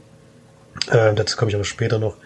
Äh, 0.89 1.13
dazu 1.13 1.37
komme 1.37 1.49
ich 1.49 1.55
aber 1.55 1.63
später 1.63 1.99
noch. 1.99 2.17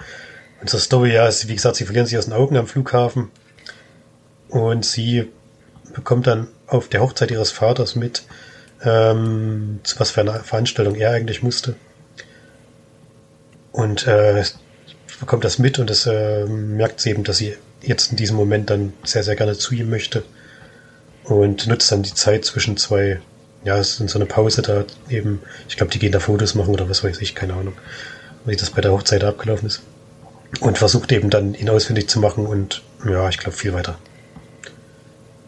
Und 0.61 0.69
zur 0.69 0.79
Story, 0.79 1.13
ja, 1.13 1.27
ist, 1.27 1.47
wie 1.47 1.55
gesagt, 1.55 1.75
sie 1.75 1.85
verlieren 1.85 2.07
sich 2.07 2.17
aus 2.17 2.25
den 2.25 2.33
Augen 2.33 2.57
am 2.57 2.65
Flughafen 2.65 3.29
und 4.49 4.85
sie 4.85 5.27
bekommt 5.93 6.27
dann 6.27 6.47
auf 6.67 6.87
der 6.89 7.01
Hochzeit 7.01 7.31
ihres 7.31 7.51
Vaters 7.51 7.95
mit, 7.95 8.23
ähm, 8.83 9.79
zu 9.83 9.99
was 9.99 10.11
für 10.11 10.21
einer 10.21 10.35
Veranstaltung 10.43 10.95
er 10.95 11.11
eigentlich 11.11 11.43
musste. 11.43 11.75
Und 13.71 14.07
äh, 14.07 14.43
bekommt 15.19 15.43
das 15.43 15.59
mit 15.59 15.79
und 15.79 15.89
es 15.89 16.05
äh, 16.05 16.45
merkt 16.45 16.99
sie 16.99 17.11
eben, 17.11 17.23
dass 17.23 17.37
sie 17.37 17.55
jetzt 17.81 18.11
in 18.11 18.17
diesem 18.17 18.35
Moment 18.35 18.69
dann 18.69 18.93
sehr, 19.03 19.23
sehr 19.23 19.35
gerne 19.35 19.57
zu 19.57 19.73
ihm 19.75 19.89
möchte. 19.89 20.23
Und 21.23 21.67
nutzt 21.67 21.91
dann 21.91 22.03
die 22.03 22.13
Zeit 22.13 22.45
zwischen 22.45 22.77
zwei, 22.77 23.19
ja, 23.63 23.77
es 23.77 23.99
ist 23.99 24.11
so 24.11 24.19
eine 24.19 24.25
Pause 24.25 24.61
da 24.61 24.85
eben, 25.09 25.41
ich 25.67 25.75
glaube, 25.75 25.91
die 25.91 25.99
gehen 25.99 26.11
da 26.11 26.19
Fotos 26.19 26.55
machen 26.55 26.73
oder 26.73 26.89
was 26.89 27.03
weiß 27.03 27.19
ich, 27.21 27.35
keine 27.35 27.53
Ahnung, 27.53 27.73
wie 28.45 28.55
das 28.55 28.69
bei 28.69 28.81
der 28.81 28.93
Hochzeit 28.93 29.23
abgelaufen 29.23 29.67
ist. 29.67 29.81
Und 30.61 30.77
versucht 30.77 31.11
eben 31.11 31.29
dann 31.29 31.53
ihn 31.53 31.69
ausfindig 31.69 32.07
zu 32.07 32.19
machen 32.19 32.45
und 32.45 32.81
ja, 33.05 33.27
ich 33.27 33.37
glaube 33.37 33.57
viel 33.57 33.73
weiter. 33.73 33.97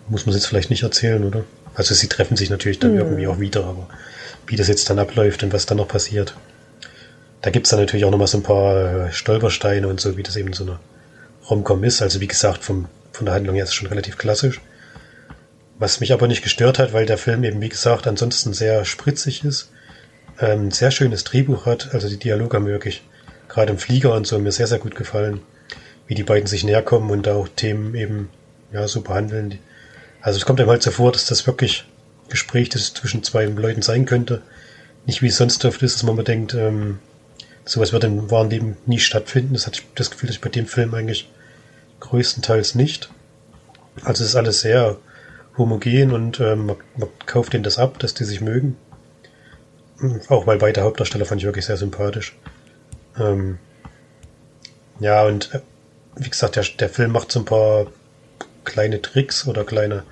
Muss 0.09 0.25
man 0.25 0.35
es 0.35 0.41
jetzt 0.41 0.47
vielleicht 0.47 0.69
nicht 0.69 0.83
erzählen, 0.83 1.23
oder? 1.23 1.43
Also 1.75 1.93
sie 1.93 2.07
treffen 2.07 2.35
sich 2.35 2.49
natürlich 2.49 2.79
dann 2.79 2.91
mhm. 2.93 2.99
irgendwie 2.99 3.27
auch 3.27 3.39
wieder, 3.39 3.65
aber 3.65 3.87
wie 4.47 4.55
das 4.55 4.67
jetzt 4.67 4.89
dann 4.89 4.99
abläuft 4.99 5.43
und 5.43 5.53
was 5.53 5.65
dann 5.65 5.77
noch 5.77 5.87
passiert. 5.87 6.35
Da 7.41 7.51
gibt's 7.51 7.69
dann 7.69 7.79
natürlich 7.79 8.05
auch 8.05 8.11
nochmal 8.11 8.27
so 8.27 8.37
ein 8.37 8.43
paar 8.43 9.07
äh, 9.07 9.11
Stolpersteine 9.13 9.87
und 9.87 10.01
so, 10.01 10.17
wie 10.17 10.23
das 10.23 10.35
eben 10.35 10.51
so 10.53 10.65
eine 10.65 10.79
Romcom 11.49 11.83
ist. 11.83 12.01
Also 12.01 12.19
wie 12.19 12.27
gesagt, 12.27 12.63
vom, 12.63 12.87
von 13.11 13.25
der 13.25 13.35
Handlung 13.35 13.55
her 13.55 13.63
ist 13.63 13.69
es 13.69 13.75
schon 13.75 13.87
relativ 13.87 14.17
klassisch. 14.17 14.59
Was 15.77 16.01
mich 16.01 16.11
aber 16.11 16.27
nicht 16.27 16.41
gestört 16.41 16.79
hat, 16.79 16.91
weil 16.91 17.05
der 17.05 17.17
Film 17.17 17.43
eben, 17.43 17.61
wie 17.61 17.69
gesagt, 17.69 18.07
ansonsten 18.07 18.53
sehr 18.53 18.83
spritzig 18.83 19.45
ist, 19.45 19.71
ein 20.37 20.63
ähm, 20.63 20.71
sehr 20.71 20.91
schönes 20.91 21.23
Drehbuch 21.23 21.65
hat, 21.65 21.93
also 21.93 22.09
die 22.09 22.17
Dialoge 22.17 22.57
haben 22.57 22.65
wirklich, 22.65 23.03
gerade 23.47 23.71
im 23.71 23.77
Flieger 23.77 24.13
und 24.13 24.27
so, 24.27 24.37
mir 24.39 24.51
sehr, 24.51 24.67
sehr 24.67 24.79
gut 24.79 24.95
gefallen, 24.95 25.41
wie 26.07 26.15
die 26.15 26.23
beiden 26.23 26.47
sich 26.47 26.63
näher 26.63 26.81
kommen 26.81 27.09
und 27.09 27.27
da 27.27 27.35
auch 27.35 27.47
Themen 27.47 27.95
eben, 27.95 28.29
ja, 28.71 28.87
so 28.87 29.01
behandeln, 29.01 29.51
die, 29.51 29.59
also 30.21 30.37
es 30.37 30.45
kommt 30.45 30.59
einem 30.59 30.69
halt 30.69 30.83
so 30.83 30.91
vor, 30.91 31.11
dass 31.11 31.25
das 31.25 31.47
wirklich 31.47 31.85
Gespräch 32.29 32.69
das 32.69 32.93
zwischen 32.93 33.23
zwei 33.23 33.45
Leuten 33.45 33.81
sein 33.81 34.05
könnte. 34.05 34.41
Nicht 35.05 35.21
wie 35.21 35.27
es 35.27 35.37
sonst 35.37 35.63
oft 35.65 35.81
ist, 35.81 35.95
dass 35.95 36.03
man 36.03 36.15
mal 36.15 36.23
denkt, 36.23 36.53
ähm, 36.53 36.99
sowas 37.65 37.93
wird 37.93 38.03
im 38.03 38.29
wahren 38.29 38.49
Leben 38.49 38.77
nie 38.85 38.99
stattfinden. 38.99 39.53
Das 39.53 39.65
hatte 39.65 39.79
ich 39.79 39.87
das 39.95 40.11
Gefühl, 40.11 40.27
dass 40.27 40.35
ich 40.35 40.41
bei 40.41 40.49
dem 40.49 40.67
Film 40.67 40.93
eigentlich 40.93 41.29
größtenteils 41.99 42.75
nicht. 42.75 43.09
Also 44.03 44.23
es 44.23 44.31
ist 44.31 44.35
alles 44.35 44.61
sehr 44.61 44.97
homogen 45.57 46.11
und 46.11 46.39
ähm, 46.39 46.67
man, 46.67 46.77
man 46.95 47.09
kauft 47.25 47.53
denen 47.53 47.63
das 47.63 47.79
ab, 47.79 47.99
dass 47.99 48.13
die 48.13 48.23
sich 48.23 48.41
mögen. 48.41 48.77
Auch 50.29 50.47
weil 50.47 50.57
beide 50.57 50.81
Hauptdarsteller 50.81 51.25
fand 51.25 51.41
ich 51.41 51.45
wirklich 51.45 51.65
sehr 51.65 51.77
sympathisch. 51.77 52.37
Ähm, 53.19 53.59
ja, 54.99 55.25
und 55.25 55.53
äh, 55.53 55.59
wie 56.15 56.29
gesagt, 56.29 56.55
der, 56.55 56.63
der 56.63 56.89
Film 56.89 57.11
macht 57.11 57.31
so 57.31 57.39
ein 57.39 57.45
paar 57.45 57.87
kleine 58.63 59.01
Tricks 59.01 59.47
oder 59.47 59.63
kleine 59.63 60.03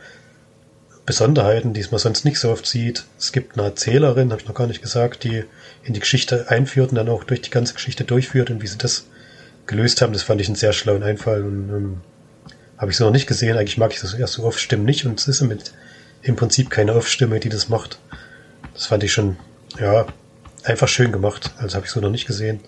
Besonderheiten, 1.05 1.73
die 1.73 1.85
man 1.89 1.99
sonst 1.99 2.25
nicht 2.25 2.39
so 2.39 2.51
oft 2.51 2.65
sieht. 2.65 3.05
Es 3.17 3.31
gibt 3.31 3.57
eine 3.57 3.67
Erzählerin, 3.67 4.31
habe 4.31 4.41
ich 4.41 4.47
noch 4.47 4.55
gar 4.55 4.67
nicht 4.67 4.81
gesagt, 4.81 5.23
die 5.23 5.45
in 5.83 5.93
die 5.93 6.01
Geschichte 6.01 6.49
einführt 6.49 6.89
und 6.89 6.95
dann 6.95 7.09
auch 7.09 7.23
durch 7.23 7.41
die 7.41 7.49
ganze 7.49 7.73
Geschichte 7.73 8.03
durchführt 8.03 8.49
und 8.49 8.61
wie 8.61 8.67
sie 8.67 8.77
das 8.77 9.05
gelöst 9.67 10.01
haben, 10.01 10.13
das 10.13 10.23
fand 10.23 10.41
ich 10.41 10.47
einen 10.47 10.55
sehr 10.55 10.73
schlauen 10.73 11.03
Einfall 11.03 11.43
und 11.43 11.69
ähm, 11.69 12.01
habe 12.77 12.91
ich 12.91 12.97
so 12.97 13.05
noch 13.05 13.11
nicht 13.11 13.27
gesehen. 13.27 13.57
Eigentlich 13.57 13.77
mag 13.77 13.93
ich 13.93 14.01
das 14.01 14.13
erst 14.13 14.33
so 14.33 14.43
Off-Stimmen 14.43 14.85
nicht 14.85 15.05
und 15.05 15.19
es 15.19 15.27
ist 15.27 15.41
mit 15.41 15.71
im 16.23 16.35
Prinzip 16.35 16.69
keine 16.69 16.93
Off-Stimme, 16.93 17.39
die 17.39 17.49
das 17.49 17.69
macht. 17.69 17.99
Das 18.73 18.87
fand 18.87 19.03
ich 19.03 19.13
schon, 19.13 19.37
ja, 19.79 20.07
einfach 20.63 20.87
schön 20.87 21.11
gemacht. 21.11 21.51
Also 21.57 21.75
habe 21.75 21.85
ich 21.85 21.91
so 21.91 22.01
noch 22.01 22.09
nicht 22.09 22.27
gesehen. 22.27 22.59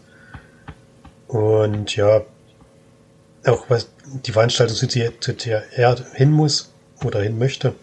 Und 1.28 1.96
ja, 1.96 2.22
auch 3.46 3.66
was 3.70 3.90
die 4.26 4.32
Veranstaltung, 4.32 4.76
zu 4.76 4.88
er 5.72 5.98
hin 6.14 6.32
muss 6.32 6.72
oder 7.04 7.22
hin 7.22 7.38
möchte, 7.38 7.74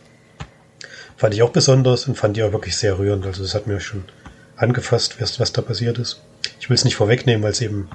fand 1.17 1.35
ich 1.35 1.43
auch 1.43 1.51
besonders 1.51 2.07
und 2.07 2.17
fand 2.17 2.37
die 2.37 2.43
auch 2.43 2.53
wirklich 2.53 2.77
sehr 2.77 2.99
rührend. 2.99 3.27
Also 3.27 3.43
das 3.43 3.55
hat 3.55 3.67
mir 3.67 3.81
schon 3.81 4.05
angefasst, 4.57 5.21
was, 5.21 5.41
was 5.41 5.53
da 5.53 5.63
passiert 5.63 5.99
ist. 5.99 6.21
Ich 6.61 6.69
will 6.69 6.75
es 6.75 6.85
nicht 6.85 6.97
vorwegnehmen, 6.97 7.43
weil 7.43 7.53
es 7.53 7.61
eben, 7.61 7.89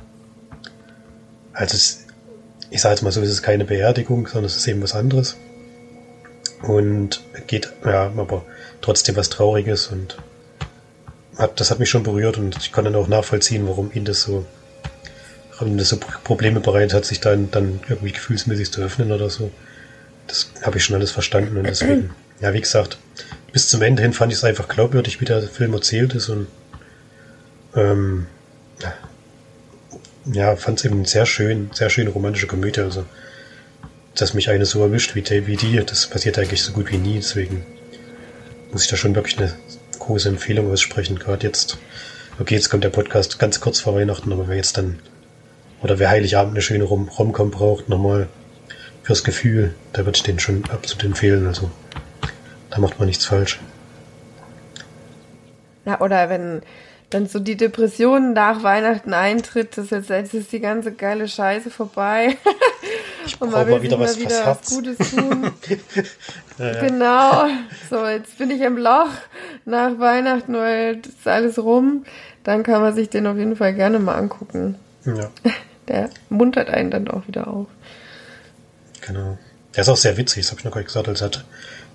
also 1.54 1.76
es, 1.76 2.06
ich 2.70 2.82
sage 2.82 2.96
jetzt 2.96 3.02
mal 3.02 3.12
so, 3.12 3.22
es 3.22 3.30
ist 3.30 3.44
keine 3.44 3.66
Beerdigung, 3.66 4.28
sondern 4.28 4.46
es 4.46 4.56
ist 4.56 4.68
eben 4.68 4.82
was 4.82 4.94
anderes. 4.94 5.38
Und 6.62 7.22
geht, 7.48 7.72
ja, 7.86 8.12
aber 8.16 8.46
trotzdem 8.82 9.16
was 9.16 9.30
Trauriges 9.30 9.88
und 9.88 10.18
hat, 11.38 11.60
das 11.60 11.72
hat 11.72 11.80
mich 11.80 11.90
schon 11.90 12.04
berührt 12.04 12.38
und 12.38 12.58
ich 12.58 12.72
kann 12.72 12.86
dann 12.86 12.96
auch 12.96 13.08
nachvollziehen, 13.08 13.68
warum 13.68 13.92
ihn 13.94 14.06
das 14.06 14.22
so 14.22 14.46
und 15.62 15.78
das 15.78 15.90
so 15.90 15.98
Probleme 15.98 16.60
bereitet 16.60 16.94
hat, 16.94 17.06
sich 17.06 17.20
dann, 17.20 17.52
dann 17.52 17.80
irgendwie 17.88 18.12
gefühlsmäßig 18.12 18.72
zu 18.72 18.82
öffnen 18.82 19.12
oder 19.12 19.30
so. 19.30 19.52
Das 20.28 20.52
habe 20.64 20.78
ich 20.78 20.84
schon 20.84 20.96
alles 20.96 21.12
verstanden 21.12 21.58
und 21.58 21.66
deswegen, 21.66 22.12
ja, 22.40 22.54
wie 22.54 22.62
gesagt, 22.62 22.98
bis 23.52 23.68
zum 23.70 23.82
Ende 23.82 24.02
hin 24.02 24.14
fand 24.14 24.32
ich 24.32 24.38
es 24.38 24.44
einfach 24.44 24.68
glaubwürdig, 24.68 25.20
wie 25.20 25.26
der 25.26 25.42
Film 25.44 25.74
erzählt 25.74 26.14
ist 26.14 26.30
und 26.30 26.48
ähm, 27.76 28.28
ja, 30.26 30.56
fand 30.56 30.80
es 30.80 30.86
eben 30.86 31.06
sehr 31.06 31.26
schön, 31.26 31.70
sehr 31.74 31.90
schöne 31.90 32.10
romantische 32.10 32.48
Komödie. 32.48 32.82
Also, 32.82 33.06
dass 34.16 34.34
mich 34.34 34.50
eine 34.50 34.66
so 34.66 34.82
erwischt 34.82 35.16
wie, 35.16 35.48
wie 35.48 35.56
die, 35.56 35.84
das 35.86 36.08
passiert 36.08 36.38
eigentlich 36.38 36.62
so 36.62 36.74
gut 36.74 36.92
wie 36.92 36.98
nie. 36.98 37.16
Deswegen 37.16 37.66
muss 38.72 38.84
ich 38.84 38.90
da 38.90 38.98
schon 38.98 39.16
wirklich 39.16 39.38
eine 39.38 39.54
große 40.00 40.30
Empfehlung 40.30 40.72
aussprechen. 40.72 41.18
Gerade 41.18 41.48
jetzt, 41.48 41.78
okay, 42.40 42.56
jetzt 42.56 42.70
kommt 42.70 42.84
der 42.84 42.90
Podcast 42.90 43.40
ganz 43.40 43.60
kurz 43.60 43.80
vor 43.80 43.96
Weihnachten, 43.96 44.32
aber 44.32 44.48
wer 44.48 44.58
jetzt 44.58 44.78
dann 44.78 45.00
oder 45.82 46.00
wer 46.00 46.10
Heiligabend 46.10 46.54
eine 46.54 46.62
schöne 46.62 46.84
Rom 46.84 47.10
Romcom 47.10 47.52
braucht, 47.52 47.90
nochmal 47.90 48.28
fürs 49.04 49.24
Gefühl, 49.24 49.74
da 49.94 50.06
würde 50.06 50.16
ich 50.16 50.24
den 50.24 50.40
schon 50.40 50.64
absolut 50.72 51.04
empfehlen. 51.04 51.48
Also 51.48 51.72
da 52.70 52.80
macht 52.80 53.00
man 53.00 53.08
nichts 53.08 53.26
falsch. 53.26 53.60
Ja, 55.86 56.00
oder 56.00 56.30
wenn 56.30 56.62
dann 57.10 57.28
so 57.28 57.40
die 57.40 57.58
Depression 57.58 58.34
nach 58.34 58.64
Weihnachten 58.64 59.14
eintritt, 59.14 59.78
das 59.78 59.90
jetzt, 59.90 60.10
jetzt 60.10 60.34
ist 60.34 60.52
die 60.52 60.60
ganze 60.60 60.94
geile 60.94 61.28
Scheiße 61.28 61.70
vorbei. 61.70 62.38
Ich 63.24 63.40
und 63.40 63.52
man 63.52 63.68
will 63.68 63.76
mal 63.76 63.84
wieder 63.84 64.00
was, 64.00 64.20
wieder 64.20 64.46
was 64.48 64.68
Gutes 64.68 64.98
tun. 65.12 65.52
ja, 66.58 66.66
ja. 66.66 66.80
Genau. 66.80 67.44
So, 67.88 68.08
jetzt 68.08 68.40
bin 68.40 68.50
ich 68.50 68.62
im 68.62 68.78
Loch 68.78 69.12
nach 69.64 70.00
Weihnachten, 70.00 70.56
weil 70.56 70.98
das 70.98 71.14
ist 71.14 71.28
alles 71.28 71.60
rum. 71.60 72.04
Dann 72.44 72.64
kann 72.64 72.82
man 72.82 72.96
sich 72.96 73.10
den 73.10 73.28
auf 73.28 73.38
jeden 73.38 73.56
Fall 73.56 73.76
gerne 73.76 74.00
mal 74.00 74.16
angucken. 74.16 74.76
Ja. 75.06 75.30
der 75.92 76.10
muntert 76.30 76.70
einen 76.70 76.92
dann 76.92 77.08
auch 77.08 77.28
wieder 77.28 77.48
auf. 77.48 77.68
Genau. 79.02 79.38
Der 79.76 79.82
ist 79.82 79.90
auch 79.90 79.98
sehr 79.98 80.18
witzig, 80.18 80.44
das 80.44 80.52
habe 80.52 80.60
ich 80.60 80.66
noch 80.66 80.72
gar 80.72 80.80
nicht 80.80 80.88
gesagt. 80.88 81.08
Also 81.08 81.26
hat 81.26 81.46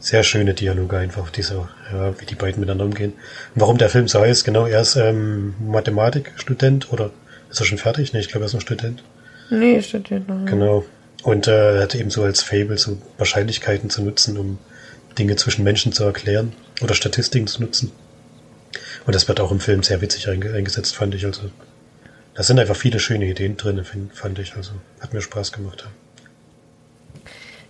sehr 0.00 0.22
schöne 0.22 0.54
Dialoge 0.54 0.98
einfach, 0.98 1.30
diese, 1.30 1.68
ja, 1.92 2.18
wie 2.20 2.26
die 2.26 2.35
beiden 2.35 2.61
miteinander 2.61 2.85
umgehen. 2.85 3.12
Und 3.54 3.61
warum 3.61 3.78
der 3.78 3.90
Film 3.90 4.09
so 4.09 4.20
heißt, 4.20 4.44
genau, 4.44 4.66
er 4.66 4.80
ist 4.80 4.96
ähm, 4.96 5.54
Mathematikstudent 5.61 6.92
oder 6.92 7.11
ist 7.50 7.61
er 7.61 7.66
schon 7.66 7.78
fertig? 7.78 8.12
Nee, 8.12 8.20
ich 8.20 8.28
glaube, 8.28 8.44
er 8.44 8.46
ist 8.46 8.54
noch 8.54 8.61
Student. 8.61 9.02
Nee, 9.50 9.80
Student 9.82 10.28
noch. 10.28 10.44
Genau. 10.46 10.85
Und 11.22 11.48
äh, 11.48 11.76
er 11.76 11.82
hat 11.82 11.94
eben 11.94 12.11
so 12.11 12.22
als 12.22 12.42
Fable 12.42 12.78
so 12.78 12.98
Wahrscheinlichkeiten 13.18 13.90
zu 13.90 14.02
nutzen, 14.02 14.38
um 14.38 14.59
Dinge 15.18 15.37
zwischen 15.37 15.64
Menschen 15.64 15.92
zu 15.92 16.04
erklären 16.04 16.52
oder 16.82 16.94
Statistiken 16.94 17.46
zu 17.46 17.62
nutzen. 17.62 17.92
Und 19.06 19.14
das 19.14 19.28
wird 19.28 19.40
auch 19.40 19.50
im 19.50 19.61
Film 19.61 19.82
sehr 19.82 20.00
witzig 20.00 20.28
eingesetzt, 20.28 20.96
fand 20.96 21.14
ich. 21.14 21.24
Also 21.24 21.50
da 22.37 22.42
sind 22.42 22.59
einfach 22.59 22.77
viele 22.77 23.01
schöne 23.01 23.25
Ideen 23.27 23.57
drin, 23.57 23.83
fand 24.12 24.38
ich. 24.38 24.57
Also 24.57 24.72
hat 25.01 25.14
mir 25.14 25.22
Spaß 25.22 25.53
gemacht. 25.53 25.88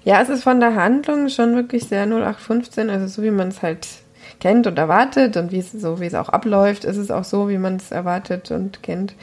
Ja, 0.05 0.20
es 0.20 0.29
ist 0.29 0.42
von 0.42 0.61
der 0.61 0.74
Handlung 0.74 1.29
schon 1.29 1.55
wirklich 1.55 1.85
sehr 1.85 2.05
0815, 2.05 2.90
also 2.90 3.07
so 3.07 3.22
wie 3.22 3.31
man 3.31 3.48
es 3.48 3.62
halt 3.62 3.87
kennt 4.40 4.66
und 4.66 4.76
erwartet 4.76 5.37
und 5.37 5.52
wie 5.52 5.61
es 5.61 5.72
so 5.72 6.00
wie 6.00 6.07
es 6.07 6.14
auch 6.14 6.29
abläuft, 6.29 6.85
ist 6.85 6.96
es 6.96 7.11
auch 7.11 7.24
so, 7.24 7.48
wie 7.48 7.59
man 7.59 7.76
es 7.76 7.92
erwartet 7.92 8.50
und 8.50 8.83
kennt. 8.83 9.14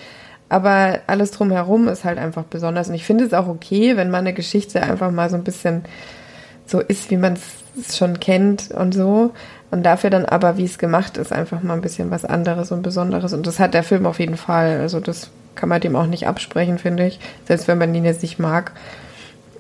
Aber 0.48 1.00
alles 1.08 1.32
drumherum 1.32 1.88
ist 1.90 2.06
halt 2.06 2.20
einfach 2.20 2.44
besonders. 2.44 2.88
Und 2.88 2.96
ich 2.96 3.06
finde 3.06 3.26
es 3.26 3.34
auch 3.34 3.48
okay, 3.48 3.98
wenn 3.98 4.12
man 4.12 4.22
eine 4.22 4.34
Geschichte 4.34 4.82
einfach 4.82 5.12
mal 5.12 5.30
so 5.30 5.36
ein 5.36 5.44
bisschen 5.44 5.84
so 6.66 6.80
ist, 6.80 7.12
wie 7.12 7.18
man 7.18 7.34
es 7.78 7.98
schon 7.98 8.20
kennt 8.20 8.72
und 8.72 8.94
so. 8.94 9.34
Und 9.74 9.82
dafür 9.82 10.12
dann 10.12 10.26
aber, 10.26 10.58
wie 10.58 10.66
es 10.66 10.78
gemacht 10.78 11.18
ist, 11.18 11.34
einfach 11.34 11.64
mal 11.64 11.74
ein 11.74 11.82
bisschen 11.82 12.12
was 12.12 12.26
anderes 12.26 12.72
und 12.72 12.84
Besonderes. 12.84 13.34
Und 13.34 13.48
das 13.48 13.60
hat 13.60 13.74
der 13.74 13.82
Film 13.82 14.06
auf 14.06 14.20
jeden 14.20 14.38
Fall. 14.38 14.80
Also 14.80 15.00
das 15.00 15.32
kann 15.56 15.68
man 15.68 15.82
dem 15.82 15.96
auch 15.96 16.06
nicht 16.06 16.28
absprechen, 16.28 16.78
finde 16.78 17.08
ich. 17.08 17.20
Selbst 17.48 17.68
wenn 17.68 17.80
man 17.80 17.96
ihn 17.96 18.06
jetzt 18.06 18.22
nicht 18.22 18.38
mag. 18.38 18.74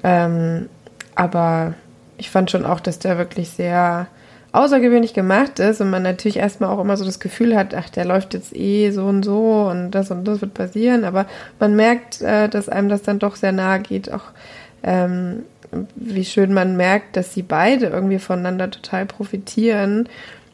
Ähm, 0.03 0.69
aber 1.15 1.73
ich 2.19 2.29
fand 2.29 2.51
schon 2.51 2.63
auch, 2.63 2.79
dass 2.79 2.99
der 2.99 3.17
wirklich 3.17 3.49
sehr 3.49 4.05
außergewöhnlich 4.51 5.15
gemacht 5.15 5.57
ist 5.57 5.81
und 5.81 5.89
man 5.89 6.03
natürlich 6.03 6.37
erstmal 6.37 6.69
auch 6.69 6.79
immer 6.79 6.95
so 6.95 7.05
das 7.05 7.19
Gefühl 7.19 7.55
hat, 7.55 7.73
ach, 7.73 7.89
der 7.89 8.05
läuft 8.05 8.35
jetzt 8.35 8.55
eh 8.55 8.91
so 8.91 9.05
und 9.05 9.23
so 9.23 9.67
und 9.67 9.89
das 9.89 10.11
und 10.11 10.25
das 10.25 10.41
wird 10.41 10.53
passieren, 10.53 11.05
aber 11.05 11.25
man 11.59 11.75
merkt, 11.75 12.21
äh, 12.21 12.49
dass 12.49 12.69
einem 12.69 12.87
das 12.87 13.01
dann 13.01 13.17
doch 13.17 13.35
sehr 13.35 13.51
nahe 13.51 13.79
geht, 13.79 14.13
auch 14.13 14.25
ähm, 14.83 15.41
wie 15.95 16.25
schön 16.25 16.53
man 16.53 16.77
merkt, 16.77 17.15
dass 17.15 17.33
sie 17.33 17.43
beide 17.43 17.87
irgendwie 17.87 18.19
voneinander 18.19 18.69
total 18.69 19.05
profitieren. 19.05 20.09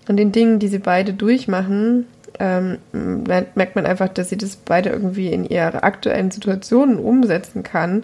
Und 0.07 0.17
den 0.17 0.31
Dingen, 0.31 0.59
die 0.59 0.67
sie 0.67 0.79
beide 0.79 1.13
durchmachen, 1.13 2.05
ähm, 2.39 2.77
merkt 2.93 3.75
man 3.75 3.85
einfach, 3.85 4.07
dass 4.09 4.29
sie 4.29 4.37
das 4.37 4.55
beide 4.55 4.89
irgendwie 4.89 5.31
in 5.31 5.45
ihre 5.45 5.83
aktuellen 5.83 6.31
Situationen 6.31 6.97
umsetzen 6.97 7.63
kann. 7.63 8.03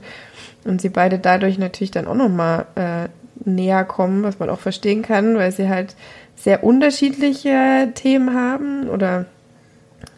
Und 0.65 0.81
sie 0.81 0.89
beide 0.89 1.19
dadurch 1.19 1.57
natürlich 1.57 1.91
dann 1.91 2.07
auch 2.07 2.15
nochmal 2.15 2.65
äh, 2.75 3.07
näher 3.43 3.83
kommen, 3.85 4.23
was 4.23 4.39
man 4.39 4.49
auch 4.49 4.59
verstehen 4.59 5.01
kann, 5.01 5.35
weil 5.35 5.51
sie 5.51 5.69
halt 5.69 5.95
sehr 6.35 6.63
unterschiedliche 6.63 7.89
Themen 7.93 8.33
haben 8.33 8.89
oder 8.89 9.25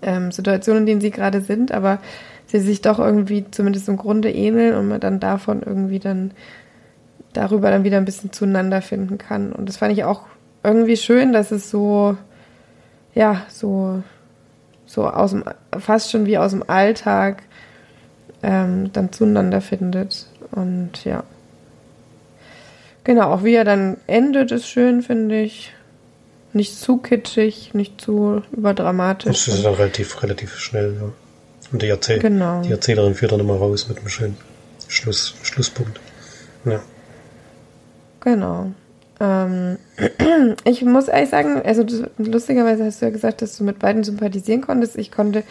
ähm, 0.01 0.31
Situationen, 0.31 0.81
in 0.81 0.85
denen 0.85 1.01
sie 1.01 1.11
gerade 1.11 1.41
sind, 1.41 1.71
aber 1.71 1.99
sie 2.47 2.59
sich 2.59 2.81
doch 2.81 2.99
irgendwie 2.99 3.45
zumindest 3.51 3.89
im 3.89 3.97
Grunde 3.97 4.31
ähneln 4.31 4.75
und 4.75 4.87
man 4.87 4.99
dann 4.99 5.19
davon 5.19 5.61
irgendwie 5.63 5.99
dann 5.99 6.31
darüber 7.37 7.69
dann 7.69 7.83
wieder 7.83 7.97
ein 7.97 8.05
bisschen 8.05 8.33
zueinander 8.33 8.81
finden 8.81 9.17
kann. 9.17 9.51
Und 9.51 9.69
das 9.69 9.77
fand 9.77 9.93
ich 9.93 10.03
auch 10.03 10.21
irgendwie 10.63 10.97
schön, 10.97 11.33
dass 11.33 11.51
es 11.51 11.69
so, 11.69 12.17
ja, 13.13 13.45
so, 13.49 14.01
so 14.85 15.07
aus 15.07 15.31
dem, 15.31 15.43
fast 15.77 16.11
schon 16.11 16.25
wie 16.25 16.37
aus 16.37 16.51
dem 16.51 16.67
Alltag 16.67 17.43
ähm, 18.41 18.91
dann 18.91 19.11
zueinander 19.11 19.61
findet. 19.61 20.27
Und 20.51 21.05
ja. 21.05 21.23
Genau, 23.03 23.31
auch 23.31 23.43
wie 23.43 23.53
er 23.53 23.63
dann 23.63 23.97
endet, 24.07 24.51
ist 24.51 24.67
schön, 24.67 25.01
finde 25.01 25.39
ich. 25.41 25.73
Nicht 26.53 26.75
zu 26.75 26.97
kitschig, 26.97 27.73
nicht 27.73 28.01
zu 28.01 28.41
überdramatisch. 28.51 29.45
Das 29.45 29.55
ist 29.55 29.63
dann 29.63 29.75
relativ, 29.75 30.23
relativ 30.23 30.57
schnell, 30.57 30.95
ja. 30.99 31.11
Und 31.71 31.81
die, 31.81 31.87
Erzähl 31.87 32.19
genau. 32.19 32.61
die 32.61 32.71
Erzählerin 32.71 33.13
führt 33.13 33.33
dann 33.33 33.41
immer 33.41 33.57
raus 33.57 33.89
mit 33.89 33.99
einem 33.99 34.07
schönen 34.07 34.37
Schluss, 34.87 35.35
Schlusspunkt. 35.43 35.99
Ja. 36.65 36.81
Genau. 38.21 38.71
Ähm, 39.19 39.77
ich 40.63 40.83
muss 40.83 41.07
ehrlich 41.07 41.29
sagen, 41.29 41.61
also 41.63 41.83
du, 41.83 42.09
lustigerweise 42.17 42.85
hast 42.85 43.01
du 43.01 43.05
ja 43.05 43.11
gesagt, 43.11 43.41
dass 43.41 43.57
du 43.57 43.63
mit 43.63 43.79
beiden 43.79 44.03
sympathisieren 44.03 44.61
konntest. 44.61 44.97
Ich 44.97 45.11
konnte 45.11 45.43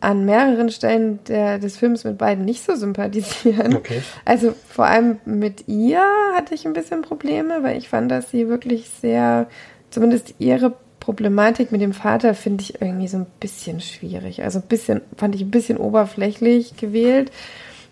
an 0.00 0.24
mehreren 0.24 0.70
Stellen 0.70 1.20
der, 1.28 1.58
des 1.58 1.76
Films 1.76 2.04
mit 2.04 2.16
beiden 2.18 2.44
nicht 2.44 2.64
so 2.64 2.74
sympathisieren. 2.74 3.76
Okay. 3.76 4.02
Also 4.24 4.54
vor 4.68 4.86
allem 4.86 5.18
mit 5.24 5.68
ihr 5.68 6.02
hatte 6.34 6.54
ich 6.54 6.66
ein 6.66 6.72
bisschen 6.72 7.02
Probleme, 7.02 7.62
weil 7.62 7.76
ich 7.76 7.88
fand, 7.88 8.10
dass 8.10 8.30
sie 8.30 8.48
wirklich 8.48 8.88
sehr, 8.88 9.46
zumindest 9.90 10.34
ihre 10.38 10.74
Problematik 11.00 11.70
mit 11.70 11.80
dem 11.80 11.92
Vater 11.92 12.34
finde 12.34 12.62
ich 12.62 12.80
irgendwie 12.80 13.08
so 13.08 13.18
ein 13.18 13.26
bisschen 13.40 13.80
schwierig. 13.80 14.42
Also 14.42 14.58
ein 14.58 14.68
bisschen, 14.68 15.02
fand 15.16 15.34
ich 15.34 15.42
ein 15.42 15.50
bisschen 15.50 15.76
oberflächlich 15.76 16.76
gewählt 16.76 17.30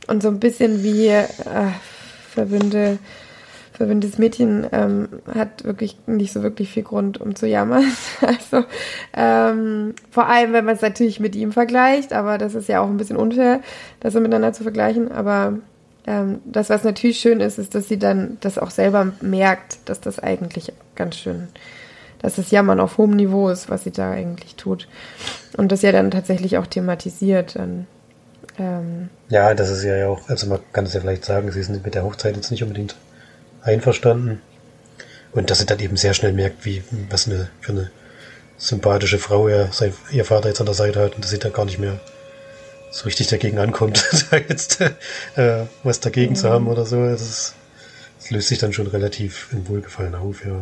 und 0.07 0.23
so 0.23 0.29
ein 0.29 0.41
bisschen 0.41 0.83
wie 0.83 1.09
äh, 1.09 1.25
verwöhnte 3.79 4.09
verwöhntes 4.09 4.19
Mädchen 4.19 4.67
ähm, 4.73 5.09
hat 5.33 5.65
wirklich 5.65 5.97
nicht 6.07 6.33
so 6.33 6.43
wirklich 6.43 6.69
viel 6.69 6.83
Grund, 6.83 7.21
um 7.21 7.37
zu 7.37 7.47
jammern. 7.47 7.85
Also 8.21 8.67
ähm, 9.17 9.95
vor 10.11 10.29
allem, 10.29 10.53
wenn 10.53 10.65
man 10.65 10.75
es 10.75 10.83
natürlich 10.83 11.21
mit 11.21 11.37
ihm 11.37 11.53
vergleicht, 11.53 12.13
aber 12.13 12.39
das 12.39 12.55
ist 12.55 12.69
ja 12.69 12.81
auch 12.81 12.89
ein 12.89 12.97
bisschen 12.97 13.17
unfair, 13.17 13.61
das 14.01 14.13
so 14.13 14.21
miteinander 14.21 14.53
zu 14.53 14.65
vergleichen. 14.65 15.13
Aber 15.13 15.59
ähm, 16.07 16.41
das, 16.45 16.71
was 16.71 16.83
natürlich 16.83 17.21
schön 17.21 17.41
ist, 17.41 17.59
ist, 17.59 17.75
dass 17.75 17.89
sie 17.89 17.99
dann 17.99 18.37
das 18.41 18.59
auch 18.59 18.71
selber 18.71 19.13
merkt, 19.21 19.79
dass 19.85 20.01
das 20.01 20.19
eigentlich 20.19 20.73
ganz 20.97 21.17
schön, 21.17 21.47
dass 22.21 22.35
das 22.35 22.51
Jammern 22.51 22.81
auf 22.81 22.99
hohem 22.99 23.15
Niveau 23.15 23.49
ist, 23.49 23.71
was 23.71 23.85
sie 23.85 23.93
da 23.93 24.11
eigentlich 24.11 24.57
tut. 24.57 24.89
Und 25.57 25.71
das 25.71 25.83
ja 25.83 25.93
dann 25.93 26.11
tatsächlich 26.11 26.59
auch 26.59 26.67
thematisiert. 26.67 27.55
Dann, 27.55 27.87
ähm, 28.59 29.09
ja, 29.29 29.55
das 29.55 29.71
ist 29.71 29.85
ja 29.85 30.09
auch, 30.09 30.29
also 30.29 30.49
man 30.49 30.59
kann 30.73 30.85
es 30.85 30.95
ja 30.95 31.01
vielleicht 31.01 31.25
sagen, 31.25 31.53
sie 31.53 31.63
sind 31.63 31.85
mit 31.85 31.95
der 31.95 32.03
Hochzeit 32.03 32.35
jetzt 32.35 32.51
nicht 32.51 32.65
unbedingt 32.65 32.97
einverstanden. 33.69 34.41
Und 35.33 35.51
dass 35.51 35.59
sie 35.59 35.67
dann 35.67 35.79
eben 35.79 35.97
sehr 35.97 36.15
schnell 36.15 36.33
merkt, 36.33 36.65
wie, 36.65 36.83
was 37.11 37.27
eine, 37.27 37.49
für 37.61 37.73
eine 37.73 37.91
sympathische 38.57 39.19
Frau 39.19 39.49
er, 39.49 39.73
sein, 39.73 39.93
ihr 40.11 40.25
Vater 40.25 40.49
jetzt 40.49 40.61
an 40.61 40.67
der 40.67 40.75
Seite 40.75 41.01
hat 41.01 41.15
und 41.15 41.23
dass 41.23 41.31
sie 41.31 41.39
dann 41.39 41.53
gar 41.53 41.65
nicht 41.65 41.79
mehr 41.79 42.01
so 42.91 43.05
richtig 43.05 43.29
dagegen 43.29 43.59
ankommt, 43.59 44.05
da 44.31 44.39
jetzt 44.39 44.81
äh, 44.81 45.65
was 45.85 46.01
dagegen 46.01 46.33
mhm. 46.33 46.37
zu 46.37 46.51
haben 46.51 46.67
oder 46.67 46.85
so. 46.87 47.05
Das, 47.05 47.23
ist, 47.23 47.55
das, 48.19 48.31
löst 48.31 48.49
sich 48.49 48.59
dann 48.59 48.73
schon 48.73 48.87
relativ 48.87 49.49
in 49.53 49.69
Wohlgefallen 49.69 50.15
auf, 50.15 50.45
ja. 50.45 50.53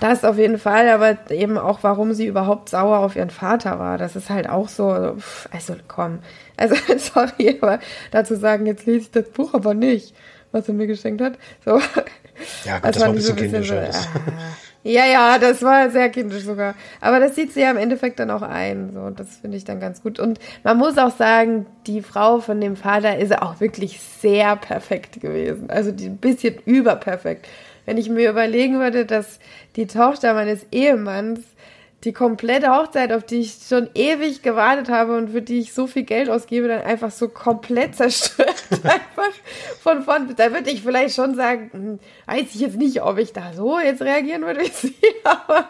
Das 0.00 0.24
auf 0.24 0.38
jeden 0.38 0.58
Fall, 0.58 0.88
aber 0.88 1.30
eben 1.30 1.58
auch, 1.58 1.80
warum 1.82 2.14
sie 2.14 2.26
überhaupt 2.26 2.70
sauer 2.70 3.00
auf 3.00 3.16
ihren 3.16 3.28
Vater 3.28 3.78
war. 3.78 3.98
Das 3.98 4.16
ist 4.16 4.30
halt 4.30 4.48
auch 4.48 4.70
so, 4.70 4.86
also 5.50 5.76
komm, 5.88 6.20
also 6.56 6.74
sorry, 6.96 7.58
aber 7.60 7.80
dazu 8.10 8.36
sagen, 8.36 8.64
jetzt 8.64 8.86
lese 8.86 9.00
ich 9.00 9.10
das 9.10 9.28
Buch 9.28 9.52
aber 9.52 9.74
nicht 9.74 10.14
was 10.52 10.68
er 10.68 10.74
mir 10.74 10.86
geschenkt 10.86 11.20
hat. 11.20 11.38
So. 11.64 11.80
Ja, 12.64 12.78
gut, 12.78 12.84
das, 12.84 12.96
das 12.96 13.00
war 13.00 13.08
ein 13.08 13.14
bisschen, 13.14 13.36
so 13.36 13.42
ein 13.42 13.50
bisschen 13.50 13.62
kindisch. 13.64 13.96
So, 13.96 14.08
ah. 14.08 14.30
Ja, 14.82 15.04
ja, 15.04 15.38
das 15.38 15.62
war 15.62 15.90
sehr 15.90 16.08
kindisch 16.08 16.44
sogar. 16.44 16.74
Aber 17.02 17.20
das 17.20 17.34
sieht 17.34 17.52
sie 17.52 17.60
ja 17.60 17.70
im 17.70 17.76
Endeffekt 17.76 18.18
dann 18.18 18.30
auch 18.30 18.40
ein. 18.40 18.92
So, 18.94 19.10
das 19.10 19.36
finde 19.36 19.58
ich 19.58 19.64
dann 19.64 19.78
ganz 19.78 20.02
gut. 20.02 20.18
Und 20.18 20.38
man 20.64 20.78
muss 20.78 20.96
auch 20.96 21.14
sagen, 21.14 21.66
die 21.86 22.00
Frau 22.00 22.40
von 22.40 22.60
dem 22.62 22.76
Vater 22.76 23.18
ist 23.18 23.36
auch 23.36 23.60
wirklich 23.60 24.00
sehr 24.00 24.56
perfekt 24.56 25.20
gewesen. 25.20 25.68
Also 25.68 25.92
die, 25.92 26.06
ein 26.06 26.16
bisschen 26.16 26.54
überperfekt. 26.64 27.46
Wenn 27.84 27.98
ich 27.98 28.08
mir 28.08 28.30
überlegen 28.30 28.78
würde, 28.78 29.04
dass 29.04 29.38
die 29.76 29.86
Tochter 29.86 30.32
meines 30.32 30.64
Ehemanns 30.72 31.40
die 32.04 32.12
komplette 32.14 32.70
Hochzeit, 32.70 33.12
auf 33.12 33.24
die 33.24 33.40
ich 33.40 33.58
schon 33.68 33.90
ewig 33.94 34.42
gewartet 34.42 34.88
habe 34.88 35.16
und 35.16 35.30
für 35.30 35.42
die 35.42 35.58
ich 35.58 35.74
so 35.74 35.86
viel 35.86 36.04
Geld 36.04 36.30
ausgebe, 36.30 36.66
dann 36.66 36.80
einfach 36.80 37.10
so 37.10 37.28
komplett 37.28 37.94
zerstört. 37.96 38.54
einfach 38.70 39.32
von 39.82 40.02
vorn. 40.02 40.34
Da 40.36 40.52
würde 40.52 40.70
ich 40.70 40.82
vielleicht 40.82 41.14
schon 41.14 41.34
sagen, 41.34 41.70
hm, 41.72 41.98
weiß 42.26 42.54
ich 42.54 42.60
jetzt 42.60 42.78
nicht, 42.78 43.02
ob 43.02 43.18
ich 43.18 43.32
da 43.34 43.52
so 43.52 43.78
jetzt 43.78 44.00
reagieren 44.00 44.42
würde 44.42 44.60
wie 44.60 44.70
sie, 44.72 44.94
aber 45.24 45.68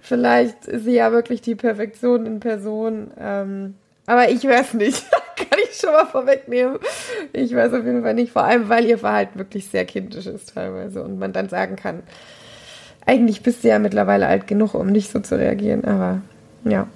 vielleicht 0.00 0.66
ist 0.66 0.84
sie 0.84 0.94
ja 0.94 1.12
wirklich 1.12 1.42
die 1.42 1.54
Perfektion 1.54 2.26
in 2.26 2.40
Person. 2.40 3.12
Ähm, 3.18 3.74
aber 4.06 4.30
ich 4.30 4.44
weiß 4.44 4.74
nicht. 4.74 5.04
Kann 5.36 5.58
ich 5.64 5.76
schon 5.76 5.92
mal 5.92 6.06
vorwegnehmen. 6.06 6.78
Ich 7.32 7.54
weiß 7.54 7.72
auf 7.72 7.84
jeden 7.84 8.02
Fall 8.02 8.14
nicht. 8.14 8.32
Vor 8.32 8.44
allem, 8.44 8.68
weil 8.68 8.84
ihr 8.84 8.98
Verhalten 8.98 9.38
wirklich 9.38 9.68
sehr 9.68 9.84
kindisch 9.84 10.26
ist 10.26 10.54
teilweise 10.54 11.02
und 11.02 11.18
man 11.18 11.32
dann 11.32 11.48
sagen 11.48 11.76
kann, 11.76 12.02
eigentlich 13.06 13.42
bist 13.42 13.64
du 13.64 13.68
ja 13.68 13.78
mittlerweile 13.78 14.26
alt 14.26 14.46
genug, 14.46 14.74
um 14.74 14.86
nicht 14.86 15.10
so 15.10 15.20
zu 15.20 15.36
reagieren, 15.36 15.84
aber 15.84 16.20
ja. 16.64 16.86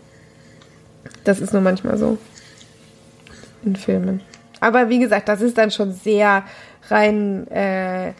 Das 1.24 1.40
ist 1.40 1.52
nur 1.52 1.62
manchmal 1.62 1.96
so. 1.96 2.18
In 3.64 3.76
Filmen. 3.76 4.20
Aber 4.60 4.88
wie 4.88 5.00
gesagt, 5.00 5.28
das 5.28 5.40
ist 5.40 5.58
dann 5.58 5.70
schon 5.70 5.92
sehr 5.92 6.44
rein 6.88 7.48
äh, 7.48 8.12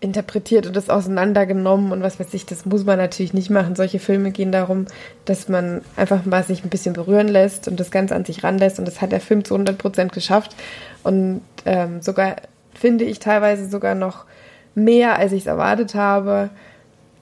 interpretiert 0.00 0.66
und 0.66 0.76
das 0.76 0.90
auseinandergenommen 0.90 1.92
und 1.92 2.02
was 2.02 2.20
weiß 2.20 2.34
ich, 2.34 2.44
das 2.44 2.66
muss 2.66 2.84
man 2.84 2.98
natürlich 2.98 3.32
nicht 3.32 3.50
machen. 3.50 3.74
Solche 3.74 3.98
Filme 3.98 4.30
gehen 4.32 4.52
darum, 4.52 4.86
dass 5.24 5.48
man 5.48 5.80
einfach 5.96 6.24
mal 6.24 6.44
sich 6.44 6.62
ein 6.62 6.68
bisschen 6.68 6.92
berühren 6.92 7.28
lässt 7.28 7.68
und 7.68 7.80
das 7.80 7.90
Ganze 7.90 8.14
an 8.14 8.24
sich 8.24 8.44
ranlässt 8.44 8.78
und 8.78 8.86
das 8.86 9.00
hat 9.00 9.12
der 9.12 9.20
Film 9.20 9.44
zu 9.44 9.54
100 9.54 9.78
Prozent 9.78 10.12
geschafft 10.12 10.54
und 11.02 11.40
ähm, 11.64 12.02
sogar, 12.02 12.36
finde 12.74 13.04
ich, 13.04 13.18
teilweise 13.18 13.68
sogar 13.68 13.94
noch 13.94 14.26
mehr, 14.74 15.18
als 15.18 15.32
ich 15.32 15.40
es 15.42 15.46
erwartet 15.46 15.94
habe 15.94 16.50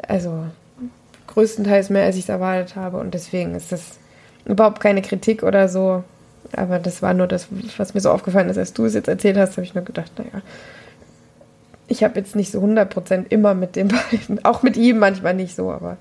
also 0.08 0.44
größtenteils 1.26 1.90
mehr, 1.90 2.04
als 2.04 2.16
ich 2.16 2.22
es 2.22 2.28
erwartet 2.28 2.76
habe. 2.76 2.98
Und 2.98 3.14
deswegen 3.14 3.54
ist 3.54 3.72
das 3.72 3.98
überhaupt 4.44 4.80
keine 4.80 5.02
Kritik 5.02 5.42
oder 5.42 5.68
so. 5.68 6.04
Aber 6.52 6.78
das 6.78 7.02
war 7.02 7.14
nur 7.14 7.26
das, 7.26 7.48
was 7.76 7.94
mir 7.94 8.00
so 8.00 8.10
aufgefallen 8.10 8.48
ist, 8.48 8.58
als 8.58 8.72
du 8.72 8.84
es 8.84 8.94
jetzt 8.94 9.08
erzählt 9.08 9.36
hast, 9.36 9.52
habe 9.52 9.62
ich 9.62 9.74
nur 9.74 9.84
gedacht, 9.84 10.12
naja, 10.18 10.42
ich 11.88 12.02
habe 12.02 12.18
jetzt 12.18 12.36
nicht 12.36 12.50
so 12.50 12.60
100% 12.60 13.26
immer 13.30 13.54
mit 13.54 13.76
den 13.76 13.88
beiden, 14.10 14.44
auch 14.44 14.62
mit 14.62 14.76
ihm 14.76 14.98
manchmal 14.98 15.34
nicht 15.34 15.56
so, 15.56 15.70
aber 15.70 15.96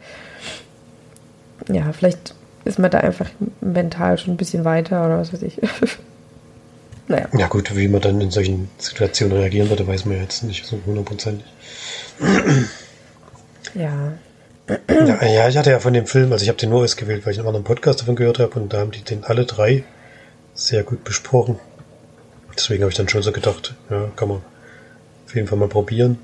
ja, 1.72 1.92
vielleicht 1.94 2.36
ist 2.66 2.80
man 2.80 2.92
da 2.92 3.00
einfach 3.00 3.30
mental 3.62 4.18
schon 4.18 4.34
ein 4.34 4.38
bisschen 4.38 4.66
weiter 4.66 5.06
oder 5.06 5.18
was 5.18 5.34
weiß 5.34 5.42
ich. 5.44 5.60
naja. 7.08 7.28
Ja 7.38 7.48
gut, 7.48 7.76
wie 7.76 7.88
man 7.88 8.02
dann 8.02 8.22
in 8.22 8.32
solchen 8.32 8.70
Situationen 8.78 9.38
reagieren 9.38 9.70
würde, 9.70 9.88
weiß 9.88 10.06
man 10.06 10.18
jetzt 10.18 10.44
nicht 10.44 10.66
so 10.66 10.80
hundertprozentig. 10.86 11.46
Ja. 13.74 14.14
ja. 14.90 15.26
Ja, 15.26 15.48
ich 15.50 15.58
hatte 15.58 15.72
ja 15.72 15.80
von 15.80 15.94
dem 15.94 16.08
Film, 16.08 16.32
also 16.32 16.44
ich 16.44 16.50
habe 16.50 16.58
den 16.58 16.70
nur 16.70 16.84
ausgewählt, 16.84 17.26
weil 17.26 17.34
ich 17.34 17.40
einen 17.40 17.48
anderen 17.48 17.66
Podcast 17.66 18.02
davon 18.02 18.16
gehört 18.16 18.40
habe 18.40 18.60
und 18.60 18.74
da 18.74 18.80
haben 18.80 18.92
die 18.92 19.02
den 19.02 19.24
alle 19.24 19.46
drei 19.46 19.84
sehr 20.54 20.84
gut 20.84 21.04
besprochen. 21.04 21.60
Deswegen 22.56 22.84
habe 22.84 22.92
ich 22.92 22.98
dann 22.98 23.10
schon 23.10 23.24
so 23.24 23.32
gedacht, 23.32 23.76
ja, 23.90 24.12
kann 24.16 24.28
man 24.28 24.42
auf 25.26 25.36
jeden 25.36 25.48
Fall 25.48 25.58
mal 25.58 25.68
probieren. 25.68 26.20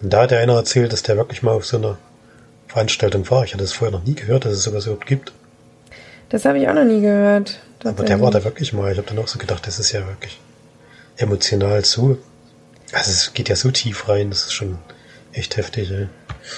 Und 0.00 0.12
da 0.12 0.22
hat 0.22 0.30
der 0.30 0.40
einer 0.40 0.54
erzählt, 0.54 0.92
dass 0.92 1.02
der 1.02 1.16
wirklich 1.16 1.42
mal 1.42 1.52
auf 1.52 1.66
so 1.66 1.76
einer 1.76 1.98
Veranstaltung 2.68 3.28
war. 3.30 3.44
Ich 3.44 3.54
hatte 3.54 3.64
es 3.64 3.72
vorher 3.72 3.96
noch 3.96 4.04
nie 4.04 4.14
gehört, 4.14 4.44
dass 4.44 4.52
es 4.52 4.62
sowas 4.62 4.86
überhaupt 4.86 5.06
gibt. 5.06 5.32
Das 6.28 6.44
habe 6.44 6.58
ich 6.58 6.68
auch 6.68 6.74
noch 6.74 6.84
nie 6.84 7.00
gehört. 7.00 7.60
Aber 7.84 8.04
der 8.04 8.20
war 8.20 8.30
da 8.30 8.42
wirklich 8.44 8.72
mal. 8.72 8.90
Ich 8.92 8.98
habe 8.98 9.08
dann 9.08 9.18
auch 9.18 9.28
so 9.28 9.38
gedacht, 9.38 9.66
das 9.66 9.78
ist 9.78 9.92
ja 9.92 10.06
wirklich 10.06 10.40
emotional 11.16 11.84
so. 11.84 12.18
Also 12.92 13.10
es 13.10 13.34
geht 13.34 13.48
ja 13.48 13.56
so 13.56 13.70
tief 13.70 14.08
rein, 14.08 14.30
das 14.30 14.44
ist 14.44 14.52
schon 14.52 14.78
echt 15.34 15.56
heftig, 15.56 15.90
ey. 15.90 16.08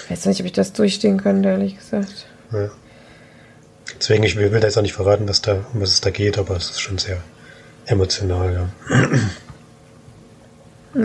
Ich 0.04 0.10
weiß 0.10 0.26
nicht, 0.26 0.40
ob 0.40 0.46
ich 0.46 0.52
das 0.52 0.72
durchstehen 0.72 1.20
könnte, 1.22 1.48
ehrlich 1.48 1.76
gesagt. 1.78 2.26
Ja. 2.52 2.70
Deswegen, 3.98 4.24
ich 4.24 4.36
will, 4.36 4.50
da 4.50 4.66
jetzt 4.66 4.76
auch 4.76 4.82
nicht 4.82 4.92
verraten, 4.92 5.28
was 5.28 5.42
da, 5.42 5.64
um 5.72 5.80
was 5.80 5.90
es 5.90 6.00
da 6.00 6.10
geht, 6.10 6.38
aber 6.38 6.56
es 6.56 6.70
ist 6.70 6.80
schon 6.80 6.98
sehr 6.98 7.22
emotional, 7.86 8.52
ja. 8.52 8.68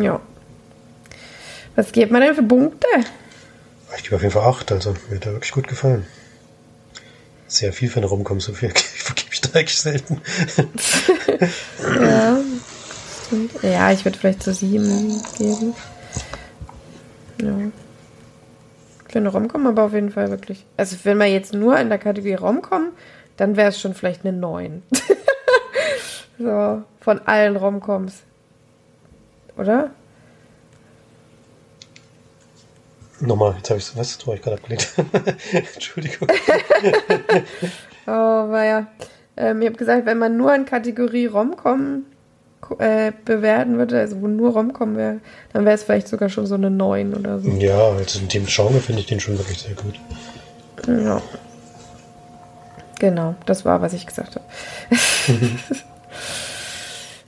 Ja. 0.01 0.21
Was 1.75 1.91
gibt 1.91 2.12
man 2.12 2.21
denn 2.21 2.36
für 2.36 2.43
Punkte? 2.43 2.88
Ich 3.97 4.03
gebe 4.03 4.15
auf 4.15 4.21
jeden 4.21 4.34
Fall 4.34 4.47
acht, 4.47 4.71
also 4.71 4.95
mir 5.10 5.17
hat 5.17 5.25
er 5.25 5.34
wirklich 5.34 5.51
gut 5.51 5.67
gefallen. 5.67 6.05
Sehr 7.47 7.73
viel 7.73 7.89
für 7.89 7.97
eine 7.97 8.07
Rumkommen, 8.07 8.39
so 8.39 8.53
viel 8.53 8.69
vergebe 8.75 9.29
ich 9.31 9.41
da 9.41 9.60
eigentlich 9.60 9.77
selten. 9.77 10.21
ja, 12.01 12.38
stimmt. 13.25 13.51
Ja, 13.62 13.91
ich 13.91 14.05
würde 14.05 14.17
vielleicht 14.17 14.43
so 14.43 14.53
sieben 14.53 15.21
geben. 15.38 15.73
Ja. 17.41 17.71
Für 19.10 19.19
eine 19.19 19.30
Romcom 19.30 19.67
aber 19.67 19.84
auf 19.84 19.93
jeden 19.93 20.12
Fall 20.12 20.30
wirklich. 20.30 20.65
Also 20.77 20.95
wenn 21.04 21.17
wir 21.17 21.27
jetzt 21.27 21.54
nur 21.54 21.77
in 21.77 21.89
der 21.89 21.97
Kategorie 21.97 22.36
Romcom, 22.36 22.91
dann 23.38 23.58
wäre 23.58 23.69
es 23.69 23.80
schon 23.80 23.93
vielleicht 23.93 24.25
eine 24.25 24.38
9. 24.38 24.84
so, 26.39 26.84
von 27.01 27.19
allen 27.25 27.58
Romcoms. 27.58 28.21
Oder? 29.58 29.91
Nochmal, 33.19 33.56
jetzt 33.58 33.69
habe 33.69 33.80
ich 33.80 33.95
habe 33.95 34.36
ich 34.36 34.41
gerade 34.41 34.58
abgelehnt. 34.58 34.93
Entschuldigung. 35.75 36.27
oh, 38.08 38.12
war 38.12 38.65
ja. 38.65 38.88
Ähm, 39.38 39.62
ich 39.62 39.67
habe 39.67 39.77
gesagt, 39.77 40.06
wenn 40.06 40.17
man 40.17 40.38
nur 40.38 40.56
in 40.56 40.65
Kategorie 40.65 41.27
Romcom 41.27 42.06
äh, 42.80 43.12
bewerten 43.26 43.78
würde, 43.78 44.00
also 44.00 44.21
wo 44.21 44.28
nur 44.28 44.54
Romcom 44.54 44.95
wäre, 44.95 45.17
dann 45.54 45.65
wäre 45.65 45.76
es 45.76 45.84
vielleicht 45.84 46.08
sogar 46.08 46.30
schon 46.30 46.45
so 46.45 46.56
eine 46.56 46.69
9 46.69 47.13
oder 47.13 47.39
so. 47.39 47.50
Ja, 47.50 47.89
also 47.89 48.19
in 48.19 48.28
dem 48.28 48.45
Genre 48.45 48.80
finde 48.80 49.02
ich 49.02 49.08
den 49.08 49.19
schon 49.19 49.38
wirklich 49.38 49.60
sehr 49.60 49.76
gut. 49.76 50.00
Ja. 50.88 51.21
Genau, 53.00 53.36
das 53.45 53.65
war, 53.65 53.82
was 53.82 53.93
ich 53.93 54.06
gesagt 54.06 54.36
habe. 54.36 54.45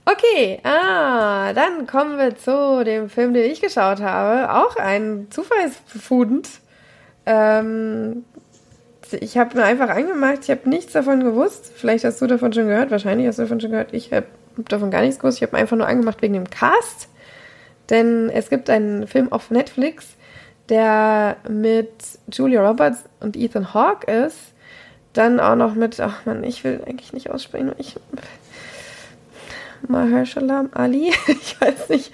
Okay, 0.06 0.60
ah, 0.64 1.54
dann 1.54 1.86
kommen 1.86 2.18
wir 2.18 2.36
zu 2.36 2.84
dem 2.84 3.08
Film, 3.08 3.32
den 3.32 3.50
ich 3.50 3.62
geschaut 3.62 4.02
habe. 4.02 4.52
Auch 4.52 4.76
ein 4.76 5.28
Zufallsfund. 5.30 6.48
Ähm, 7.24 8.24
ich 9.12 9.38
habe 9.38 9.56
mir 9.56 9.64
einfach 9.64 9.88
angemacht, 9.88 10.40
ich 10.42 10.50
habe 10.50 10.68
nichts 10.68 10.92
davon 10.92 11.24
gewusst. 11.24 11.72
Vielleicht 11.74 12.04
hast 12.04 12.20
du 12.20 12.26
davon 12.26 12.52
schon 12.52 12.66
gehört, 12.68 12.90
wahrscheinlich 12.90 13.26
hast 13.26 13.38
du 13.38 13.42
davon 13.42 13.60
schon 13.60 13.70
gehört. 13.70 13.94
Ich 13.94 14.12
habe 14.12 14.26
davon 14.56 14.90
gar 14.90 15.02
nichts 15.02 15.18
gewusst. 15.18 15.38
Ich 15.38 15.42
habe 15.42 15.56
einfach 15.56 15.76
nur 15.76 15.86
angemacht 15.86 16.22
wegen 16.22 16.34
dem 16.34 16.50
Cast. 16.50 17.08
Denn 17.90 18.30
es 18.30 18.48
gibt 18.48 18.70
einen 18.70 19.06
Film 19.06 19.30
auf 19.30 19.50
Netflix, 19.50 20.16
der 20.68 21.36
mit 21.48 21.90
Julia 22.32 22.66
Roberts 22.66 23.04
und 23.20 23.36
Ethan 23.36 23.74
Hawke 23.74 24.10
ist. 24.10 24.38
Dann 25.12 25.38
auch 25.38 25.54
noch 25.54 25.74
mit, 25.74 26.00
ach 26.00 26.24
man, 26.24 26.42
ich 26.42 26.64
will 26.64 26.80
eigentlich 26.86 27.12
nicht 27.12 27.30
aussprechen. 27.30 27.72
Ich 27.78 27.96
Mahershala 29.88 30.66
Ali, 30.72 31.12
ich 31.26 31.60
weiß 31.60 31.88
nicht, 31.90 32.12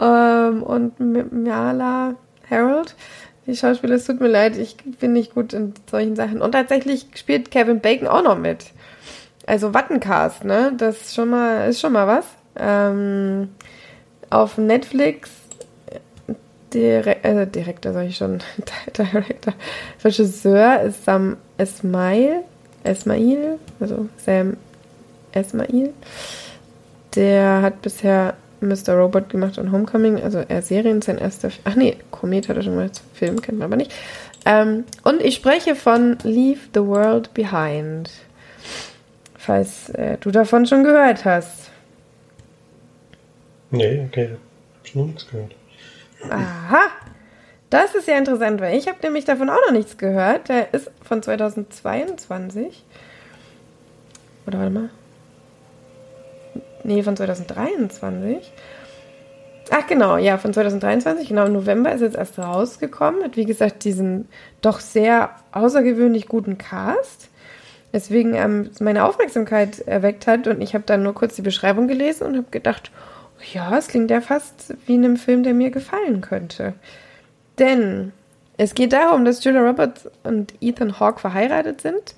ähm, 0.00 0.62
und 0.62 0.98
Mala 1.32 2.14
Harold. 2.50 2.94
Die 3.46 3.56
Schauspieler, 3.56 3.96
es 3.96 4.06
tut 4.06 4.20
mir 4.20 4.28
leid, 4.28 4.56
ich 4.56 4.76
bin 4.76 5.12
nicht 5.12 5.34
gut 5.34 5.52
in 5.52 5.74
solchen 5.90 6.14
Sachen. 6.14 6.40
Und 6.40 6.52
tatsächlich 6.52 7.06
spielt 7.14 7.50
Kevin 7.50 7.80
Bacon 7.80 8.06
auch 8.06 8.22
noch 8.22 8.38
mit. 8.38 8.66
Also 9.46 9.74
Wattencast, 9.74 10.44
ne? 10.44 10.72
Das 10.76 11.00
ist 11.00 11.14
schon 11.14 11.30
mal, 11.30 11.68
ist 11.68 11.80
schon 11.80 11.92
mal 11.92 12.06
was. 12.06 12.26
Ähm, 12.56 13.48
auf 14.30 14.58
Netflix 14.58 15.30
Direk 16.72 17.24
äh, 17.24 17.46
Direktor, 17.46 17.92
sag 17.92 18.06
ich 18.06 18.16
schon, 18.16 18.38
Director, 18.96 19.54
Regisseur 20.04 20.80
ist 20.82 21.04
Sam 21.04 21.36
Esmail, 21.58 22.42
Esmail, 22.84 23.58
also 23.78 24.08
Sam 24.16 24.56
Esmail. 25.32 25.92
Der 27.14 27.62
hat 27.62 27.82
bisher 27.82 28.34
Mr. 28.60 28.94
Robot 28.94 29.28
gemacht 29.28 29.58
und 29.58 29.72
Homecoming, 29.72 30.22
also 30.22 30.42
er 30.46 30.62
Serien, 30.62 31.02
sein 31.02 31.18
erster. 31.18 31.50
Ach 31.64 31.74
nee, 31.74 31.96
Komet 32.10 32.48
hat 32.48 32.56
er 32.56 32.62
schon 32.62 32.76
mal 32.76 32.90
Film, 33.12 33.42
kennt 33.42 33.58
man 33.58 33.66
aber 33.66 33.76
nicht. 33.76 33.92
Ähm, 34.44 34.84
und 35.04 35.20
ich 35.20 35.34
spreche 35.34 35.74
von 35.74 36.16
Leave 36.22 36.60
the 36.74 36.80
World 36.80 37.34
Behind. 37.34 38.10
Falls 39.42 39.88
äh, 39.90 40.18
du 40.18 40.30
davon 40.30 40.66
schon 40.66 40.84
gehört 40.84 41.24
hast. 41.24 41.70
Nee, 43.70 44.04
okay. 44.06 44.36
Hab 44.78 44.86
schon 44.86 45.00
noch 45.00 45.06
nichts 45.08 45.28
gehört. 45.28 45.54
Aha! 46.30 46.82
Das 47.70 47.94
ist 47.94 48.06
ja 48.06 48.18
interessant, 48.18 48.60
weil 48.60 48.76
ich 48.76 48.86
habe 48.86 48.98
nämlich 49.02 49.24
davon 49.24 49.48
auch 49.48 49.60
noch 49.66 49.72
nichts 49.72 49.96
gehört. 49.96 50.48
Der 50.48 50.72
ist 50.72 50.90
von 51.02 51.22
2022. 51.22 52.84
Oder 54.46 54.58
warte 54.58 54.70
mal 54.70 54.90
nee, 56.84 57.02
von 57.02 57.16
2023. 57.16 58.52
Ach 59.70 59.86
genau, 59.86 60.16
ja, 60.16 60.38
von 60.38 60.52
2023, 60.52 61.28
genau 61.28 61.46
im 61.46 61.52
November 61.52 61.92
ist 61.92 62.00
jetzt 62.00 62.16
erst 62.16 62.38
rausgekommen. 62.38 63.22
Hat 63.22 63.36
wie 63.36 63.46
gesagt 63.46 63.84
diesen 63.84 64.28
doch 64.60 64.80
sehr 64.80 65.30
außergewöhnlich 65.52 66.28
guten 66.28 66.58
Cast, 66.58 67.28
weswegen 67.92 68.34
ähm, 68.34 68.70
meine 68.80 69.04
Aufmerksamkeit 69.04 69.80
erweckt 69.80 70.26
hat 70.26 70.46
und 70.46 70.60
ich 70.60 70.74
habe 70.74 70.84
dann 70.84 71.02
nur 71.02 71.14
kurz 71.14 71.36
die 71.36 71.42
Beschreibung 71.42 71.88
gelesen 71.88 72.26
und 72.26 72.36
habe 72.36 72.50
gedacht, 72.50 72.90
ja, 73.52 73.76
es 73.76 73.88
klingt 73.88 74.10
ja 74.10 74.20
fast 74.20 74.74
wie 74.86 74.94
in 74.94 75.04
einem 75.04 75.16
Film, 75.16 75.42
der 75.42 75.54
mir 75.54 75.70
gefallen 75.70 76.20
könnte. 76.20 76.74
Denn 77.58 78.12
es 78.56 78.74
geht 78.74 78.92
darum, 78.92 79.24
dass 79.24 79.42
Julia 79.44 79.62
Roberts 79.62 80.08
und 80.22 80.54
Ethan 80.60 80.98
Hawke 81.00 81.20
verheiratet 81.20 81.80
sind 81.80 82.14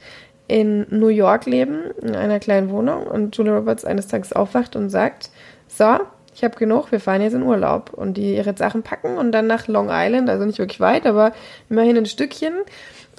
in 0.47 0.87
New 0.91 1.09
York 1.09 1.47
leben, 1.47 1.91
in 2.03 2.15
einer 2.15 2.39
kleinen 2.39 2.71
Wohnung 2.71 3.07
und 3.07 3.37
Julia 3.37 3.57
Roberts 3.57 3.85
eines 3.85 4.09
Tages 4.09 4.33
aufwacht 4.33 4.77
und 4.77 4.91
sagt, 4.91 5.31
so, 5.69 5.99
ich 6.35 6.43
habe 6.43 6.57
genug, 6.57 6.91
wir 6.93 7.01
fahren 7.01 7.23
jetzt 7.23 7.35
in 7.35 7.43
Urlaub. 7.43 7.93
Und 7.93 8.15
die 8.15 8.35
ihre 8.37 8.57
Sachen 8.57 8.83
packen 8.83 9.17
und 9.17 9.33
dann 9.33 9.47
nach 9.47 9.69
Long 9.69 9.89
Island, 9.91 10.29
also 10.29 10.45
nicht 10.45 10.59
wirklich 10.59 10.81
weit, 10.81 11.07
aber 11.07 11.33
immerhin 11.71 11.97
ein 11.97 12.07
Stückchen, 12.07 12.55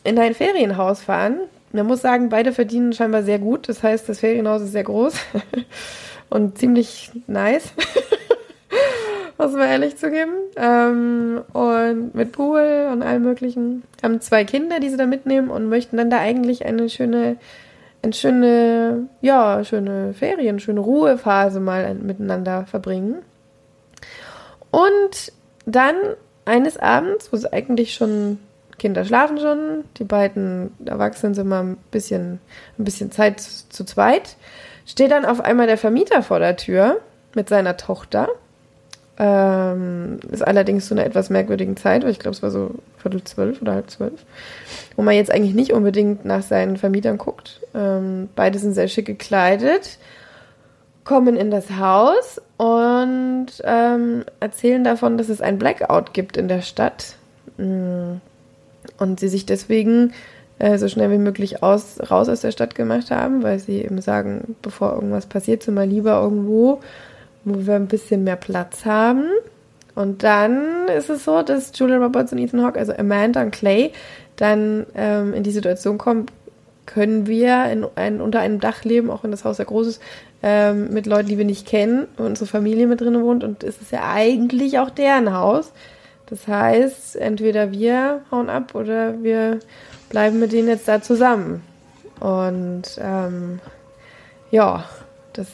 in 0.03 0.19
ein 0.19 0.35
Ferienhaus 0.35 1.01
fahren. 1.01 1.39
Man 1.71 1.87
muss 1.87 2.01
sagen, 2.01 2.29
beide 2.29 2.53
verdienen 2.53 2.93
scheinbar 2.93 3.23
sehr 3.23 3.39
gut. 3.39 3.67
Das 3.67 3.83
heißt, 3.83 4.07
das 4.07 4.19
Ferienhaus 4.19 4.61
ist 4.61 4.71
sehr 4.71 4.83
groß 4.83 5.15
und 6.29 6.57
ziemlich 6.57 7.11
nice. 7.27 7.73
muss 9.37 9.51
man 9.53 9.67
ehrlich 9.67 9.97
zugeben. 9.97 10.33
Ähm, 10.55 11.41
und 11.53 12.15
mit 12.15 12.31
Pool 12.31 12.89
und 12.91 13.03
allem 13.03 13.23
möglichen. 13.23 13.83
Haben 14.01 14.21
zwei 14.21 14.45
Kinder, 14.45 14.79
die 14.79 14.89
sie 14.89 14.97
da 14.97 15.05
mitnehmen 15.05 15.49
und 15.49 15.69
möchten 15.69 15.97
dann 15.97 16.09
da 16.09 16.19
eigentlich 16.19 16.65
eine 16.65 16.89
schöne, 16.89 17.37
eine 18.01 18.13
schöne, 18.13 19.07
ja, 19.21 19.63
schöne 19.63 20.13
Ferien, 20.13 20.59
schöne 20.59 20.79
Ruhephase 20.79 21.59
mal 21.59 21.93
miteinander 21.95 22.65
verbringen. 22.65 23.17
Und 24.71 25.33
dann 25.65 25.95
eines 26.45 26.77
Abends, 26.77 27.31
wo 27.31 27.37
sie 27.37 27.51
eigentlich 27.51 27.93
schon 27.93 28.39
Kinder 28.77 29.05
schlafen 29.05 29.39
schon, 29.39 29.83
die 29.97 30.03
beiden 30.03 30.71
Erwachsenen 30.85 31.33
sind 31.33 31.47
mal 31.47 31.63
ein 31.63 31.77
bisschen, 31.91 32.39
ein 32.77 32.83
bisschen 32.83 33.11
Zeit 33.11 33.39
zu 33.39 33.85
zweit, 33.85 34.35
steht 34.85 35.11
dann 35.11 35.25
auf 35.25 35.41
einmal 35.41 35.67
der 35.67 35.77
Vermieter 35.77 36.23
vor 36.23 36.39
der 36.39 36.57
Tür 36.57 36.99
mit 37.33 37.49
seiner 37.49 37.77
Tochter 37.77 38.29
ähm, 39.17 40.19
ist 40.31 40.45
allerdings 40.45 40.87
zu 40.87 40.93
einer 40.93 41.05
etwas 41.05 41.29
merkwürdigen 41.29 41.77
Zeit, 41.77 42.03
weil 42.03 42.11
ich 42.11 42.19
glaube, 42.19 42.35
es 42.35 42.43
war 42.43 42.51
so 42.51 42.71
Viertel 42.97 43.23
zwölf 43.23 43.61
oder 43.61 43.73
halb 43.73 43.89
zwölf, 43.89 44.25
wo 44.95 45.03
man 45.03 45.15
jetzt 45.15 45.31
eigentlich 45.31 45.55
nicht 45.55 45.71
unbedingt 45.71 46.25
nach 46.25 46.41
seinen 46.41 46.75
Vermietern 46.75 47.17
guckt. 47.17 47.61
Ähm, 47.73 48.29
beide 48.35 48.59
sind 48.59 48.73
sehr 48.73 48.89
schick 48.89 49.05
gekleidet, 49.05 49.99
kommen 51.05 51.37
in 51.37 51.49
das 51.49 51.77
Haus 51.77 52.41
und 52.57 53.47
ähm, 53.63 54.25
erzählen 54.39 54.83
davon, 54.83 55.17
dass 55.17 55.29
es 55.29 55.41
ein 55.41 55.59
Blackout 55.59 56.13
gibt 56.13 56.35
in 56.35 56.47
der 56.47 56.61
Stadt. 56.61 57.15
Mm. 57.57 58.15
Und 58.97 59.19
sie 59.19 59.27
sich 59.27 59.45
deswegen 59.45 60.13
äh, 60.59 60.77
so 60.77 60.87
schnell 60.87 61.11
wie 61.11 61.17
möglich 61.17 61.63
aus, 61.63 61.97
raus 62.09 62.29
aus 62.29 62.41
der 62.41 62.51
Stadt 62.51 62.75
gemacht 62.75 63.11
haben, 63.11 63.43
weil 63.43 63.59
sie 63.59 63.83
eben 63.83 64.01
sagen, 64.01 64.55
bevor 64.61 64.93
irgendwas 64.93 65.25
passiert, 65.25 65.63
sind 65.63 65.75
wir 65.75 65.85
lieber 65.85 66.21
irgendwo, 66.21 66.79
wo 67.43 67.67
wir 67.67 67.75
ein 67.75 67.87
bisschen 67.87 68.23
mehr 68.23 68.37
Platz 68.37 68.85
haben. 68.85 69.25
Und 69.95 70.23
dann 70.23 70.87
ist 70.97 71.09
es 71.09 71.23
so, 71.23 71.41
dass 71.41 71.71
Julia 71.73 71.97
Roberts 71.97 72.31
und 72.31 72.39
Ethan 72.39 72.63
Hawke, 72.63 72.79
also 72.79 72.93
Amanda 72.93 73.41
und 73.41 73.51
Clay, 73.51 73.91
dann 74.35 74.85
ähm, 74.95 75.33
in 75.33 75.43
die 75.43 75.51
Situation 75.51 75.97
kommen, 75.97 76.25
können 76.85 77.27
wir 77.27 77.65
in 77.71 77.85
ein, 77.95 78.21
unter 78.21 78.39
einem 78.39 78.59
Dach 78.59 78.83
leben, 78.83 79.09
auch 79.09 79.23
wenn 79.23 79.31
das 79.31 79.43
Haus 79.45 79.57
sehr 79.57 79.65
groß 79.65 79.87
ist, 79.87 80.01
ähm, 80.43 80.89
mit 80.91 81.07
Leuten, 81.07 81.29
die 81.29 81.37
wir 81.37 81.45
nicht 81.45 81.65
kennen, 81.65 82.07
wo 82.17 82.23
unsere 82.23 82.45
Familie 82.45 82.87
mit 82.87 83.01
drin 83.01 83.21
wohnt. 83.21 83.43
Und 83.43 83.63
es 83.63 83.81
ist 83.81 83.91
ja 83.91 84.11
eigentlich 84.13 84.79
auch 84.79 84.89
deren 84.89 85.33
Haus. 85.33 85.71
Das 86.27 86.47
heißt, 86.47 87.15
entweder 87.17 87.71
wir 87.71 88.21
hauen 88.31 88.49
ab 88.49 88.73
oder 88.73 89.21
wir 89.21 89.59
bleiben 90.09 90.39
mit 90.39 90.51
denen 90.51 90.67
jetzt 90.67 90.87
da 90.87 91.01
zusammen. 91.01 91.61
Und 92.19 92.83
ähm, 92.99 93.59
ja, 94.49 94.85
das 95.33 95.47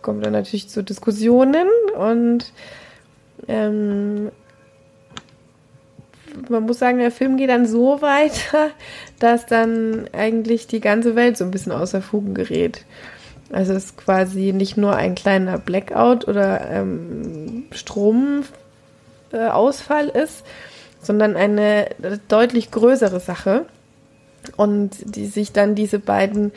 kommt 0.00 0.24
dann 0.24 0.32
natürlich 0.32 0.68
zu 0.68 0.82
Diskussionen 0.82 1.66
und 1.98 2.52
ähm, 3.48 4.30
man 6.48 6.64
muss 6.64 6.78
sagen, 6.78 6.98
der 6.98 7.10
Film 7.10 7.36
geht 7.36 7.50
dann 7.50 7.66
so 7.66 8.00
weiter, 8.02 8.70
dass 9.18 9.46
dann 9.46 10.08
eigentlich 10.12 10.66
die 10.66 10.80
ganze 10.80 11.16
Welt 11.16 11.36
so 11.36 11.44
ein 11.44 11.50
bisschen 11.50 11.72
außer 11.72 12.00
Fugen 12.00 12.34
gerät. 12.34 12.84
Also 13.52 13.72
es 13.72 13.86
ist 13.86 13.96
quasi 13.98 14.52
nicht 14.52 14.76
nur 14.76 14.96
ein 14.96 15.14
kleiner 15.14 15.58
Blackout 15.58 16.26
oder 16.26 16.70
ähm, 16.70 17.64
Stromausfall 17.72 18.63
äh, 19.34 20.18
ist, 20.18 20.44
sondern 21.02 21.36
eine 21.36 21.88
deutlich 22.28 22.70
größere 22.70 23.20
Sache. 23.20 23.66
Und 24.56 24.90
die 25.16 25.26
sich 25.26 25.52
dann 25.52 25.74
diese 25.74 25.98
beiden, 25.98 26.52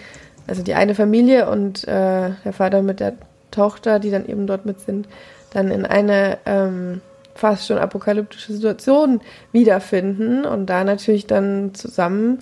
also 0.46 0.62
die 0.62 0.74
eine 0.74 0.94
Familie 0.94 1.50
und 1.50 1.88
äh, 1.88 2.32
der 2.44 2.54
Vater 2.54 2.82
mit 2.82 3.00
der 3.00 3.14
Tochter, 3.52 4.00
die 4.00 4.12
dann 4.12 4.28
eben 4.28 4.46
dort 4.46 4.66
mit 4.66 4.82
sind, 4.82 5.08
dann 5.54 5.72
in 5.72 5.86
eine 5.86 6.38
ähm, 6.46 7.02
fast 7.34 7.68
schon 7.68 7.78
apokalyptische 7.78 8.54
Situation 8.54 9.22
wiederfinden 9.52 10.46
und 10.46 10.66
da 10.66 10.84
natürlich 10.84 11.28
dann 11.28 11.74
zusammen 11.74 12.40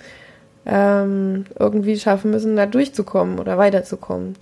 ähm, 0.64 1.44
irgendwie 1.58 1.98
schaffen 1.98 2.32
müssen, 2.32 2.56
da 2.56 2.66
durchzukommen 2.66 3.38
oder 3.38 3.56
weiterzukommen. 3.56 4.34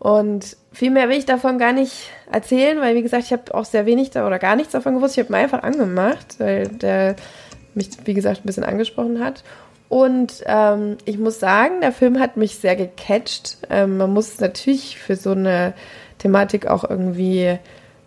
Und 0.00 0.56
viel 0.72 0.90
mehr 0.90 1.08
will 1.08 1.18
ich 1.18 1.26
davon 1.26 1.58
gar 1.58 1.72
nicht 1.72 2.10
erzählen, 2.30 2.80
weil 2.80 2.94
wie 2.94 3.02
gesagt, 3.02 3.24
ich 3.24 3.32
habe 3.32 3.54
auch 3.54 3.64
sehr 3.64 3.86
wenig 3.86 4.10
da 4.10 4.26
oder 4.26 4.38
gar 4.38 4.56
nichts 4.56 4.72
davon 4.72 4.94
gewusst. 4.94 5.16
Ich 5.16 5.24
habe 5.24 5.32
mir 5.32 5.38
einfach 5.38 5.62
angemacht, 5.62 6.36
weil 6.38 6.68
der 6.68 7.16
mich, 7.74 7.90
wie 8.04 8.14
gesagt, 8.14 8.40
ein 8.40 8.46
bisschen 8.46 8.64
angesprochen 8.64 9.22
hat. 9.22 9.44
Und 9.88 10.42
ähm, 10.46 10.96
ich 11.04 11.18
muss 11.18 11.38
sagen, 11.38 11.82
der 11.82 11.92
Film 11.92 12.18
hat 12.18 12.38
mich 12.38 12.56
sehr 12.56 12.76
gecatcht. 12.76 13.58
Ähm, 13.68 13.98
man 13.98 14.10
muss 14.10 14.40
natürlich 14.40 14.98
für 14.98 15.16
so 15.16 15.32
eine 15.32 15.74
Thematik 16.18 16.66
auch 16.66 16.88
irgendwie 16.88 17.58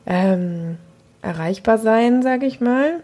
ähm, 0.07 0.77
erreichbar 1.21 1.77
sein, 1.77 2.23
sage 2.23 2.47
ich 2.47 2.59
mal. 2.59 3.01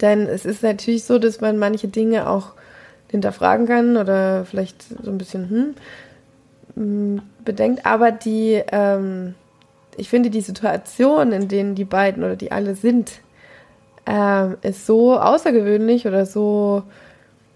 Denn 0.00 0.26
es 0.26 0.44
ist 0.44 0.62
natürlich 0.62 1.04
so, 1.04 1.18
dass 1.18 1.40
man 1.40 1.58
manche 1.58 1.88
Dinge 1.88 2.28
auch 2.28 2.54
hinterfragen 3.08 3.66
kann 3.66 3.96
oder 3.96 4.44
vielleicht 4.44 4.82
so 4.82 5.10
ein 5.10 5.18
bisschen 5.18 5.76
hm, 6.74 7.22
bedenkt. 7.46 7.86
Aber 7.86 8.12
die, 8.12 8.62
ähm, 8.70 9.34
ich 9.96 10.10
finde, 10.10 10.28
die 10.28 10.42
Situation, 10.42 11.32
in 11.32 11.48
denen 11.48 11.74
die 11.74 11.86
beiden 11.86 12.22
oder 12.22 12.36
die 12.36 12.52
alle 12.52 12.74
sind, 12.74 13.20
ähm, 14.06 14.56
ist 14.62 14.86
so 14.86 15.18
außergewöhnlich 15.18 16.06
oder 16.06 16.26
so 16.26 16.82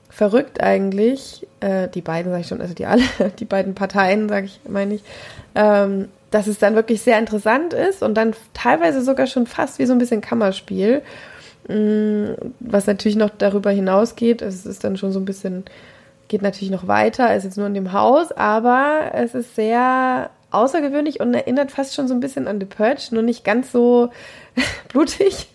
verrückt 0.09 0.63
eigentlich. 0.63 1.47
Äh, 1.61 1.89
die 1.89 2.01
beiden, 2.01 2.31
sage 2.33 2.41
ich 2.41 2.49
schon, 2.49 2.61
also 2.61 2.75
die 2.75 2.87
alle, 2.87 3.03
die 3.39 3.45
beiden 3.45 3.75
Parteien, 3.75 4.29
sage 4.29 4.47
ich, 4.47 4.61
meine 4.69 4.95
ich. 4.95 5.03
Ähm, 5.55 6.09
dass 6.31 6.47
es 6.47 6.59
dann 6.59 6.75
wirklich 6.75 7.03
sehr 7.03 7.19
interessant 7.19 7.73
ist 7.73 8.03
und 8.03 8.15
dann 8.15 8.35
teilweise 8.55 9.03
sogar 9.03 9.27
schon 9.27 9.47
fast 9.47 9.79
wie 9.79 9.87
so 9.87 9.93
ein 9.93 9.99
bisschen 9.99 10.21
Kammerspiel, 10.21 11.03
mm, 11.69 12.35
was 12.61 12.87
natürlich 12.87 13.17
noch 13.17 13.31
darüber 13.37 13.71
hinausgeht. 13.71 14.43
Es 14.43 14.65
ist 14.65 14.85
dann 14.85 14.97
schon 14.97 15.13
so 15.13 15.19
ein 15.19 15.25
bisschen, 15.25 15.65
geht 16.31 16.41
natürlich 16.41 16.71
noch 16.71 16.89
weiter, 16.89 17.27
als 17.27 17.45
jetzt 17.45 17.59
nur 17.59 17.67
in 17.67 17.75
dem 17.75 17.93
Haus, 17.93 18.33
aber 18.33 19.11
es 19.13 19.35
ist 19.35 19.55
sehr 19.55 20.31
außergewöhnlich 20.51 21.21
und 21.21 21.35
erinnert 21.35 21.71
fast 21.71 21.95
schon 21.95 22.09
so 22.09 22.15
ein 22.15 22.21
bisschen 22.21 22.49
an 22.49 22.59
The 22.59 22.67
Purge, 22.67 23.09
nur 23.11 23.23
nicht 23.23 23.45
ganz 23.45 23.71
so 23.71 24.11
blutig. 24.89 25.49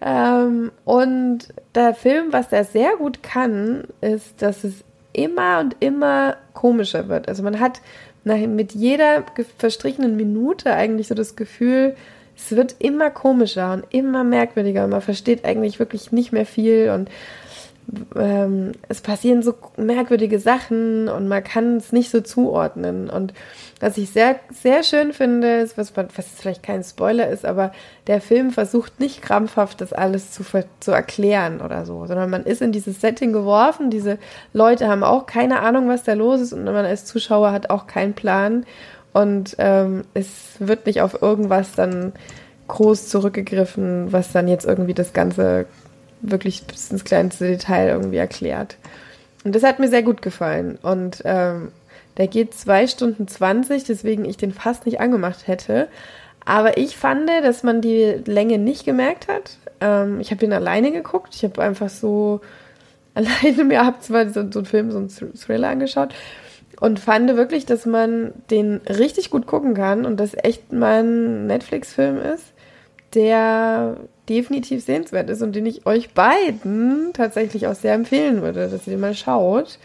Ähm, 0.00 0.72
und 0.84 1.48
der 1.74 1.94
Film, 1.94 2.32
was 2.32 2.48
der 2.48 2.64
sehr 2.64 2.96
gut 2.96 3.22
kann, 3.22 3.84
ist, 4.00 4.42
dass 4.42 4.64
es 4.64 4.84
immer 5.12 5.60
und 5.60 5.76
immer 5.80 6.36
komischer 6.54 7.08
wird. 7.08 7.28
Also 7.28 7.42
man 7.42 7.60
hat 7.60 7.80
mit 8.24 8.72
jeder 8.72 9.24
verstrichenen 9.56 10.16
Minute 10.16 10.74
eigentlich 10.74 11.08
so 11.08 11.14
das 11.14 11.34
Gefühl, 11.34 11.96
es 12.36 12.54
wird 12.54 12.76
immer 12.78 13.10
komischer 13.10 13.72
und 13.72 13.84
immer 13.90 14.22
merkwürdiger. 14.22 14.86
Man 14.86 15.00
versteht 15.00 15.44
eigentlich 15.44 15.78
wirklich 15.78 16.12
nicht 16.12 16.32
mehr 16.32 16.46
viel 16.46 16.90
und 16.90 17.08
ähm, 18.16 18.72
es 18.88 19.00
passieren 19.00 19.42
so 19.42 19.54
merkwürdige 19.76 20.38
Sachen 20.38 21.08
und 21.08 21.28
man 21.28 21.42
kann 21.42 21.76
es 21.76 21.92
nicht 21.92 22.10
so 22.10 22.20
zuordnen. 22.20 23.08
Und 23.08 23.32
was 23.80 23.96
ich 23.96 24.10
sehr, 24.10 24.36
sehr 24.52 24.82
schön 24.82 25.12
finde, 25.12 25.60
ist, 25.60 25.78
was, 25.78 25.96
was 25.96 26.26
vielleicht 26.36 26.62
kein 26.62 26.84
Spoiler 26.84 27.28
ist, 27.28 27.44
aber 27.44 27.72
der 28.06 28.20
Film 28.20 28.50
versucht 28.50 29.00
nicht 29.00 29.22
krampfhaft 29.22 29.80
das 29.80 29.92
alles 29.92 30.32
zu, 30.32 30.44
zu 30.80 30.90
erklären 30.90 31.60
oder 31.60 31.86
so, 31.86 32.06
sondern 32.06 32.28
man 32.30 32.44
ist 32.44 32.60
in 32.60 32.72
dieses 32.72 33.00
Setting 33.00 33.32
geworfen. 33.32 33.90
Diese 33.90 34.18
Leute 34.52 34.88
haben 34.88 35.04
auch 35.04 35.26
keine 35.26 35.60
Ahnung, 35.60 35.88
was 35.88 36.02
da 36.02 36.12
los 36.12 36.40
ist 36.40 36.52
und 36.52 36.64
man 36.64 36.84
als 36.84 37.06
Zuschauer 37.06 37.52
hat 37.52 37.70
auch 37.70 37.86
keinen 37.86 38.14
Plan. 38.14 38.66
Und 39.14 39.56
ähm, 39.58 40.04
es 40.12 40.56
wird 40.58 40.86
nicht 40.86 41.00
auf 41.00 41.22
irgendwas 41.22 41.72
dann 41.72 42.12
groß 42.68 43.08
zurückgegriffen, 43.08 44.12
was 44.12 44.32
dann 44.32 44.46
jetzt 44.46 44.66
irgendwie 44.66 44.94
das 44.94 45.14
Ganze 45.14 45.64
wirklich 46.20 46.64
bis 46.64 46.90
ins 46.90 47.04
kleinste 47.04 47.48
Detail 47.48 47.88
irgendwie 47.88 48.16
erklärt. 48.16 48.76
Und 49.44 49.54
das 49.54 49.62
hat 49.62 49.78
mir 49.78 49.88
sehr 49.88 50.02
gut 50.02 50.22
gefallen. 50.22 50.78
Und 50.82 51.22
ähm, 51.24 51.72
der 52.16 52.26
geht 52.26 52.54
zwei 52.54 52.86
Stunden 52.86 53.28
20, 53.28 53.84
deswegen 53.84 54.24
ich 54.24 54.36
den 54.36 54.52
fast 54.52 54.86
nicht 54.86 55.00
angemacht 55.00 55.46
hätte. 55.46 55.88
Aber 56.44 56.78
ich 56.78 56.96
fand, 56.96 57.28
dass 57.28 57.62
man 57.62 57.80
die 57.80 58.22
Länge 58.24 58.58
nicht 58.58 58.84
gemerkt 58.84 59.28
hat. 59.28 59.58
Ähm, 59.80 60.20
ich 60.20 60.30
habe 60.30 60.44
ihn 60.44 60.52
alleine 60.52 60.92
geguckt. 60.92 61.34
Ich 61.34 61.44
habe 61.44 61.62
einfach 61.62 61.88
so 61.88 62.40
alleine 63.14 63.64
mir 63.64 63.84
habe 63.84 64.00
zwar 64.00 64.28
so, 64.28 64.50
so 64.50 64.60
einen 64.60 64.66
Film, 64.66 64.90
so 64.90 64.98
einen 64.98 65.34
Thriller 65.34 65.68
angeschaut 65.68 66.14
und 66.80 67.00
fand 67.00 67.34
wirklich, 67.36 67.66
dass 67.66 67.86
man 67.86 68.32
den 68.50 68.80
richtig 68.88 69.30
gut 69.30 69.46
gucken 69.46 69.74
kann 69.74 70.06
und 70.06 70.18
das 70.18 70.34
echt 70.34 70.72
mal 70.72 71.02
ein 71.02 71.46
Netflix-Film 71.46 72.18
ist, 72.20 72.52
der 73.14 73.96
definitiv 74.28 74.84
sehenswert 74.84 75.30
ist 75.30 75.42
und 75.42 75.54
den 75.54 75.66
ich 75.66 75.86
euch 75.86 76.10
beiden 76.10 77.12
tatsächlich 77.12 77.66
auch 77.66 77.74
sehr 77.74 77.94
empfehlen 77.94 78.42
würde, 78.42 78.68
dass 78.68 78.86
ihr 78.86 78.92
den 78.92 79.00
mal 79.00 79.14
schaut, 79.14 79.78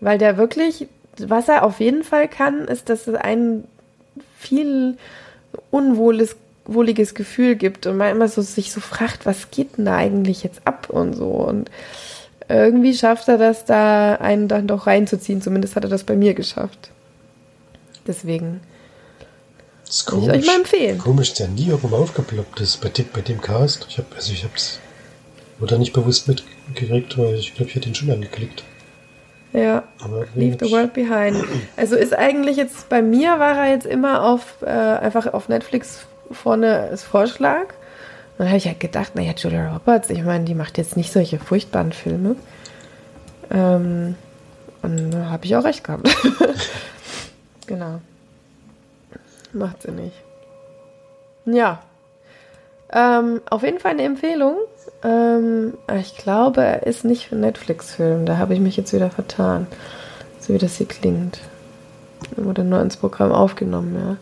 weil 0.00 0.18
der 0.18 0.36
wirklich, 0.36 0.88
was 1.18 1.48
er 1.48 1.64
auf 1.64 1.80
jeden 1.80 2.04
Fall 2.04 2.28
kann, 2.28 2.66
ist, 2.66 2.88
dass 2.88 3.06
es 3.06 3.14
ein 3.14 3.64
viel 4.38 4.96
unwohles 5.70 6.36
wohliges 6.66 7.14
Gefühl 7.14 7.56
gibt 7.56 7.86
und 7.86 7.96
man 7.96 8.10
immer 8.10 8.28
so 8.28 8.42
sich 8.42 8.72
so 8.72 8.80
fragt, 8.80 9.26
was 9.26 9.50
geht 9.50 9.76
denn 9.76 9.86
da 9.86 9.96
eigentlich 9.96 10.42
jetzt 10.42 10.66
ab 10.66 10.88
und 10.88 11.14
so. 11.14 11.28
Und 11.28 11.70
irgendwie 12.48 12.94
schafft 12.94 13.28
er 13.28 13.38
das 13.38 13.64
da 13.64 14.16
einen 14.16 14.48
dann 14.48 14.66
doch 14.66 14.86
reinzuziehen, 14.86 15.42
zumindest 15.42 15.76
hat 15.76 15.84
er 15.84 15.90
das 15.90 16.04
bei 16.04 16.16
mir 16.16 16.34
geschafft. 16.34 16.90
Deswegen 18.06 18.60
das 19.90 19.96
ist 19.96 20.06
komisch. 20.06 20.28
Ich 20.28 20.42
euch 20.42 20.46
mal 20.46 20.56
empfehlen. 20.56 20.98
Komisch, 20.98 21.34
der 21.34 21.48
nie 21.48 21.66
irgendwo 21.66 21.96
aufgeploppt 21.96 22.60
ist 22.60 22.80
bei 22.80 22.90
dem, 22.90 23.06
bei 23.12 23.22
dem 23.22 23.40
Cast. 23.40 23.86
Ich 23.88 23.98
habe 23.98 24.06
also 24.14 24.32
ich 24.32 24.44
hab's 24.44 24.78
nicht 25.58 25.92
bewusst 25.92 26.28
mitgekriegt, 26.28 27.18
weil 27.18 27.34
ich 27.34 27.56
glaube, 27.56 27.70
ich 27.70 27.74
hätte 27.74 27.88
ihn 27.88 27.96
schon 27.96 28.08
angeklickt. 28.08 28.62
Ja, 29.52 29.82
Aber 30.00 30.26
Leave 30.36 30.64
the 30.64 30.70
World 30.70 30.92
Behind. 30.92 31.44
Also 31.76 31.96
ist 31.96 32.14
eigentlich 32.14 32.56
jetzt, 32.56 32.88
bei 32.88 33.02
mir 33.02 33.40
war 33.40 33.66
er 33.66 33.72
jetzt 33.72 33.84
immer 33.84 34.22
auf, 34.22 34.62
äh, 34.62 34.66
einfach 34.68 35.34
auf 35.34 35.48
Netflix 35.48 36.06
vorne 36.30 36.82
als 36.82 37.02
Vorschlag. 37.02 37.64
Und 37.64 38.44
dann 38.44 38.46
habe 38.46 38.58
ich 38.58 38.66
halt 38.66 38.78
gedacht, 38.78 39.16
naja, 39.16 39.32
Julia 39.36 39.72
Roberts, 39.72 40.08
ich 40.08 40.22
meine, 40.22 40.44
die 40.44 40.54
macht 40.54 40.78
jetzt 40.78 40.96
nicht 40.96 41.12
solche 41.12 41.40
furchtbaren 41.40 41.92
Filme. 41.92 42.36
Ähm, 43.50 44.14
und 44.82 45.10
da 45.10 45.30
habe 45.30 45.46
ich 45.46 45.56
auch 45.56 45.64
recht 45.64 45.82
gehabt. 45.82 46.08
genau. 47.66 48.00
Macht 49.52 49.82
sie 49.82 49.90
nicht. 49.90 50.16
Ja. 51.44 51.80
Ähm, 52.92 53.40
auf 53.48 53.62
jeden 53.62 53.78
Fall 53.78 53.92
eine 53.92 54.02
Empfehlung. 54.02 54.56
Ähm, 55.02 55.74
ich 55.98 56.16
glaube, 56.16 56.62
er 56.62 56.86
ist 56.86 57.04
nicht 57.04 57.28
für 57.28 57.36
Netflix-Film. 57.36 58.26
Da 58.26 58.38
habe 58.38 58.54
ich 58.54 58.60
mich 58.60 58.76
jetzt 58.76 58.92
wieder 58.92 59.10
vertan. 59.10 59.66
So 60.38 60.54
wie 60.54 60.58
das 60.58 60.76
hier 60.76 60.88
klingt. 60.88 61.38
Wurde 62.36 62.64
nur 62.64 62.80
ins 62.80 62.96
Programm 62.96 63.32
aufgenommen, 63.32 63.94
ja. 63.94 64.16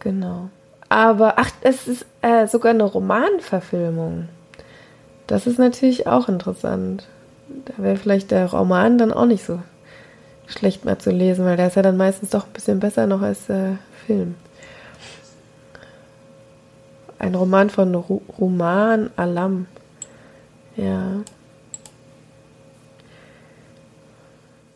Genau. 0.00 0.48
Aber, 0.88 1.34
ach, 1.38 1.50
es 1.60 1.86
ist 1.86 2.06
äh, 2.22 2.46
sogar 2.46 2.70
eine 2.70 2.84
Romanverfilmung. 2.84 4.28
Das 5.26 5.46
ist 5.46 5.58
natürlich 5.58 6.06
auch 6.06 6.28
interessant. 6.28 7.06
Da 7.66 7.82
wäre 7.82 7.96
vielleicht 7.96 8.30
der 8.30 8.50
Roman 8.50 8.98
dann 8.98 9.12
auch 9.12 9.26
nicht 9.26 9.44
so 9.44 9.60
schlecht 10.50 10.84
mal 10.84 10.98
zu 10.98 11.10
lesen, 11.10 11.44
weil 11.44 11.56
der 11.56 11.68
ist 11.68 11.76
ja 11.76 11.82
dann 11.82 11.96
meistens 11.96 12.30
doch 12.30 12.46
ein 12.46 12.52
bisschen 12.52 12.80
besser 12.80 13.06
noch 13.06 13.22
als 13.22 13.48
äh, 13.48 13.72
Film. 14.06 14.34
Ein 17.18 17.34
Roman 17.34 17.70
von 17.70 17.94
Ru 17.94 18.22
Roman 18.38 19.10
Alam. 19.16 19.66
Ja. 20.76 21.22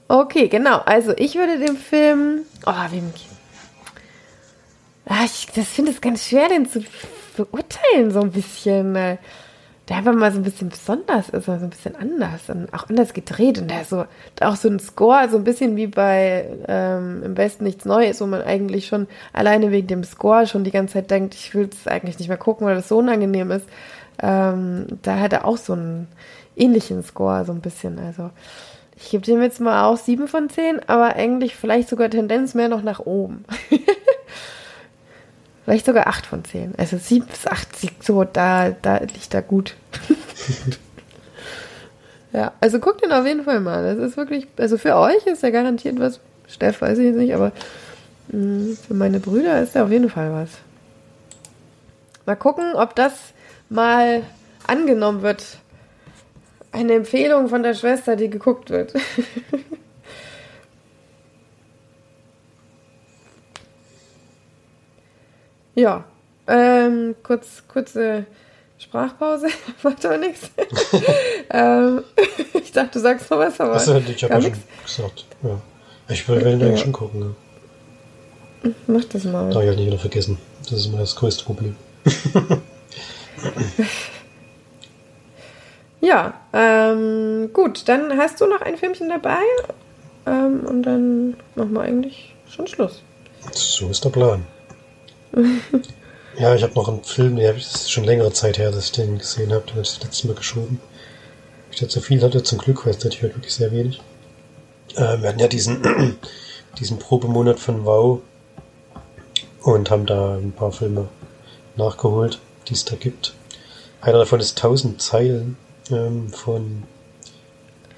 Okay, 0.09 0.49
genau. 0.49 0.79
Also 0.81 1.15
ich 1.17 1.35
würde 1.37 1.59
dem 1.59 1.77
Film. 1.77 2.41
Oh, 2.67 2.73
wem. 2.91 3.13
Ah, 5.07 5.25
ich 5.25 5.47
das 5.55 5.69
finde 5.69 5.93
es 5.93 6.01
ganz 6.01 6.29
schwer, 6.29 6.49
den 6.49 6.69
zu 6.69 6.85
beurteilen, 7.37 8.11
so 8.11 8.21
ein 8.21 8.31
bisschen. 8.31 9.19
Der 9.89 9.99
einfach 9.99 10.15
mal 10.15 10.33
so 10.33 10.39
ein 10.39 10.45
bisschen 10.45 10.71
besonders 10.71 11.29
ist, 11.29 11.49
also 11.49 11.65
ein 11.65 11.71
bisschen 11.71 11.95
anders 11.95 12.49
und 12.49 12.73
auch 12.73 12.89
anders 12.89 13.13
gedreht. 13.13 13.59
Und 13.59 13.71
der 13.71 13.85
so, 13.85 14.07
auch 14.41 14.57
so 14.57 14.69
ein 14.69 14.79
Score, 14.79 15.29
so 15.29 15.37
ein 15.37 15.45
bisschen 15.45 15.77
wie 15.77 15.89
bei 15.89 16.49
ähm, 16.67 17.23
Im 17.23 17.37
Westen 17.37 17.65
nichts 17.65 17.85
Neues, 17.85 18.21
wo 18.21 18.27
man 18.27 18.41
eigentlich 18.41 18.87
schon 18.87 19.09
alleine 19.35 19.71
wegen 19.73 19.89
dem 19.89 20.05
Score 20.05 20.47
schon 20.47 20.65
die 20.65 20.71
ganze 20.71 20.95
Zeit 20.95 21.11
denkt, 21.11 21.35
ich 21.35 21.55
will 21.55 21.69
es 21.71 21.87
eigentlich 21.87 22.19
nicht 22.19 22.29
mehr 22.29 22.39
gucken, 22.39 22.67
weil 22.67 22.77
das 22.77 22.89
so 22.89 22.97
unangenehm 22.97 23.51
ist. 23.51 23.67
Ähm, 24.23 24.87
da 25.03 25.19
hat 25.19 25.35
er 25.35 25.45
auch 25.45 25.59
so 25.59 25.75
einen 25.75 26.09
ähnlichen 26.57 27.03
Score, 27.03 27.45
so 27.45 27.53
ein 27.53 27.61
bisschen. 27.61 27.99
Also 27.99 28.31
ich 28.97 29.11
gebe 29.11 29.25
dem 29.25 29.43
jetzt 29.43 29.61
mal 29.61 29.85
auch 29.85 29.97
sieben 29.97 30.29
von 30.29 30.49
zehn, 30.49 30.81
aber 30.87 31.17
eigentlich 31.17 31.57
vielleicht 31.57 31.89
sogar 31.89 32.09
Tendenz 32.09 32.55
mehr 32.55 32.69
noch 32.69 32.83
nach 32.83 33.01
oben. 33.01 33.45
Vielleicht 35.65 35.87
sogar 35.87 36.07
8 36.07 36.27
von 36.27 36.45
10. 36.45 36.75
Also 36.77 36.99
7 36.99 37.27
bis 37.27 37.47
8, 37.47 37.69
so, 38.03 38.25
da, 38.25 38.71
da 38.71 38.99
liegt 38.99 39.33
da 39.33 39.41
gut. 39.41 39.75
ja, 42.33 42.53
also 42.61 42.79
guckt 42.79 43.03
den 43.03 43.13
auf 43.13 43.27
jeden 43.27 43.45
Fall 43.45 43.61
mal. 43.61 43.83
Das 43.83 44.11
ist 44.11 44.17
wirklich, 44.19 44.47
also 44.59 44.77
für 44.77 44.97
euch 44.97 45.27
ist 45.27 45.43
ja 45.43 45.51
garantiert 45.51 45.99
was. 45.99 46.21
Steff 46.49 46.83
weiß 46.83 46.99
ich 46.99 47.07
jetzt 47.07 47.17
nicht, 47.17 47.35
aber 47.35 47.53
mh, 48.29 48.39
mm, 48.39 48.77
für 48.87 48.95
meine 48.95 49.21
Brüder 49.21 49.63
ist 49.63 49.75
ja 49.75 49.85
auf 49.85 49.91
jeden 49.91 50.11
Fall 50.11 50.33
was. 50.33 50.51
Mal 52.27 52.37
gucken, 52.37 52.75
ob 52.75 52.95
das 52.95 53.13
mal 53.71 54.23
angenommen 54.67 55.23
wird. 55.23 55.59
Eine 56.73 56.95
Empfehlung 56.95 57.49
von 57.49 57.63
der 57.63 57.75
Schwester, 57.75 58.17
die 58.17 58.29
geguckt 58.29 58.69
wird. 58.69 58.93
Ja, 65.75 66.05
ähm, 66.47 67.17
kurz, 67.23 67.63
kurze 67.67 68.27
Sprachpause, 68.79 69.49
macht 69.83 70.05
aber 70.05 70.19
nichts. 70.19 70.51
ähm, 71.51 72.03
ich 72.55 72.73
dachte, 72.73 72.91
du 72.93 73.01
sagst 73.01 73.31
noch 73.31 73.39
was, 73.39 73.61
aber. 73.61 73.75
Achso, 73.75 73.97
ich 73.97 74.25
habe 74.25 74.35
ja 74.35 74.43
schon 74.43 74.53
gesagt. 74.85 75.27
Ja. 75.43 75.61
Ich 76.09 76.29
will, 76.29 76.45
will 76.45 76.71
ja. 76.71 76.77
schon 76.77 76.93
gucken. 76.93 77.35
Ja. 78.65 78.71
Mach 78.87 79.05
das 79.05 79.25
mal. 79.25 79.51
Darf 79.51 79.63
ich 79.63 79.69
halt 79.69 79.79
nicht 79.79 79.87
wieder 79.87 79.99
vergessen. 79.99 80.39
Das 80.63 80.73
ist 80.73 80.87
immer 80.87 80.99
das 80.99 81.17
größte 81.17 81.45
Problem. 81.45 81.77
ja, 86.01 86.35
ähm, 86.53 87.51
gut, 87.53 87.89
dann 87.89 88.17
hast 88.17 88.41
du 88.41 88.47
noch 88.47 88.63
ein 88.63 88.77
Filmchen 88.77 89.09
dabei 89.09 89.41
ähm, 90.27 90.61
und 90.67 90.83
dann 90.83 91.37
machen 91.55 91.73
wir 91.73 91.83
eigentlich 91.83 92.35
schon 92.49 92.67
Schluss. 92.67 93.03
So 93.53 93.89
ist 93.89 94.05
der 94.05 94.11
Plan. 94.11 94.47
Ja, 96.39 96.55
ich 96.55 96.63
habe 96.63 96.75
noch 96.75 96.89
einen 96.89 97.05
Film, 97.05 97.37
der 97.37 97.57
ist 97.57 97.91
schon 97.91 98.05
längere 98.05 98.33
Zeit 98.33 98.59
her, 98.59 98.71
dass 98.71 98.87
ich 98.87 98.93
den 98.93 99.19
gesehen 99.19 99.53
habe. 99.53 99.65
Den 99.67 99.73
habe 99.73 99.83
ich 99.83 99.95
das 99.95 100.03
letzte 100.03 100.27
Mal 100.29 100.37
geschoben. 100.37 100.81
Ich 101.71 101.83
hatte 101.83 101.93
so 101.93 102.01
viel 102.01 102.23
hatte, 102.23 102.43
zum 102.43 102.59
Glück, 102.59 102.87
es 102.87 102.97
natürlich 102.97 103.23
halt 103.23 103.35
wirklich 103.35 103.55
sehr 103.55 103.73
wenig. 103.73 104.01
Äh, 104.97 105.21
wir 105.21 105.29
hatten 105.29 105.41
ja 105.41 105.49
diesen, 105.49 106.17
diesen 106.79 106.99
Probemonat 106.99 107.59
von 107.59 107.85
Wow 107.85 108.21
und 109.63 109.91
haben 109.91 110.07
da 110.07 110.37
ein 110.37 110.53
paar 110.53 110.73
Filme 110.73 111.09
nachgeholt, 111.77 112.39
die 112.69 112.75
es 112.75 112.85
da 112.85 112.97
gibt. 112.97 113.35
Einer 114.01 114.19
davon 114.19 114.41
ist 114.41 114.59
1000 114.59 115.01
Zeilen 115.01 115.57
ähm, 115.91 116.29
von 116.31 116.85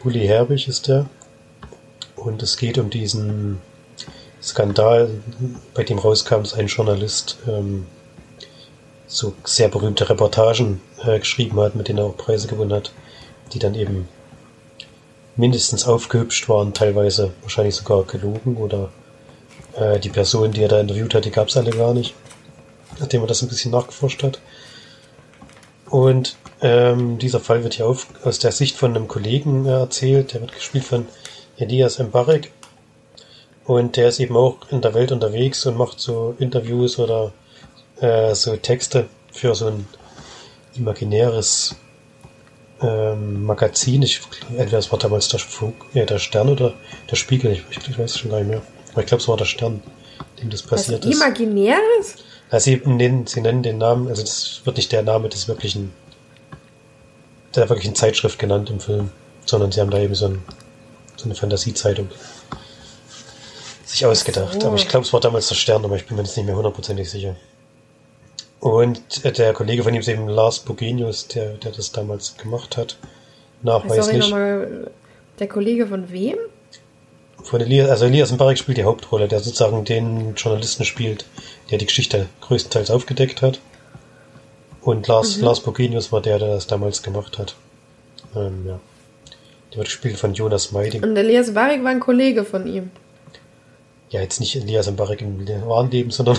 Bully 0.02 0.26
Herbig 0.26 0.68
ist 0.68 0.88
der. 0.88 1.06
Und 2.14 2.42
es 2.42 2.56
geht 2.56 2.78
um 2.78 2.90
diesen 2.90 3.60
Skandal, 4.46 5.10
bei 5.74 5.82
dem 5.82 5.98
rauskam, 5.98 6.42
dass 6.42 6.54
ein 6.54 6.68
Journalist 6.68 7.38
ähm, 7.48 7.86
so 9.06 9.34
sehr 9.44 9.68
berühmte 9.68 10.08
Reportagen 10.08 10.80
äh, 11.04 11.18
geschrieben 11.18 11.58
hat, 11.60 11.74
mit 11.74 11.88
denen 11.88 11.98
er 11.98 12.06
auch 12.06 12.16
Preise 12.16 12.46
gewonnen 12.46 12.72
hat, 12.72 12.92
die 13.52 13.58
dann 13.58 13.74
eben 13.74 14.08
mindestens 15.36 15.86
aufgehübscht 15.86 16.48
waren, 16.48 16.74
teilweise 16.74 17.32
wahrscheinlich 17.42 17.74
sogar 17.74 18.04
gelogen 18.04 18.56
oder 18.56 18.90
äh, 19.74 19.98
die 19.98 20.10
Person, 20.10 20.52
die 20.52 20.62
er 20.62 20.68
da 20.68 20.80
interviewt 20.80 21.14
hat, 21.14 21.24
die 21.24 21.30
gab 21.30 21.48
es 21.48 21.56
alle 21.56 21.70
gar 21.70 21.92
nicht, 21.92 22.14
nachdem 22.98 23.22
er 23.22 23.26
das 23.26 23.42
ein 23.42 23.48
bisschen 23.48 23.72
nachgeforscht 23.72 24.22
hat. 24.22 24.40
Und 25.90 26.36
ähm, 26.62 27.18
dieser 27.18 27.40
Fall 27.40 27.62
wird 27.62 27.74
hier 27.74 27.86
auf, 27.86 28.06
aus 28.24 28.38
der 28.38 28.52
Sicht 28.52 28.76
von 28.76 28.96
einem 28.96 29.08
Kollegen 29.08 29.66
äh, 29.66 29.72
erzählt, 29.72 30.32
der 30.32 30.40
wird 30.40 30.54
gespielt 30.54 30.84
von 30.84 31.06
Elias 31.58 31.98
Mbarek, 31.98 32.50
und 33.66 33.96
der 33.96 34.08
ist 34.08 34.20
eben 34.20 34.36
auch 34.36 34.56
in 34.70 34.80
der 34.80 34.94
Welt 34.94 35.12
unterwegs 35.12 35.66
und 35.66 35.76
macht 35.76 35.98
so 35.98 36.34
Interviews 36.38 36.98
oder 36.98 37.32
äh, 38.00 38.34
so 38.34 38.56
Texte 38.56 39.08
für 39.32 39.54
so 39.54 39.66
ein 39.66 39.86
imaginäres 40.76 41.74
ähm, 42.80 43.44
Magazin. 43.44 44.02
Ich, 44.02 44.20
entweder 44.50 44.78
es 44.78 44.92
war 44.92 44.98
damals 44.98 45.28
der, 45.28 45.40
Funk, 45.40 45.74
äh, 45.94 46.06
der 46.06 46.18
Stern 46.18 46.48
oder 46.48 46.74
der 47.10 47.16
Spiegel. 47.16 47.52
Ich, 47.52 47.64
ich, 47.88 47.98
weiß 47.98 48.12
es 48.12 48.18
schon 48.18 48.30
gar 48.30 48.38
nicht 48.38 48.48
mehr. 48.48 48.62
Aber 48.92 49.00
ich 49.00 49.06
glaube, 49.06 49.22
es 49.22 49.28
war 49.28 49.36
der 49.36 49.46
Stern, 49.46 49.82
dem 50.40 50.50
das 50.50 50.62
passiert 50.62 51.04
Was, 51.04 51.10
ist. 51.10 51.16
Imaginäres? 51.16 52.16
Ja, 52.52 52.60
sie, 52.60 52.80
nennen, 52.84 53.26
sie 53.26 53.40
nennen 53.40 53.64
den 53.64 53.78
Namen, 53.78 54.06
also 54.08 54.22
das 54.22 54.60
wird 54.64 54.76
nicht 54.76 54.92
der 54.92 55.02
Name 55.02 55.28
des 55.28 55.48
wirklichen, 55.48 55.92
der 57.56 57.68
wirklichen 57.68 57.96
Zeitschrift 57.96 58.38
genannt 58.38 58.70
im 58.70 58.78
Film, 58.78 59.10
sondern 59.44 59.72
sie 59.72 59.80
haben 59.80 59.90
da 59.90 59.98
eben 59.98 60.14
so, 60.14 60.26
ein, 60.26 60.44
so 61.16 61.24
eine 61.24 61.34
Fantasiezeitung 61.34 62.08
sich 63.96 64.06
ausgedacht. 64.06 64.60
So. 64.60 64.68
Aber 64.68 64.76
ich 64.76 64.88
glaube, 64.88 65.06
es 65.06 65.12
war 65.12 65.20
damals 65.20 65.48
der 65.48 65.54
Stern, 65.54 65.84
aber 65.84 65.96
ich 65.96 66.06
bin 66.06 66.16
mir 66.16 66.22
jetzt 66.22 66.36
nicht 66.36 66.46
mehr 66.46 66.56
hundertprozentig 66.56 67.10
sicher. 67.10 67.36
Und 68.60 69.24
äh, 69.24 69.32
der 69.32 69.52
Kollege 69.52 69.82
von 69.82 69.94
ihm 69.94 70.00
ist 70.00 70.08
eben 70.08 70.28
Lars 70.28 70.60
Bogenius, 70.60 71.28
der, 71.28 71.54
der 71.54 71.72
das 71.72 71.92
damals 71.92 72.36
gemacht 72.36 72.76
hat. 72.76 72.98
Nachweislich. 73.62 74.04
Sorry, 74.04 74.18
nochmal, 74.18 74.90
der 75.38 75.48
Kollege 75.48 75.86
von 75.86 76.10
wem? 76.10 76.36
Von 77.42 77.60
Elias, 77.60 77.90
also 77.90 78.06
Elias 78.06 78.32
Mbarek 78.32 78.58
spielt 78.58 78.78
die 78.78 78.84
Hauptrolle, 78.84 79.28
der 79.28 79.40
sozusagen 79.40 79.84
den 79.84 80.34
Journalisten 80.34 80.84
spielt, 80.84 81.26
der 81.70 81.78
die 81.78 81.86
Geschichte 81.86 82.26
größtenteils 82.40 82.90
aufgedeckt 82.90 83.42
hat. 83.42 83.60
Und 84.80 85.06
Lars, 85.06 85.36
mhm. 85.36 85.44
Lars 85.44 85.60
Bogenius 85.60 86.12
war 86.12 86.22
der, 86.22 86.38
der 86.38 86.48
das 86.48 86.66
damals 86.66 87.02
gemacht 87.02 87.38
hat. 87.38 87.54
Ähm, 88.34 88.64
ja. 88.66 88.80
Der 89.70 89.78
wird 89.78 89.88
gespielt 89.88 90.16
von 90.16 90.34
Jonas 90.34 90.72
Meiding. 90.72 91.02
Und 91.02 91.16
Elias 91.16 91.50
Mbarek 91.50 91.84
war 91.84 91.90
ein 91.90 92.00
Kollege 92.00 92.44
von 92.44 92.66
ihm 92.66 92.90
ja, 94.10 94.20
jetzt 94.20 94.40
nicht 94.40 94.54
Elias 94.56 94.90
Mbarek 94.90 95.20
im 95.20 95.46
wahren 95.66 95.90
Leben, 95.90 96.10
sondern 96.10 96.38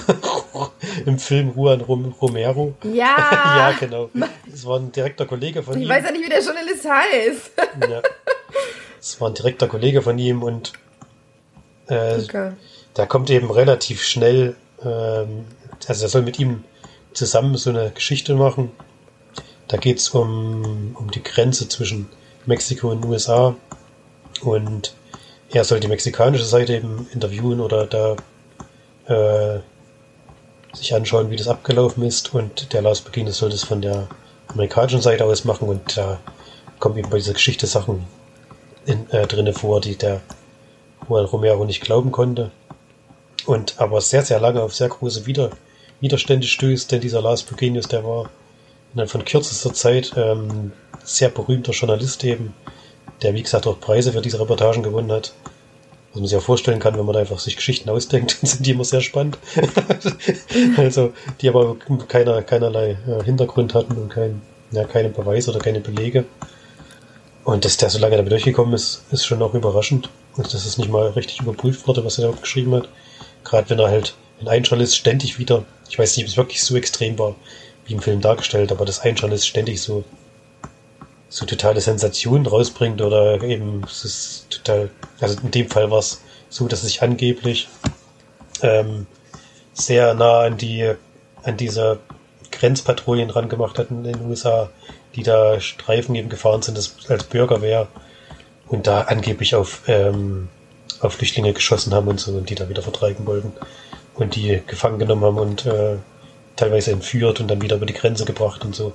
im 1.06 1.20
Film 1.20 1.54
Juan 1.56 1.82
Romero. 1.82 2.74
Ja! 2.84 3.16
ja, 3.72 3.76
genau. 3.80 4.10
Es 4.52 4.66
war 4.66 4.80
ein 4.80 4.92
direkter 4.92 5.26
Kollege 5.26 5.64
von 5.64 5.74
ich 5.74 5.80
ihm. 5.80 5.84
Ich 5.84 5.90
weiß 5.90 6.06
ja 6.06 6.12
nicht, 6.12 6.26
wie 6.26 6.30
der 6.30 6.42
Journalist 6.42 6.86
heißt. 6.90 7.52
ja. 7.90 8.02
Es 9.00 9.20
war 9.20 9.30
ein 9.30 9.34
direkter 9.34 9.68
Kollege 9.68 10.02
von 10.02 10.18
ihm 10.18 10.44
und 10.44 10.74
äh, 11.88 12.20
okay. 12.22 12.52
der 12.96 13.08
kommt 13.08 13.30
eben 13.30 13.52
relativ 13.52 14.04
schnell, 14.04 14.56
ähm, 14.84 15.46
also 15.88 16.06
er 16.06 16.10
soll 16.10 16.22
mit 16.24 16.40
ihm 16.40 16.64
zusammen 17.14 17.56
so 17.56 17.70
eine 17.70 17.92
Geschichte 17.92 18.36
machen. 18.36 18.72
Da 19.68 19.78
geht's 19.78 20.10
um, 20.10 20.96
um 20.98 21.12
die 21.12 21.24
Grenze 21.24 21.68
zwischen 21.68 22.10
Mexiko 22.46 22.92
und 22.92 23.06
USA 23.06 23.56
und 24.42 24.96
er 25.50 25.64
soll 25.64 25.80
die 25.80 25.88
mexikanische 25.88 26.46
Seite 26.46 26.76
eben 26.76 27.08
interviewen 27.14 27.60
oder 27.60 27.86
da 27.86 28.16
äh, 29.08 29.60
sich 30.74 30.94
anschauen, 30.94 31.30
wie 31.30 31.36
das 31.36 31.48
abgelaufen 31.48 32.04
ist. 32.04 32.34
Und 32.34 32.74
der 32.74 32.82
Lars 32.82 33.02
Beginnes 33.02 33.38
soll 33.38 33.50
das 33.50 33.64
von 33.64 33.82
der 33.82 34.08
amerikanischen 34.48 35.02
Seite 35.02 35.26
aus 35.26 35.46
machen 35.46 35.68
und 35.68 35.98
da 35.98 36.20
kommen 36.80 36.98
eben 36.98 37.10
bei 37.10 37.18
dieser 37.18 37.34
Geschichte 37.34 37.68
Sachen 37.68 38.06
in, 38.86 39.10
äh, 39.10 39.28
drinne 39.28 39.54
vor, 39.54 39.82
die 39.82 39.96
der 39.96 40.22
Juan 41.08 41.26
Romero 41.26 41.66
nicht 41.66 41.82
glauben 41.82 42.12
konnte. 42.12 42.52
Und 43.46 43.80
aber 43.80 44.02
sehr, 44.02 44.24
sehr 44.24 44.40
lange 44.40 44.62
auf 44.62 44.76
sehr 44.76 44.90
große 44.90 45.26
Wider 45.26 45.52
Widerstände 46.00 46.46
stößt, 46.46 46.92
denn 46.92 47.02
dieser 47.02 47.22
Lars 47.22 47.44
Bugenius, 47.44 47.88
der 47.88 48.04
war 48.04 48.30
innerhalb 48.94 49.10
von 49.10 49.26
kürzester 49.26 49.74
Zeit 49.74 50.14
ähm, 50.16 50.72
sehr 51.04 51.30
berühmter 51.30 51.72
Journalist 51.72 52.24
eben, 52.24 52.54
der 53.22 53.34
wie 53.34 53.44
gesagt 53.44 53.68
auch 53.68 53.80
Preise 53.80 54.14
für 54.14 54.22
diese 54.22 54.40
Reportagen 54.40 54.84
gewonnen 54.84 55.12
hat. 55.12 55.34
Was 56.12 56.20
man 56.20 56.28
sich 56.28 56.38
auch 56.38 56.44
vorstellen 56.44 56.80
kann, 56.80 56.98
wenn 56.98 57.06
man 57.06 57.16
einfach 57.16 57.40
sich 57.40 57.56
Geschichten 57.56 57.90
ausdenkt, 57.90 58.38
sind 58.42 58.66
die 58.66 58.72
immer 58.72 58.86
sehr 58.86 59.02
spannend. 59.02 59.38
also, 60.78 61.14
die 61.42 61.50
aber 61.50 61.78
keiner, 62.08 62.42
keinerlei 62.42 62.98
äh, 63.08 63.24
Hintergrund 63.24 63.74
hatten 63.74 63.94
und 63.94 64.10
kein, 64.10 64.42
ja, 64.72 64.84
keine 64.86 65.10
Beweise 65.10 65.52
oder 65.52 65.60
keine 65.60 65.80
Belege. 65.80 66.26
Und 67.44 67.64
dass 67.64 67.78
der 67.78 67.90
so 67.90 68.00
lange 68.00 68.18
damit 68.18 68.32
durchgekommen 68.32 68.74
ist, 68.74 69.04
ist 69.12 69.26
schon 69.26 69.42
auch 69.42 69.54
überraschend. 69.54 70.10
Und 70.36 70.54
dass 70.54 70.66
es 70.66 70.78
nicht 70.78 70.90
mal 70.90 71.08
richtig 71.10 71.40
überprüft 71.40 71.88
wurde, 71.88 72.04
was 72.04 72.18
er 72.18 72.30
da 72.30 72.38
geschrieben 72.38 72.76
hat. 72.76 72.90
Gerade 73.44 73.70
wenn 73.70 73.80
er 73.80 73.88
halt 73.88 74.16
in 74.42 74.48
ein 74.48 74.64
Journalist 74.64 74.98
ständig 74.98 75.40
wieder, 75.40 75.64
ich 75.90 75.98
weiß 75.98 76.18
nicht, 76.18 76.26
ob 76.26 76.30
es 76.30 76.38
wirklich 76.38 76.62
so 76.62 76.76
extrem 76.76 77.18
war, 77.18 77.36
wie 77.86 77.94
im 77.94 78.02
Film 78.02 78.22
dargestellt, 78.22 78.72
aber 78.72 78.86
dass 78.86 79.00
ein 79.00 79.16
Journalist 79.16 79.48
ständig 79.48 79.82
so 79.82 80.04
so 81.30 81.46
totale 81.46 81.82
Sensationen 81.82 82.46
rausbringt 82.46 83.02
oder 83.02 83.42
eben 83.44 83.84
es 83.86 84.06
ist 84.06 84.50
total, 84.50 84.90
also 85.20 85.40
in 85.42 85.52
dem 85.52 85.70
Fall 85.70 85.92
war 85.92 86.00
es 86.00 86.22
so, 86.50 86.68
dass 86.68 86.84
es 86.84 86.88
sich 86.88 87.02
angeblich 87.02 87.68
ähm, 88.62 89.08
sehr 89.74 90.14
nah 90.14 90.42
an 90.42 90.58
die 90.58 90.94
an 91.44 91.58
dieser 91.58 92.00
Grenzpatrouillen 92.52 93.30
dran 93.30 93.50
gemacht 93.50 93.78
hat 93.78 93.92
in 93.92 94.04
den 94.04 94.26
USA, 94.26 94.70
die 95.16 95.24
da 95.24 95.60
Streifen 95.60 96.16
eben 96.16 96.30
gefahren 96.30 96.62
sind 96.62 96.78
als 96.78 97.24
Bürgerwehr 97.26 97.88
und 98.68 98.88
da 98.88 99.02
angeblich 99.02 99.56
auf, 99.56 99.82
ähm, 99.88 100.50
auf 101.00 101.14
Flüchtlinge 101.14 101.54
geschossen 101.54 101.94
haben 101.94 102.08
und 102.08 102.20
so 102.20 102.32
und 102.32 102.50
die 102.50 102.56
da 102.56 102.70
wieder 102.70 102.82
vertreiben 102.82 103.26
wollten 103.26 103.54
und 104.16 104.36
die 104.36 104.62
gefangen 104.66 105.00
genommen 105.00 105.24
haben 105.24 105.38
und 105.38 105.66
äh, 105.66 105.98
teilweise 106.56 106.92
entführt 106.92 107.40
und 107.40 107.48
dann 107.50 107.62
wieder 107.62 107.78
über 107.78 107.86
die 107.86 107.94
Grenze 107.94 108.26
gebracht 108.26 108.66
und 108.66 108.76
so. 108.76 108.94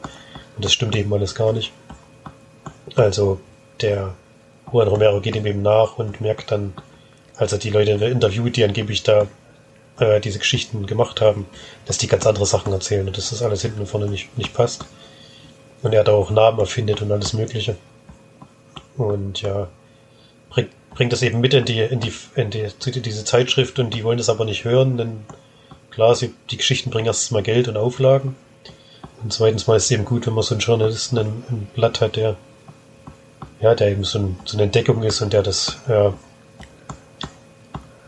Und 0.56 0.64
das 0.64 0.72
stimmt 0.72 0.96
eben 0.96 1.12
alles 1.12 1.34
gar 1.34 1.52
nicht. 1.52 1.72
Also 2.96 3.40
der 3.80 4.14
Juan 4.72 4.88
Romero 4.88 5.20
geht 5.20 5.36
ihm 5.36 5.46
eben 5.46 5.62
nach 5.62 5.98
und 5.98 6.20
merkt 6.20 6.50
dann, 6.50 6.72
als 7.36 7.52
er 7.52 7.58
die 7.58 7.70
Leute 7.70 7.92
interviewt, 7.92 8.56
die 8.56 8.64
angeblich 8.64 9.02
da 9.02 9.26
äh, 9.98 10.20
diese 10.20 10.38
Geschichten 10.38 10.86
gemacht 10.86 11.20
haben, 11.20 11.46
dass 11.86 11.98
die 11.98 12.06
ganz 12.06 12.26
andere 12.26 12.46
Sachen 12.46 12.72
erzählen 12.72 13.06
und 13.06 13.16
dass 13.16 13.30
das 13.30 13.42
alles 13.42 13.62
hinten 13.62 13.80
und 13.80 13.86
vorne 13.86 14.06
nicht, 14.06 14.36
nicht 14.38 14.54
passt. 14.54 14.86
Und 15.82 15.92
er 15.92 16.04
da 16.04 16.12
auch 16.12 16.30
Namen 16.30 16.58
erfindet 16.58 17.02
und 17.02 17.10
alles 17.10 17.32
Mögliche. 17.32 17.76
Und 18.96 19.42
ja, 19.42 19.68
bringt, 20.50 20.70
bringt 20.94 21.12
das 21.12 21.22
eben 21.22 21.40
mit 21.40 21.54
in 21.54 21.64
die, 21.64 21.80
in 21.80 22.00
die, 22.00 22.12
in 22.34 22.50
die, 22.50 22.68
diese 23.02 23.24
Zeitschrift 23.24 23.78
und 23.78 23.92
die 23.92 24.04
wollen 24.04 24.18
das 24.18 24.28
aber 24.28 24.44
nicht 24.44 24.64
hören, 24.64 24.96
denn 24.96 25.24
klar, 25.90 26.14
sie, 26.14 26.34
die 26.50 26.56
Geschichten 26.56 26.90
bringen 26.90 27.06
erstens 27.06 27.30
mal 27.30 27.42
Geld 27.42 27.68
und 27.68 27.76
Auflagen. 27.76 28.36
Und 29.22 29.32
zweitens 29.32 29.66
mal 29.66 29.76
ist 29.76 29.84
es 29.84 29.90
eben 29.90 30.04
gut, 30.04 30.26
wenn 30.26 30.34
man 30.34 30.42
so 30.42 30.54
einen 30.54 30.60
Journalisten 30.60 31.18
ein, 31.18 31.44
ein 31.48 31.68
Blatt 31.74 32.00
hat, 32.00 32.16
der, 32.16 32.36
ja, 33.62 33.74
der 33.74 33.92
eben 33.92 34.04
so, 34.04 34.18
ein, 34.18 34.36
so 34.44 34.56
eine 34.56 34.64
Entdeckung 34.64 35.02
ist 35.04 35.22
und 35.22 35.32
der 35.32 35.42
das, 35.42 35.78
ja, 35.88 36.12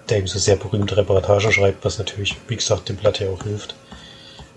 der 0.08 0.18
eben 0.18 0.26
so 0.26 0.38
sehr 0.38 0.56
berühmte 0.56 0.96
Reportagen 0.96 1.52
schreibt, 1.52 1.84
was 1.84 1.98
natürlich, 1.98 2.36
wie 2.48 2.56
gesagt, 2.56 2.88
dem 2.88 2.96
Blatt 2.96 3.20
ja 3.20 3.30
auch 3.30 3.42
hilft. 3.44 3.74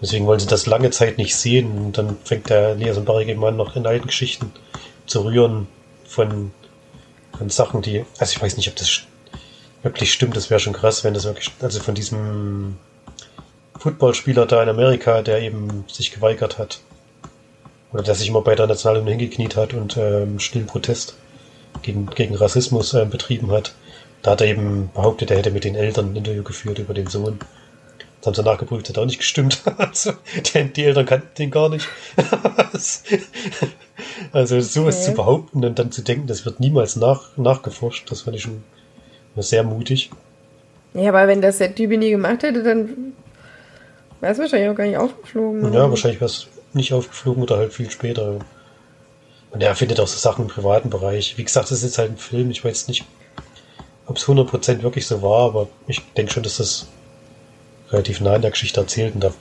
Deswegen 0.02 0.26
wollen 0.26 0.40
sie 0.40 0.48
das 0.48 0.66
lange 0.66 0.90
Zeit 0.92 1.18
nicht 1.18 1.36
sehen 1.36 1.72
und 1.78 1.98
dann 1.98 2.18
fängt 2.24 2.50
der 2.50 2.70
Elias 2.70 3.00
Barrik 3.00 3.30
eben 3.30 3.44
an, 3.46 3.56
noch 3.56 3.76
in 3.76 3.88
alten 3.88 4.08
Geschichten 4.08 4.52
zu 5.06 5.24
rühren 5.24 5.68
von, 6.06 6.52
von 7.38 7.50
Sachen, 7.50 7.82
die, 7.82 8.04
also 8.20 8.34
ich 8.36 8.42
weiß 8.42 8.58
nicht, 8.58 8.70
ob 8.70 8.76
das 8.76 9.02
wirklich 9.84 10.12
stimmt, 10.12 10.36
das 10.36 10.50
wäre 10.50 10.60
schon 10.60 10.74
krass, 10.74 11.04
wenn 11.04 11.14
das 11.14 11.26
wirklich, 11.26 11.52
also 11.62 11.80
von 11.80 11.96
diesem 11.96 12.78
Footballspieler 13.80 14.46
da 14.46 14.62
in 14.64 14.70
Amerika, 14.70 15.22
der 15.22 15.42
eben 15.42 15.86
sich 15.88 16.12
geweigert 16.12 16.58
hat, 16.58 16.80
oder 17.94 18.04
der 18.04 18.16
sich 18.16 18.28
immer 18.28 18.42
bei 18.42 18.56
der 18.56 18.68
Nationalhymne 18.68 19.12
hingekniet 19.12 19.56
hat 19.56 19.74
und 19.74 19.98
ähm, 19.98 20.40
stillen 20.40 20.68
Protest 20.68 21.16
gegen, 21.82 22.08
gegen 22.08 22.36
Rassismus 22.36 22.94
äh, 22.94 23.06
betrieben 23.06 23.52
hat. 23.52 23.74
Da 24.22 24.32
hat 24.32 24.42
er 24.42 24.48
eben 24.48 24.90
behauptet, 24.94 25.32
er 25.32 25.38
hätte 25.38 25.52
mit 25.52 25.64
den 25.64 25.76
Eltern 25.76 26.12
ein 26.12 26.16
Interview 26.16 26.44
geführt 26.44 26.80
über 26.80 26.94
den 26.94 27.08
Sohn. 27.08 27.40
Das 28.20 28.28
haben 28.28 28.34
sie 28.34 28.44
nachgeprüft, 28.44 28.90
hat 28.90 28.98
auch 28.98 29.06
nicht 29.06 29.20
gestimmt. 29.20 29.62
also, 29.78 30.12
die, 30.54 30.74
die 30.74 30.84
Eltern 30.84 31.06
kannten 31.06 31.30
den 31.38 31.52
gar 31.52 31.70
nicht. 31.70 31.88
also 34.32 34.60
sowas 34.60 34.96
okay. 34.96 35.06
zu 35.06 35.14
behaupten 35.14 35.64
und 35.64 35.80
dann 35.80 35.92
zu 35.92 36.02
denken, 36.02 36.28
das 36.28 36.46
wird 36.46 36.60
niemals 36.60 36.96
nach, 36.96 37.38
nachgeforscht, 37.38 38.12
das 38.12 38.22
fand 38.22 38.36
ich 38.36 38.44
schon 38.44 38.64
sehr 39.36 39.64
mutig. 39.64 40.10
Ja, 40.94 41.10
aber 41.10 41.28
wenn 41.28 41.42
das 41.42 41.60
der 41.60 41.74
Typ 41.76 41.92
nie 41.92 42.10
gemacht 42.10 42.42
hätte, 42.42 42.64
dann 42.64 43.14
wäre 44.20 44.34
es 44.34 44.40
wahrscheinlich 44.40 44.70
auch 44.70 44.76
gar 44.76 44.88
nicht 44.88 44.98
aufgeflogen. 44.98 45.74
Ja, 45.74 45.90
wahrscheinlich 45.90 46.20
wäre 46.20 46.32
es 46.32 46.48
nicht 46.74 46.94
aufgeflogen 46.94 47.44
oder 47.44 47.58
halt 47.58 47.74
viel 47.74 47.90
später. 47.90 48.40
Und 49.52 49.64
er 49.64 49.76
findet 49.76 50.00
auch 50.00 50.08
so 50.08 50.18
Sachen 50.18 50.44
im 50.44 50.52
privaten 50.52 50.90
Bereich. 50.90 51.38
Wie 51.38 51.44
gesagt, 51.44 51.72
das 51.72 51.80
ist 51.80 51.84
jetzt 51.84 51.98
halt 51.98 52.12
ein 52.12 52.18
Film. 52.18 52.52
Ich 52.52 52.64
weiß 52.64 52.88
nicht, 52.88 53.06
ob 54.06 54.18
es 54.18 54.26
100% 54.26 54.82
wirklich 54.82 55.08
so 55.08 55.22
war, 55.22 55.46
aber 55.46 55.68
ich 55.88 56.02
denke 56.16 56.34
schon, 56.34 56.44
dass 56.44 56.58
das 56.58 56.88
relativ 57.90 58.22
nah 58.22 58.36
in 58.36 58.42
der 58.42 58.52
Geschichte 58.52 58.80
erzählt 58.80 59.16
und 59.16 59.24
da 59.24 59.34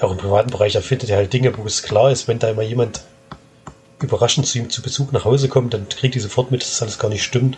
auch 0.00 0.10
im 0.10 0.18
privaten 0.18 0.50
Bereich 0.50 0.74
erfindet 0.74 1.08
er 1.08 1.16
halt 1.16 1.32
Dinge, 1.32 1.56
wo 1.56 1.64
es 1.64 1.82
klar 1.82 2.10
ist, 2.10 2.28
wenn 2.28 2.38
da 2.38 2.50
immer 2.50 2.62
jemand 2.62 3.02
überraschend 4.00 4.46
zu 4.46 4.58
ihm 4.58 4.68
zu 4.68 4.82
Besuch 4.82 5.10
nach 5.12 5.24
Hause 5.24 5.48
kommt, 5.48 5.72
dann 5.72 5.88
kriegt 5.88 6.14
die 6.14 6.20
sofort 6.20 6.50
mit, 6.50 6.60
dass 6.60 6.70
das 6.70 6.82
alles 6.82 6.98
gar 6.98 7.08
nicht 7.08 7.22
stimmt. 7.22 7.56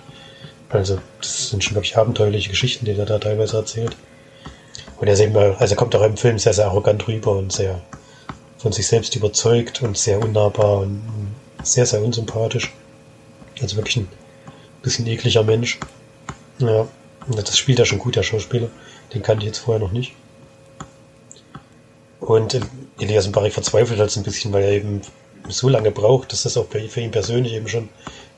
Also, 0.68 1.00
das 1.20 1.50
sind 1.50 1.64
schon, 1.64 1.74
glaube 1.74 1.86
ich, 1.86 1.96
abenteuerliche 1.96 2.50
Geschichten, 2.50 2.84
die 2.84 2.92
er 2.92 3.06
da 3.06 3.18
teilweise 3.18 3.56
erzählt. 3.56 3.96
Und 4.98 5.08
er 5.08 5.18
eben, 5.18 5.36
also 5.36 5.74
er 5.74 5.76
kommt 5.76 5.94
auch 5.96 6.02
im 6.02 6.16
Film 6.16 6.38
sehr, 6.38 6.52
sehr 6.52 6.66
arrogant 6.66 7.08
rüber 7.08 7.32
und 7.32 7.52
sehr 7.52 7.80
von 8.58 8.72
sich 8.72 8.86
selbst 8.86 9.14
überzeugt 9.16 9.82
und 9.82 9.96
sehr 9.96 10.20
unnahbar 10.20 10.78
und 10.78 11.02
sehr, 11.62 11.86
sehr 11.86 12.02
unsympathisch. 12.02 12.72
Also 13.60 13.76
wirklich 13.76 13.96
ein 13.96 14.08
bisschen 14.82 15.06
ekliger 15.06 15.42
Mensch. 15.42 15.78
Ja, 16.58 16.88
das 17.28 17.56
spielt 17.56 17.78
er 17.78 17.86
schon 17.86 17.98
gut, 17.98 18.16
der 18.16 18.22
Schauspieler. 18.22 18.68
Den 19.14 19.22
kannte 19.22 19.42
ich 19.42 19.48
jetzt 19.48 19.58
vorher 19.58 19.84
noch 19.84 19.92
nicht. 19.92 20.14
Und 22.20 22.60
Elias 22.98 23.28
Mbarek 23.28 23.52
verzweifelt 23.52 24.00
halt 24.00 24.10
so 24.10 24.20
ein 24.20 24.24
bisschen, 24.24 24.52
weil 24.52 24.64
er 24.64 24.72
eben 24.72 25.00
so 25.48 25.68
lange 25.68 25.90
braucht, 25.90 26.32
dass 26.32 26.42
das 26.42 26.56
auch 26.56 26.66
für 26.68 27.00
ihn 27.00 27.10
persönlich 27.10 27.54
eben 27.54 27.68
schon 27.68 27.88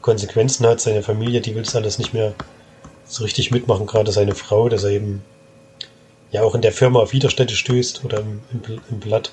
Konsequenzen 0.02 0.66
hat. 0.66 0.80
Seine 0.80 1.02
Familie, 1.02 1.40
die 1.40 1.54
will 1.54 1.62
es 1.62 1.74
alles 1.74 1.98
nicht 1.98 2.12
mehr 2.12 2.34
so 3.06 3.24
richtig 3.24 3.50
mitmachen, 3.50 3.86
gerade 3.86 4.12
seine 4.12 4.34
Frau, 4.34 4.68
dass 4.68 4.84
er 4.84 4.90
eben 4.90 5.22
ja 6.30 6.42
auch 6.42 6.54
in 6.54 6.62
der 6.62 6.72
Firma 6.72 7.00
auf 7.00 7.12
Widerstände 7.12 7.56
stößt 7.56 8.04
oder 8.04 8.20
im, 8.20 8.40
im, 8.52 8.80
im 8.90 9.00
Blatt 9.00 9.32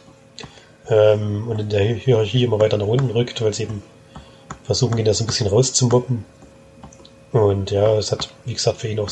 ähm, 0.89 1.47
und 1.47 1.59
in 1.59 1.69
der 1.69 1.83
Hierarchie 1.83 2.43
immer 2.43 2.59
weiter 2.59 2.77
nach 2.77 2.87
unten 2.87 3.09
rückt, 3.09 3.41
weil 3.41 3.53
sie 3.53 3.63
eben 3.63 3.83
versuchen, 4.63 4.97
ihn 4.97 5.05
da 5.05 5.13
so 5.13 5.23
ein 5.23 5.27
bisschen 5.27 5.47
rauszumobben. 5.47 6.25
Und 7.31 7.71
ja, 7.71 7.95
es 7.97 8.11
hat, 8.11 8.29
wie 8.45 8.53
gesagt, 8.53 8.79
für 8.79 8.87
ihn 8.87 8.99
auch 8.99 9.09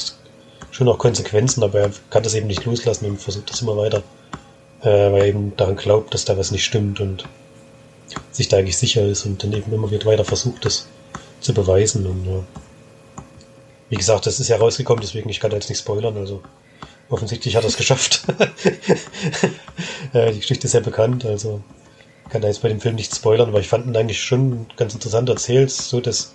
schon 0.71 0.89
auch 0.89 0.97
Konsequenzen, 0.97 1.63
aber 1.63 1.79
er 1.79 1.91
kann 2.09 2.23
das 2.23 2.33
eben 2.33 2.47
nicht 2.47 2.65
loslassen 2.65 3.05
und 3.05 3.21
versucht 3.21 3.49
das 3.49 3.61
immer 3.61 3.77
weiter, 3.77 4.03
äh, 4.81 5.11
weil 5.11 5.21
er 5.21 5.25
eben 5.25 5.55
daran 5.55 5.75
glaubt, 5.75 6.13
dass 6.13 6.25
da 6.25 6.37
was 6.37 6.51
nicht 6.51 6.65
stimmt 6.65 6.99
und 6.99 7.25
sich 8.31 8.47
da 8.47 8.57
eigentlich 8.57 8.77
sicher 8.77 9.05
ist 9.05 9.25
und 9.25 9.43
dann 9.43 9.53
eben 9.53 9.71
immer 9.73 9.91
wieder 9.91 10.05
weiter 10.05 10.25
versucht, 10.25 10.65
das 10.65 10.87
zu 11.39 11.53
beweisen. 11.53 12.05
Und 12.05 12.25
ja. 12.25 12.43
wie 13.89 13.95
gesagt, 13.95 14.25
das 14.25 14.39
ist 14.39 14.49
ja 14.49 14.57
rausgekommen, 14.57 15.01
deswegen 15.01 15.29
ich 15.29 15.39
kann 15.39 15.51
da 15.51 15.57
jetzt 15.57 15.69
nicht 15.69 15.79
spoilern, 15.79 16.17
also 16.17 16.41
offensichtlich 17.09 17.55
hat 17.55 17.63
er 17.63 17.69
es 17.69 17.77
geschafft. 17.77 18.23
äh, 20.13 20.31
die 20.31 20.39
Geschichte 20.39 20.67
ist 20.67 20.73
ja 20.73 20.79
bekannt, 20.79 21.25
also 21.25 21.61
kann 22.29 22.41
da 22.41 22.47
jetzt 22.47 22.61
bei 22.61 22.69
dem 22.69 22.81
Film 22.81 22.95
nicht 22.95 23.15
spoilern, 23.15 23.49
aber 23.49 23.59
ich 23.59 23.67
fand 23.67 23.85
ihn 23.85 23.95
eigentlich 23.95 24.21
schon 24.21 24.65
ganz 24.77 24.93
interessant 24.93 25.29
erzählt, 25.29 25.69
so 25.71 26.01
dass 26.01 26.33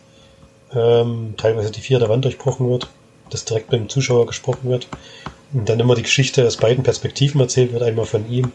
ähm, 0.73 1.35
teilweise 1.37 1.71
die 1.71 1.81
vierte 1.81 2.09
Wand 2.09 2.25
durchbrochen 2.25 2.68
wird, 2.71 2.89
dass 3.29 3.45
direkt 3.45 3.73
mit 3.73 3.81
dem 3.81 3.89
Zuschauer 3.89 4.27
gesprochen 4.27 4.71
wird 4.71 4.89
und 5.53 5.68
dann 5.68 5.81
immer 5.81 5.95
die 5.95 6.03
Geschichte 6.03 6.47
aus 6.47 6.57
beiden 6.57 6.85
Perspektiven 6.85 7.41
erzählt 7.41 7.73
wird, 7.73 7.83
einmal 7.83 8.07
von 8.07 8.31
ihm 8.31 8.53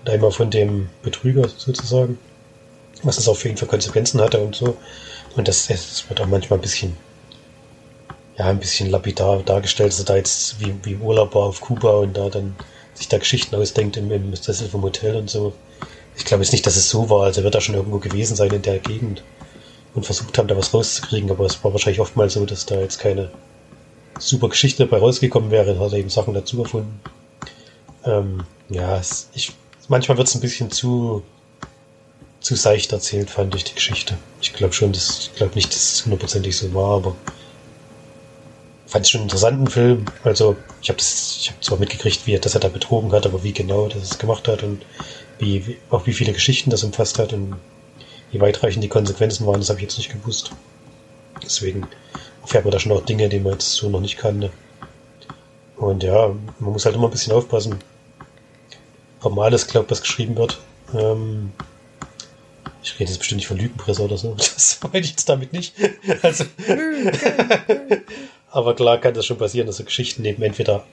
und 0.00 0.10
einmal 0.10 0.30
von 0.30 0.50
dem 0.50 0.88
Betrüger 1.02 1.46
sozusagen, 1.48 2.18
was 3.02 3.16
das 3.16 3.28
auch 3.28 3.36
für 3.36 3.48
ihn 3.48 3.56
für 3.56 3.66
Konsequenzen 3.66 4.20
hatte 4.20 4.40
und 4.40 4.54
so. 4.54 4.76
Und 5.36 5.46
das, 5.46 5.66
das 5.68 6.08
wird 6.08 6.20
auch 6.20 6.26
manchmal 6.26 6.58
ein 6.58 6.62
bisschen, 6.62 6.96
ja, 8.40 8.46
ein 8.46 8.58
bisschen 8.58 8.88
lapidar 8.88 9.42
dargestellt, 9.42 9.92
dass 9.92 9.98
er 9.98 10.06
da 10.06 10.16
jetzt 10.16 10.58
wie, 10.60 10.74
wie 10.82 10.96
Urlaub 10.96 11.34
war 11.34 11.42
auf 11.42 11.60
Kuba 11.60 11.98
und 11.98 12.16
da 12.16 12.30
dann 12.30 12.56
sich 12.94 13.06
da 13.06 13.18
Geschichten 13.18 13.54
ausdenkt 13.54 13.98
im, 13.98 14.10
im 14.10 14.34
Sessel 14.34 14.66
vom 14.66 14.82
Hotel 14.82 15.14
und 15.16 15.28
so. 15.28 15.52
Ich 16.16 16.24
glaube 16.24 16.42
jetzt 16.42 16.52
nicht, 16.52 16.66
dass 16.66 16.76
es 16.76 16.88
so 16.88 17.10
war, 17.10 17.24
also 17.24 17.42
er 17.42 17.44
wird 17.44 17.54
da 17.54 17.60
schon 17.60 17.74
irgendwo 17.74 17.98
gewesen 17.98 18.36
sein 18.36 18.50
in 18.50 18.62
der 18.62 18.78
Gegend 18.78 19.22
und 19.94 20.06
versucht 20.06 20.38
haben, 20.38 20.48
da 20.48 20.56
was 20.56 20.72
rauszukriegen, 20.72 21.30
aber 21.30 21.44
es 21.44 21.62
war 21.62 21.72
wahrscheinlich 21.72 22.00
oftmals 22.00 22.32
so, 22.32 22.46
dass 22.46 22.64
da 22.64 22.80
jetzt 22.80 22.98
keine 22.98 23.30
super 24.18 24.48
Geschichte 24.48 24.86
dabei 24.86 25.00
rausgekommen 25.00 25.50
wäre, 25.50 25.78
hat 25.78 25.92
er 25.92 25.98
eben 25.98 26.08
Sachen 26.08 26.32
dazu 26.32 26.62
erfunden. 26.62 26.98
Ähm, 28.06 28.44
ja, 28.70 28.96
es, 28.96 29.28
ich, 29.34 29.52
manchmal 29.88 30.16
wird 30.16 30.28
es 30.28 30.34
ein 30.34 30.40
bisschen 30.40 30.70
zu, 30.70 31.22
zu 32.40 32.56
seicht 32.56 32.90
erzählt, 32.92 33.28
fand 33.28 33.54
ich 33.54 33.64
die 33.64 33.74
Geschichte. 33.74 34.16
Ich 34.40 34.54
glaube 34.54 34.72
schon, 34.72 34.92
dass, 34.92 35.28
ich 35.30 35.34
glaube 35.34 35.56
nicht, 35.56 35.68
dass 35.68 35.92
es 35.92 36.04
hundertprozentig 36.06 36.56
so 36.56 36.72
war, 36.72 36.96
aber 36.96 37.16
fand 38.90 39.04
es 39.04 39.10
schon 39.10 39.20
einen 39.20 39.28
interessanten 39.28 39.68
Film. 39.68 40.04
Also 40.24 40.56
ich 40.82 40.88
habe 40.88 40.98
ich 41.00 41.48
habe 41.48 41.60
zwar 41.60 41.78
mitgekriegt, 41.78 42.26
wie 42.26 42.36
dass 42.38 42.54
er 42.54 42.60
da 42.60 42.68
betrogen 42.68 43.12
hat, 43.12 43.24
aber 43.24 43.44
wie 43.44 43.52
genau 43.52 43.88
das 43.88 44.18
gemacht 44.18 44.48
hat 44.48 44.62
und 44.62 44.84
wie, 45.38 45.66
wie 45.66 45.78
auch 45.90 46.06
wie 46.06 46.12
viele 46.12 46.32
Geschichten 46.32 46.70
das 46.70 46.82
umfasst 46.82 47.18
hat 47.18 47.32
und 47.32 47.54
wie 48.32 48.40
weitreichend 48.40 48.82
die 48.82 48.88
Konsequenzen 48.88 49.46
waren, 49.46 49.60
das 49.60 49.68
habe 49.70 49.78
ich 49.78 49.84
jetzt 49.84 49.98
nicht 49.98 50.12
gewusst. 50.12 50.50
Deswegen 51.42 51.86
erfährt 52.42 52.64
man 52.64 52.72
da 52.72 52.80
schon 52.80 52.92
auch 52.92 53.04
Dinge, 53.04 53.28
die 53.28 53.38
man 53.38 53.52
jetzt 53.52 53.72
so 53.72 53.88
noch 53.88 54.00
nicht 54.00 54.18
kannte. 54.18 54.50
Und 55.76 56.02
ja, 56.02 56.28
man 56.58 56.72
muss 56.72 56.84
halt 56.84 56.96
immer 56.96 57.08
ein 57.08 57.12
bisschen 57.12 57.32
aufpassen, 57.32 57.76
ob 59.22 59.34
man 59.34 59.46
alles 59.46 59.66
glaubt, 59.66 59.90
was 59.90 60.02
geschrieben 60.02 60.36
wird. 60.36 60.60
Ähm, 60.94 61.52
ich 62.82 62.94
rede 62.94 63.10
jetzt 63.10 63.18
bestimmt 63.18 63.38
nicht 63.38 63.46
von 63.46 63.56
Lügenpresse 63.56 64.02
oder 64.02 64.16
so. 64.16 64.34
Das 64.36 64.80
meine 64.82 65.04
ich 65.04 65.10
jetzt 65.10 65.28
damit 65.28 65.52
nicht. 65.52 65.74
Also, 66.22 66.44
aber 68.50 68.74
klar 68.74 68.98
kann 68.98 69.14
das 69.14 69.26
schon 69.26 69.38
passieren, 69.38 69.66
dass 69.66 69.76
so 69.76 69.84
Geschichten 69.84 70.24
eben 70.24 70.42
entweder 70.42 70.84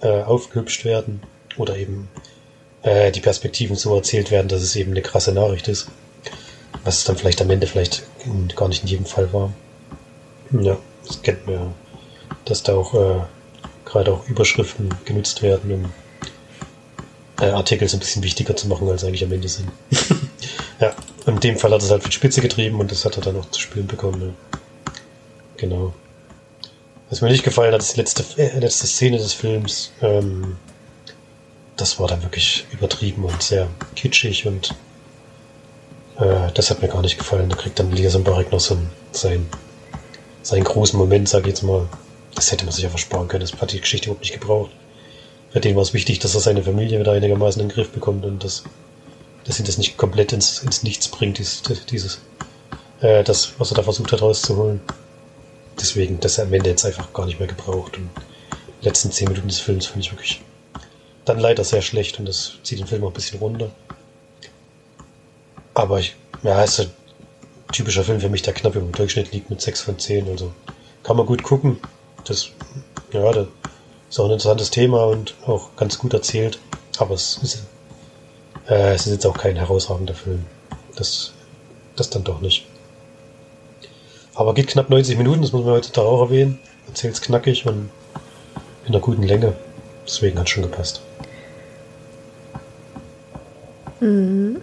äh, 0.00 0.22
aufgehübscht 0.22 0.84
werden 0.84 1.22
oder 1.56 1.76
eben 1.76 2.08
äh, 2.82 3.10
die 3.12 3.20
Perspektiven 3.20 3.76
so 3.76 3.94
erzählt 3.94 4.30
werden, 4.30 4.48
dass 4.48 4.62
es 4.62 4.76
eben 4.76 4.92
eine 4.92 5.02
krasse 5.02 5.32
Nachricht 5.32 5.68
ist 5.68 5.88
was 6.86 6.98
es 6.98 7.04
dann 7.04 7.16
vielleicht 7.16 7.42
am 7.42 7.50
Ende 7.50 7.66
vielleicht 7.66 8.04
gar 8.54 8.68
nicht 8.68 8.82
in 8.82 8.88
jedem 8.88 9.06
Fall 9.06 9.32
war. 9.32 9.52
Ja, 10.52 10.78
das 11.06 11.20
kennt 11.22 11.46
man 11.46 11.54
ja, 11.54 11.74
dass 12.44 12.62
da 12.62 12.74
auch 12.74 12.94
äh, 12.94 13.20
gerade 13.84 14.12
auch 14.12 14.28
Überschriften 14.28 14.88
genutzt 15.04 15.42
werden, 15.42 15.72
um 15.72 17.44
äh, 17.44 17.50
Artikel 17.50 17.88
so 17.88 17.96
ein 17.96 18.00
bisschen 18.00 18.22
wichtiger 18.22 18.54
zu 18.56 18.68
machen, 18.68 18.88
als 18.88 19.04
eigentlich 19.04 19.24
am 19.24 19.32
Ende 19.32 19.48
sind. 19.48 19.68
ja, 20.80 20.94
in 21.26 21.40
dem 21.40 21.58
Fall 21.58 21.72
hat 21.72 21.82
es 21.82 21.90
halt 21.90 22.06
die 22.06 22.12
Spitze 22.12 22.40
getrieben 22.40 22.78
und 22.78 22.90
das 22.90 23.04
hat 23.04 23.16
er 23.16 23.22
dann 23.22 23.36
auch 23.36 23.50
zu 23.50 23.60
spielen 23.60 23.88
bekommen. 23.88 24.22
Ja. 24.22 24.60
Genau. 25.56 25.92
Was 27.08 27.20
mir 27.20 27.28
nicht 27.28 27.44
gefallen 27.44 27.72
hat, 27.72 27.80
ist 27.80 27.94
die 27.94 28.00
letzte, 28.00 28.24
äh, 28.36 28.58
letzte 28.58 28.86
Szene 28.86 29.18
des 29.18 29.32
Films. 29.32 29.92
Ähm, 30.02 30.56
das 31.76 32.00
war 32.00 32.08
dann 32.08 32.22
wirklich 32.22 32.66
übertrieben 32.72 33.24
und 33.24 33.42
sehr 33.42 33.68
kitschig 33.94 34.46
und 34.46 34.74
äh, 36.18 36.50
das 36.54 36.70
hat 36.70 36.82
mir 36.82 36.88
gar 36.88 37.02
nicht 37.02 37.18
gefallen. 37.18 37.48
Da 37.48 37.56
kriegt 37.56 37.78
dann 37.78 37.92
Elias 37.92 38.16
Mbarek 38.18 38.50
noch 38.50 38.60
so 38.60 38.76
seinen, 39.12 39.46
seinen 40.42 40.64
großen 40.64 40.98
Moment, 40.98 41.28
sag 41.28 41.42
ich 41.42 41.48
jetzt 41.48 41.62
mal. 41.62 41.88
Das 42.34 42.50
hätte 42.50 42.64
man 42.64 42.72
sich 42.72 42.84
ja 42.84 42.90
versparen 42.90 43.28
können. 43.28 43.46
Das 43.48 43.60
hat 43.60 43.72
die 43.72 43.80
Geschichte 43.80 44.06
überhaupt 44.06 44.22
nicht 44.22 44.38
gebraucht. 44.38 44.70
Für 45.50 45.60
den 45.60 45.76
war 45.76 45.82
es 45.82 45.94
wichtig, 45.94 46.18
dass 46.18 46.34
er 46.34 46.40
seine 46.40 46.62
Familie 46.62 46.98
wieder 46.98 47.12
einigermaßen 47.12 47.62
in 47.62 47.68
den 47.68 47.74
Griff 47.74 47.90
bekommt 47.90 48.24
und 48.24 48.42
dass, 48.42 48.64
dass 49.44 49.58
ihn 49.58 49.64
das 49.64 49.78
nicht 49.78 49.96
komplett 49.96 50.32
ins, 50.32 50.62
ins 50.62 50.82
Nichts 50.82 51.08
bringt, 51.08 51.38
dieses, 51.38 51.62
dieses 51.88 52.20
äh, 53.00 53.22
das, 53.22 53.54
was 53.58 53.70
er 53.70 53.76
da 53.76 53.82
versucht 53.82 54.12
hat 54.12 54.22
rauszuholen. 54.22 54.80
Deswegen, 55.78 56.20
das 56.20 56.38
am 56.38 56.52
Ende 56.52 56.70
jetzt 56.70 56.84
einfach 56.84 57.12
gar 57.12 57.26
nicht 57.26 57.38
mehr 57.38 57.48
gebraucht. 57.48 57.98
Und 57.98 58.08
die 58.80 58.86
letzten 58.86 59.10
zehn 59.10 59.28
Minuten 59.28 59.48
des 59.48 59.60
Films 59.60 59.86
finde 59.86 60.00
ich 60.00 60.12
wirklich 60.12 60.40
dann 61.26 61.38
leider 61.38 61.64
sehr 61.64 61.82
schlecht 61.82 62.18
und 62.18 62.26
das 62.26 62.52
zieht 62.62 62.78
den 62.78 62.86
Film 62.86 63.04
auch 63.04 63.08
ein 63.08 63.14
bisschen 63.14 63.40
runter. 63.40 63.70
Aber 65.74 65.98
ich, 65.98 66.16
ja, 66.42 66.62
ist 66.62 66.80
ein 66.80 66.90
typischer 67.72 68.04
Film 68.04 68.20
für 68.20 68.30
mich, 68.30 68.42
der 68.42 68.54
knapp 68.54 68.76
im 68.76 68.92
Durchschnitt 68.92 69.32
liegt 69.32 69.50
mit 69.50 69.60
6 69.60 69.82
von 69.82 69.98
10. 69.98 70.28
Also 70.28 70.52
kann 71.02 71.16
man 71.16 71.26
gut 71.26 71.42
gucken. 71.42 71.78
Das, 72.24 72.48
ja, 73.12 73.30
das 73.32 73.48
ist 74.08 74.20
auch 74.20 74.26
ein 74.26 74.30
interessantes 74.30 74.70
Thema 74.70 75.04
und 75.04 75.34
auch 75.44 75.74
ganz 75.76 75.98
gut 75.98 76.14
erzählt. 76.14 76.58
Aber 76.98 77.14
es 77.14 77.38
ist, 77.42 77.64
äh, 78.68 78.94
es 78.94 79.06
ist 79.06 79.12
jetzt 79.12 79.26
auch 79.26 79.36
kein 79.36 79.56
herausragender 79.56 80.14
Film. 80.14 80.46
Das, 80.94 81.32
das 81.96 82.08
dann 82.08 82.24
doch 82.24 82.40
nicht. 82.40 82.66
Aber 84.36 84.54
geht 84.54 84.68
knapp 84.68 84.90
90 84.90 85.16
Minuten, 85.18 85.42
das 85.42 85.52
muss 85.52 85.64
man 85.64 85.74
heutzutage 85.74 86.06
auch 86.06 86.20
erwähnen. 86.20 86.58
Erzählt 86.86 87.14
es 87.14 87.20
knackig 87.20 87.66
und 87.66 87.90
in 88.86 88.94
einer 88.94 89.00
guten 89.00 89.22
Länge. 89.22 89.54
Deswegen 90.06 90.38
hat 90.38 90.46
es 90.46 90.50
schon 90.50 90.62
gepasst. 90.62 91.00
Mhm. 94.00 94.60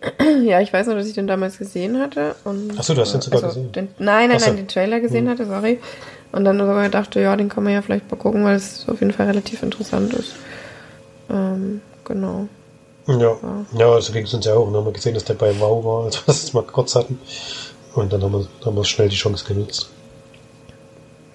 Ja, 0.42 0.60
ich 0.60 0.72
weiß 0.72 0.86
noch, 0.86 0.94
dass 0.94 1.06
ich 1.06 1.14
den 1.14 1.26
damals 1.26 1.58
gesehen 1.58 2.00
hatte. 2.00 2.34
Achso, 2.78 2.94
du 2.94 3.02
hast 3.02 3.12
den 3.12 3.20
sogar 3.20 3.44
also, 3.44 3.60
gesehen? 3.60 3.72
Den, 3.72 3.88
nein, 3.98 4.28
nein, 4.28 4.36
Achso. 4.36 4.46
nein, 4.46 4.56
den 4.56 4.68
Trailer 4.68 5.00
gesehen 5.00 5.24
mhm. 5.24 5.30
hatte, 5.30 5.44
sorry. 5.44 5.78
Und 6.32 6.44
dann 6.44 6.58
sogar 6.58 6.88
dachte, 6.88 7.20
ja, 7.20 7.36
den 7.36 7.50
kann 7.50 7.64
man 7.64 7.74
ja 7.74 7.82
vielleicht 7.82 8.10
mal 8.10 8.16
gucken, 8.16 8.44
weil 8.44 8.56
es 8.56 8.88
auf 8.88 9.00
jeden 9.00 9.12
Fall 9.12 9.26
relativ 9.26 9.62
interessant 9.62 10.14
ist. 10.14 10.32
Ähm, 11.28 11.82
genau. 12.04 12.48
Ja, 13.06 13.18
ja, 13.18 13.38
ja 13.76 13.92
also 13.92 14.12
ging 14.12 14.24
es 14.24 14.32
uns 14.32 14.46
ja 14.46 14.54
auch. 14.54 14.66
Und 14.66 14.74
haben 14.74 14.86
wir 14.86 14.92
gesehen, 14.92 15.14
dass 15.14 15.24
der 15.24 15.34
bei 15.34 15.58
Wow 15.60 15.84
war, 15.84 16.04
als 16.06 16.26
wir 16.26 16.32
es 16.32 16.52
mal 16.54 16.62
kurz 16.62 16.94
hatten. 16.94 17.18
Und 17.94 18.12
dann 18.12 18.22
haben 18.22 18.32
wir, 18.32 18.46
haben 18.64 18.76
wir 18.76 18.84
schnell 18.84 19.08
die 19.08 19.16
Chance 19.16 19.44
genutzt. 19.44 19.90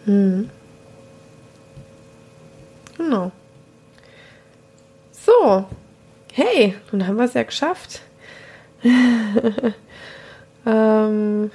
Hm. 0.06 0.50
Genau. 2.98 3.32
So. 5.12 5.66
Hey, 6.32 6.76
nun 6.92 7.08
haben 7.08 7.18
wir 7.18 7.26
es 7.26 7.34
ja 7.34 7.44
geschafft. 7.44 8.02
ähm, 10.66 11.52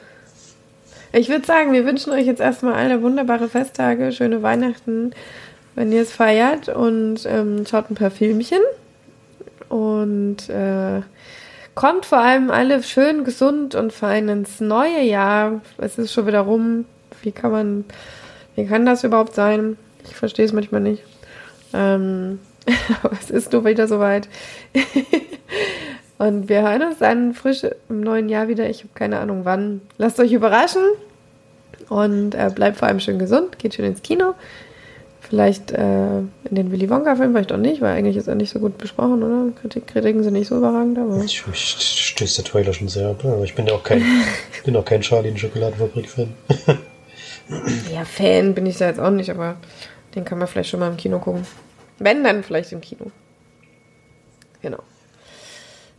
ich 1.12 1.28
würde 1.28 1.46
sagen, 1.46 1.72
wir 1.72 1.84
wünschen 1.84 2.12
euch 2.12 2.26
jetzt 2.26 2.40
erstmal 2.40 2.74
alle 2.74 3.02
wunderbare 3.02 3.48
Festtage, 3.48 4.12
schöne 4.12 4.42
Weihnachten, 4.42 5.12
wenn 5.74 5.92
ihr 5.92 6.02
es 6.02 6.12
feiert 6.12 6.68
und 6.68 7.26
ähm, 7.26 7.64
schaut 7.66 7.90
ein 7.90 7.94
paar 7.94 8.10
Filmchen 8.10 8.60
und 9.68 10.48
äh, 10.48 11.02
kommt 11.74 12.06
vor 12.06 12.18
allem 12.18 12.50
alle 12.50 12.82
schön 12.82 13.24
gesund 13.24 13.74
und 13.74 13.92
fein 13.92 14.28
ins 14.28 14.60
neue 14.60 15.02
Jahr. 15.02 15.60
Es 15.78 15.98
ist 15.98 16.12
schon 16.12 16.26
wieder 16.26 16.40
rum. 16.40 16.84
Wie 17.22 17.32
kann 17.32 17.50
man, 17.50 17.84
wie 18.56 18.66
kann 18.66 18.86
das 18.86 19.04
überhaupt 19.04 19.34
sein? 19.34 19.76
Ich 20.04 20.14
verstehe 20.14 20.44
es 20.44 20.52
manchmal 20.52 20.80
nicht. 20.80 21.02
Ähm, 21.72 22.40
aber 23.02 23.16
es 23.20 23.30
ist 23.30 23.52
nur 23.52 23.64
wieder 23.64 23.86
soweit. 23.86 24.28
und 26.18 26.48
wir 26.48 26.62
hören 26.62 26.82
uns 26.82 26.98
dann 26.98 27.34
frisch 27.34 27.64
im 27.88 28.00
neuen 28.00 28.28
Jahr 28.28 28.48
wieder. 28.48 28.68
Ich 28.68 28.80
habe 28.80 28.90
keine 28.94 29.18
Ahnung 29.18 29.44
wann. 29.44 29.80
Lasst 29.98 30.20
euch 30.20 30.32
überraschen 30.32 30.82
und 31.88 32.34
äh, 32.34 32.50
bleibt 32.54 32.78
vor 32.78 32.88
allem 32.88 33.00
schön 33.00 33.18
gesund. 33.18 33.58
Geht 33.58 33.74
schön 33.74 33.84
ins 33.84 34.02
Kino. 34.02 34.34
Vielleicht 35.30 35.70
äh, 35.70 36.18
in 36.18 36.28
den 36.50 36.72
Willy 36.72 36.90
Wonka-Film, 36.90 37.30
vielleicht 37.32 37.52
auch 37.52 37.56
nicht, 37.56 37.80
weil 37.80 37.96
eigentlich 37.96 38.16
ist 38.16 38.26
er 38.26 38.34
nicht 38.34 38.50
so 38.50 38.58
gut 38.58 38.76
besprochen, 38.78 39.22
oder? 39.22 39.52
Kritik, 39.60 39.86
Kritiken 39.86 40.24
sind 40.24 40.32
nicht 40.32 40.48
so 40.48 40.56
überragend, 40.56 40.98
aber. 40.98 41.22
Ich, 41.22 41.44
ich 41.52 41.76
stößt 42.08 42.38
der 42.38 42.44
Trailer 42.44 42.72
schon 42.72 42.88
sehr 42.88 43.10
ab, 43.10 43.24
aber 43.24 43.44
ich 43.44 43.54
bin 43.54 43.68
ja 43.68 43.74
auch 43.74 43.84
kein, 43.84 44.02
bin 44.64 44.74
auch 44.74 44.84
kein 44.84 45.02
Charlie 45.02 45.28
in 45.28 45.38
Schokoladenfabrik-Fan. 45.38 46.34
ja, 47.94 48.04
Fan 48.04 48.54
bin 48.54 48.66
ich 48.66 48.78
da 48.78 48.88
jetzt 48.88 48.98
auch 48.98 49.10
nicht, 49.10 49.30
aber 49.30 49.54
den 50.16 50.24
kann 50.24 50.38
man 50.38 50.48
vielleicht 50.48 50.70
schon 50.70 50.80
mal 50.80 50.90
im 50.90 50.96
Kino 50.96 51.20
gucken. 51.20 51.46
Wenn, 52.00 52.24
dann 52.24 52.42
vielleicht 52.42 52.72
im 52.72 52.80
Kino. 52.80 53.12
Genau. 54.62 54.82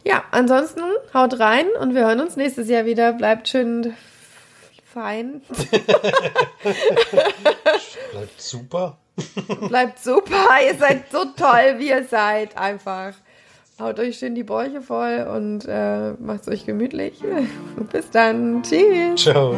Ja, 0.03 0.25
ansonsten 0.31 0.81
haut 1.13 1.39
rein 1.39 1.67
und 1.79 1.95
wir 1.95 2.01
hören 2.01 2.19
uns 2.19 2.35
nächstes 2.35 2.67
Jahr 2.67 2.83
wieder. 2.83 3.13
Bleibt 3.13 3.47
schön 3.47 3.93
fein. 4.93 5.41
Bleibt 8.11 8.41
super. 8.41 8.97
Bleibt 9.67 9.99
super. 9.99 10.47
Ihr 10.67 10.75
seid 10.75 11.11
so 11.11 11.25
toll, 11.25 11.75
wie 11.77 11.89
ihr 11.89 12.03
seid. 12.03 12.57
Einfach. 12.57 13.13
Haut 13.79 13.99
euch 13.99 14.19
schön 14.19 14.35
die 14.35 14.43
Bäuche 14.43 14.81
voll 14.81 15.27
und 15.33 15.65
äh, 15.67 16.11
macht 16.19 16.41
es 16.41 16.47
euch 16.47 16.65
gemütlich. 16.65 17.19
Bis 17.91 18.09
dann. 18.11 18.61
Tschüss. 18.61 19.21
Ciao. 19.21 19.55